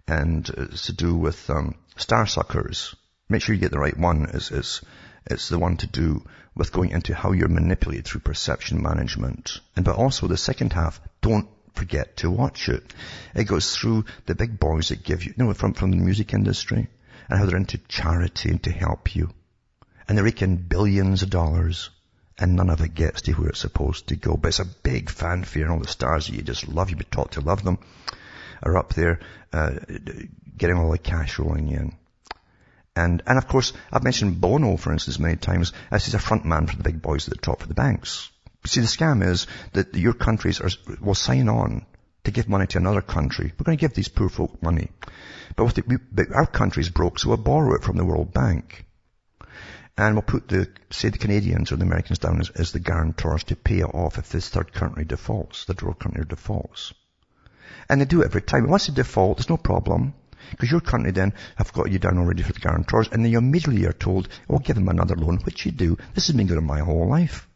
and 0.06 0.48
it's 0.48 0.86
to 0.86 0.92
do 0.92 1.16
with 1.16 1.50
um, 1.50 1.74
Starsuckers. 1.96 2.94
Make 3.28 3.42
sure 3.42 3.54
you 3.54 3.60
get 3.60 3.72
the 3.72 3.78
right 3.78 3.96
one. 3.96 4.26
Is 4.26 4.50
is 4.50 4.82
it's 5.26 5.48
the 5.48 5.58
one 5.58 5.76
to 5.78 5.86
do 5.86 6.24
with 6.54 6.72
going 6.72 6.90
into 6.90 7.14
how 7.14 7.32
you're 7.32 7.48
manipulated 7.48 8.04
through 8.06 8.20
perception 8.20 8.82
management. 8.82 9.60
And 9.74 9.84
but 9.84 9.96
also 9.96 10.26
the 10.26 10.36
second 10.36 10.72
half, 10.72 11.00
don't 11.20 11.48
forget 11.74 12.16
to 12.18 12.30
watch 12.30 12.68
it. 12.68 12.92
It 13.34 13.44
goes 13.44 13.76
through 13.76 14.04
the 14.26 14.34
big 14.34 14.58
boys 14.58 14.88
that 14.88 15.02
give 15.02 15.24
you, 15.24 15.34
you 15.36 15.44
know, 15.44 15.54
from, 15.54 15.74
from 15.74 15.90
the 15.90 15.96
music 15.96 16.34
industry 16.34 16.88
and 17.28 17.38
how 17.38 17.46
they're 17.46 17.56
into 17.56 17.78
charity 17.78 18.50
and 18.50 18.62
to 18.64 18.72
help 18.72 19.14
you. 19.14 19.30
And 20.08 20.18
they 20.18 20.22
rake 20.22 20.42
in 20.42 20.56
billions 20.56 21.22
of 21.22 21.30
dollars 21.30 21.90
and 22.38 22.56
none 22.56 22.70
of 22.70 22.80
it 22.80 22.94
gets 22.94 23.22
to 23.22 23.32
where 23.34 23.50
it's 23.50 23.60
supposed 23.60 24.08
to 24.08 24.16
go. 24.16 24.36
But 24.36 24.48
it's 24.48 24.60
a 24.60 24.64
big 24.64 25.10
fanfare 25.10 25.62
and 25.62 25.72
all 25.72 25.78
the 25.78 25.88
stars 25.88 26.26
that 26.26 26.34
you 26.34 26.42
just 26.42 26.68
love, 26.68 26.90
you've 26.90 26.98
been 26.98 27.08
taught 27.10 27.32
to 27.32 27.40
love 27.40 27.62
them, 27.62 27.78
are 28.62 28.76
up 28.76 28.94
there, 28.94 29.20
uh, 29.52 29.72
getting 30.56 30.76
all 30.76 30.90
the 30.90 30.98
cash 30.98 31.38
rolling 31.38 31.70
in. 31.70 31.96
And, 32.94 33.22
and 33.26 33.38
of 33.38 33.48
course, 33.48 33.72
I've 33.90 34.02
mentioned 34.02 34.40
Bono, 34.40 34.76
for 34.76 34.92
instance, 34.92 35.18
many 35.18 35.36
times, 35.36 35.72
as 35.90 36.04
he's 36.04 36.14
a 36.14 36.18
front 36.18 36.44
man 36.44 36.66
for 36.66 36.76
the 36.76 36.82
big 36.82 37.00
boys 37.00 37.26
at 37.26 37.34
the 37.34 37.40
top 37.40 37.60
for 37.60 37.68
the 37.68 37.74
banks. 37.74 38.30
See, 38.64 38.80
the 38.80 38.86
scam 38.86 39.26
is 39.26 39.46
that 39.72 39.94
your 39.94 40.12
countries 40.12 40.60
are, 40.60 40.70
will 41.00 41.14
sign 41.14 41.48
on 41.48 41.84
to 42.24 42.30
give 42.30 42.48
money 42.48 42.66
to 42.68 42.78
another 42.78 43.02
country. 43.02 43.52
We're 43.58 43.64
going 43.64 43.78
to 43.78 43.80
give 43.80 43.94
these 43.94 44.08
poor 44.08 44.28
folk 44.28 44.62
money. 44.62 44.90
But 45.56 45.74
the, 45.74 45.82
we, 45.86 46.24
our 46.32 46.46
country's 46.46 46.88
broke, 46.88 47.18
so 47.18 47.28
we'll 47.28 47.38
borrow 47.38 47.74
it 47.74 47.82
from 47.82 47.96
the 47.96 48.04
World 48.04 48.32
Bank. 48.32 48.86
And 49.98 50.14
we'll 50.14 50.22
put 50.22 50.48
the, 50.48 50.68
say 50.90 51.10
the 51.10 51.18
Canadians 51.18 51.72
or 51.72 51.76
the 51.76 51.84
Americans 51.84 52.20
down 52.20 52.40
as, 52.40 52.50
as 52.50 52.72
the 52.72 52.78
guarantors 52.78 53.44
to 53.44 53.56
pay 53.56 53.80
it 53.80 53.94
off 53.94 54.16
if 54.16 54.30
this 54.30 54.48
third 54.48 54.72
country 54.72 55.04
defaults, 55.04 55.64
the 55.64 55.74
third 55.74 55.98
country 55.98 56.24
defaults. 56.24 56.94
And 57.88 58.00
they 58.00 58.04
do 58.04 58.22
it 58.22 58.26
every 58.26 58.42
time. 58.42 58.68
Once 58.68 58.86
they 58.86 58.94
default, 58.94 59.38
there's 59.38 59.50
no 59.50 59.56
problem. 59.56 60.14
Because 60.50 60.70
your 60.70 60.80
country 60.80 61.10
then 61.10 61.34
have 61.56 61.72
got 61.72 61.90
you 61.90 61.98
down 61.98 62.18
already 62.18 62.42
for 62.42 62.52
the 62.52 62.60
guarantors, 62.60 63.08
and 63.10 63.24
then 63.24 63.32
you 63.32 63.38
immediately 63.38 63.86
are 63.86 63.92
told, 63.92 64.28
oh, 64.48 64.58
give 64.58 64.76
them 64.76 64.88
another 64.88 65.16
loan, 65.16 65.38
which 65.38 65.66
you 65.66 65.72
do. 65.72 65.96
This 66.14 66.28
has 66.28 66.36
been 66.36 66.46
going 66.46 66.58
on 66.58 66.66
my 66.66 66.80
whole 66.80 67.08
life. 67.08 67.48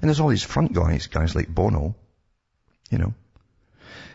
And 0.00 0.08
there's 0.08 0.20
all 0.20 0.28
these 0.28 0.42
front 0.42 0.72
guys, 0.72 1.06
guys 1.06 1.34
like 1.34 1.48
Bono, 1.48 1.94
you 2.90 2.98
know. 2.98 3.14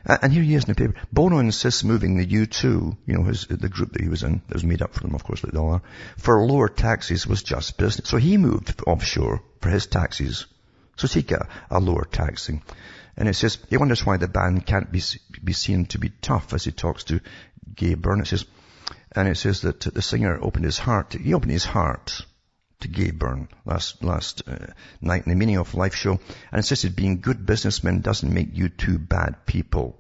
And 0.06 0.32
here 0.32 0.44
he 0.44 0.56
is 0.56 0.64
in 0.64 0.74
the 0.74 0.76
paper. 0.76 0.96
Bono 1.12 1.40
insists 1.40 1.84
moving 1.84 2.18
the 2.18 2.26
U2, 2.26 2.98
you 3.06 3.14
know, 3.14 3.24
his, 3.24 3.48
the 3.48 3.70
group 3.70 3.94
that 3.94 4.02
he 4.02 4.08
was 4.08 4.24
in, 4.24 4.42
that 4.48 4.54
was 4.54 4.64
made 4.64 4.82
up 4.82 4.94
for 4.94 5.02
them, 5.02 5.14
of 5.14 5.24
course, 5.24 5.44
all 5.44 5.74
are, 5.74 5.82
for 6.18 6.46
lower 6.46 6.70
taxes 6.70 7.28
was 7.28 7.44
just 7.44 7.78
business. 7.78 8.10
So 8.10 8.18
he 8.18 8.38
moved 8.38 8.82
offshore 8.88 9.44
for 9.60 9.70
his 9.70 9.88
taxes. 9.88 10.46
So 10.96 11.08
he 11.08 11.22
got 11.22 11.50
a 11.70 11.80
lower 11.80 12.08
taxing. 12.10 12.62
And 13.18 13.28
it 13.28 13.36
says, 13.36 13.58
he 13.70 13.78
wonders 13.78 14.06
why 14.06 14.18
the 14.18 14.30
band 14.30 14.66
can't 14.66 14.92
be, 14.92 15.02
be 15.44 15.54
seen 15.54 15.86
to 15.88 16.00
be 16.00 16.10
tough 16.22 16.54
as 16.54 16.64
he 16.64 16.72
talks 16.72 17.04
to 17.06 17.20
Gay 17.76 17.96
Byrne. 17.96 18.22
It 18.22 18.28
says, 18.28 18.46
and 19.12 19.28
it 19.28 19.36
says 19.36 19.62
that 19.62 19.82
the 19.82 20.02
singer 20.02 20.40
opened 20.42 20.66
his 20.66 20.80
heart, 20.80 21.14
he 21.14 21.34
opened 21.34 21.52
his 21.52 21.66
heart 21.66 22.26
to 22.82 22.88
Gay 22.88 23.12
Byrne 23.12 23.50
last 23.66 24.02
last 24.04 24.42
uh, 24.48 24.68
night 25.02 25.26
in 25.26 25.30
the 25.30 25.36
Meaning 25.36 25.58
of 25.58 25.76
Life 25.76 25.96
show 25.96 26.12
and 26.12 26.60
insisted 26.60 26.96
being 26.96 27.20
good 27.20 27.46
businessmen 27.46 28.00
doesn't 28.00 28.34
make 28.34 28.54
U2 28.54 29.08
bad 29.08 29.46
people. 29.46 30.00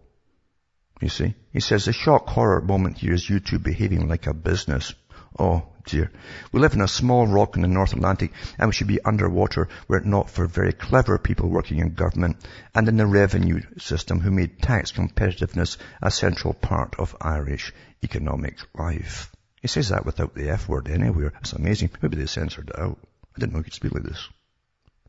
You 1.01 1.09
see? 1.09 1.36
He 1.51 1.59
says 1.59 1.86
the 1.86 1.93
shock 1.93 2.27
horror 2.27 2.61
moment 2.61 2.97
here 2.97 3.13
is 3.13 3.27
U2 3.27 3.61
behaving 3.61 4.07
like 4.07 4.27
a 4.27 4.34
business. 4.34 4.93
Oh 5.38 5.67
dear. 5.86 6.11
We 6.51 6.59
live 6.59 6.73
in 6.73 6.82
a 6.82 6.88
small 6.88 7.27
rock 7.27 7.55
in 7.55 7.63
the 7.63 7.67
North 7.67 7.93
Atlantic 7.93 8.32
and 8.57 8.69
we 8.69 8.73
should 8.73 8.88
be 8.88 9.03
underwater 9.03 9.67
were 9.88 9.97
it 9.97 10.05
not 10.05 10.30
for 10.30 10.47
very 10.47 10.73
clever 10.73 11.17
people 11.17 11.49
working 11.49 11.80
in 11.80 11.95
government 11.95 12.38
and 12.73 12.88
in 12.88 12.97
the 12.97 13.07
revenue 13.07 13.61
system 13.77 14.21
who 14.21 14.32
made 14.32 14.61
tax 14.61 14.91
competitiveness 14.91 15.77
a 16.01 16.11
central 16.11 16.53
part 16.53 16.95
of 16.97 17.15
Irish 17.19 17.73
economic 18.03 18.57
life. 18.73 19.32
He 19.62 19.68
says 19.68 19.89
that 19.89 20.05
without 20.05 20.36
the 20.36 20.49
F 20.49 20.70
word 20.70 20.88
anywhere. 20.88 21.34
It's 21.41 21.53
amazing. 21.53 21.91
Maybe 22.01 22.18
they 22.18 22.26
censored 22.26 22.70
it 22.70 22.80
out. 22.80 22.97
I 23.36 23.39
didn't 23.39 23.53
know 23.53 23.60
he 23.60 23.66
could 23.66 23.74
speak 23.74 23.93
like 23.93 24.03
this. 24.03 24.30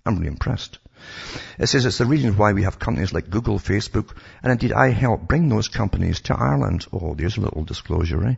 I'm 0.04 0.16
really 0.16 0.28
impressed. 0.28 0.78
It 1.58 1.66
says 1.66 1.84
it's 1.84 1.98
the 1.98 2.06
reason 2.06 2.36
why 2.36 2.52
we 2.52 2.62
have 2.62 2.78
companies 2.78 3.12
like 3.12 3.30
Google, 3.30 3.58
Facebook, 3.58 4.16
and 4.42 4.50
indeed 4.50 4.72
I 4.72 4.88
help 4.88 5.28
bring 5.28 5.48
those 5.48 5.68
companies 5.68 6.20
to 6.22 6.34
Ireland. 6.34 6.86
Oh, 6.92 7.14
there's 7.14 7.36
a 7.36 7.42
little 7.42 7.64
disclosure, 7.64 8.26
eh? 8.26 8.34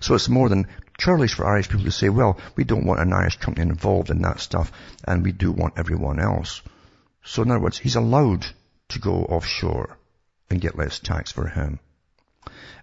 So 0.00 0.14
it's 0.14 0.28
more 0.28 0.48
than 0.48 0.68
churlish 0.98 1.34
for 1.34 1.46
Irish 1.46 1.68
people 1.68 1.84
to 1.84 1.90
say, 1.90 2.08
well, 2.08 2.38
we 2.56 2.64
don't 2.64 2.86
want 2.86 3.00
an 3.00 3.12
Irish 3.12 3.36
company 3.36 3.68
involved 3.68 4.10
in 4.10 4.22
that 4.22 4.40
stuff, 4.40 4.72
and 5.04 5.22
we 5.22 5.32
do 5.32 5.52
want 5.52 5.74
everyone 5.76 6.18
else. 6.18 6.62
So 7.24 7.42
in 7.42 7.50
other 7.50 7.60
words, 7.60 7.78
he's 7.78 7.96
allowed 7.96 8.46
to 8.88 8.98
go 8.98 9.24
offshore 9.24 9.98
and 10.50 10.60
get 10.60 10.76
less 10.78 10.98
tax 10.98 11.30
for 11.30 11.46
him. 11.46 11.78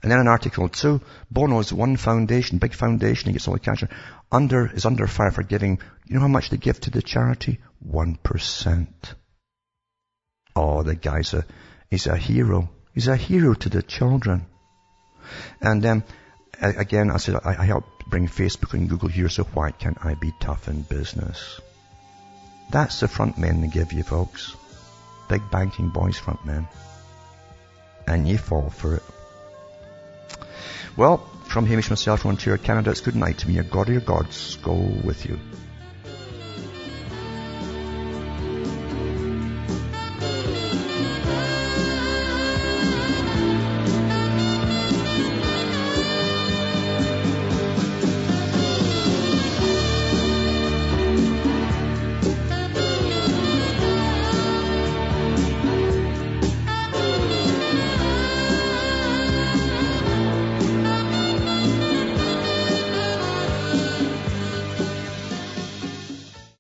And 0.01 0.11
then 0.11 0.19
in 0.19 0.27
Article 0.27 0.69
2, 0.69 1.01
Bono's 1.29 1.73
one 1.73 1.97
foundation, 1.97 2.57
big 2.57 2.73
foundation, 2.73 3.27
he 3.27 3.33
gets 3.33 3.47
all 3.47 3.55
the 3.55 3.59
cash, 3.59 3.83
under, 4.31 4.71
is 4.73 4.85
under 4.85 5.07
fire 5.07 5.31
for 5.31 5.43
giving, 5.43 5.79
you 6.05 6.15
know 6.15 6.21
how 6.21 6.27
much 6.27 6.49
they 6.49 6.57
give 6.57 6.79
to 6.81 6.89
the 6.89 7.01
charity? 7.01 7.59
1%. 7.85 8.87
Oh, 10.55 10.83
the 10.83 10.95
guy's 10.95 11.33
a, 11.33 11.45
he's 11.89 12.07
a 12.07 12.15
hero. 12.15 12.69
He's 12.93 13.07
a 13.07 13.15
hero 13.15 13.53
to 13.55 13.69
the 13.69 13.83
children. 13.83 14.45
And 15.61 15.85
um, 15.85 16.03
then, 16.61 16.75
again, 16.77 17.11
I 17.11 17.17
said, 17.17 17.35
I, 17.35 17.55
I 17.59 17.65
help 17.65 17.85
bring 18.07 18.27
Facebook 18.27 18.73
and 18.73 18.89
Google 18.89 19.09
here, 19.09 19.29
so 19.29 19.43
why 19.43 19.71
can't 19.71 20.03
I 20.03 20.13
be 20.15 20.33
tough 20.39 20.67
in 20.67 20.81
business? 20.81 21.59
That's 22.71 23.01
the 23.01 23.07
front 23.07 23.37
men 23.37 23.61
they 23.61 23.67
give 23.67 23.93
you, 23.93 24.03
folks. 24.03 24.55
Big 25.27 25.41
banking 25.51 25.89
boys 25.89 26.17
front 26.17 26.45
men. 26.45 26.67
And 28.07 28.27
you 28.27 28.37
fall 28.37 28.69
for 28.69 28.95
it. 28.95 29.03
Well, 30.95 31.17
from 31.45 31.65
Hamish 31.65 31.89
myself 31.89 32.25
Ontario, 32.25 32.61
Canada, 32.61 32.91
it's 32.91 33.01
good 33.01 33.15
night 33.15 33.39
to 33.39 33.47
me. 33.47 33.55
Your 33.55 33.63
God 33.63 33.89
or 33.89 33.93
your 33.93 34.01
gods 34.01 34.57
go 34.57 34.73
with 34.73 35.25
you. 35.25 35.39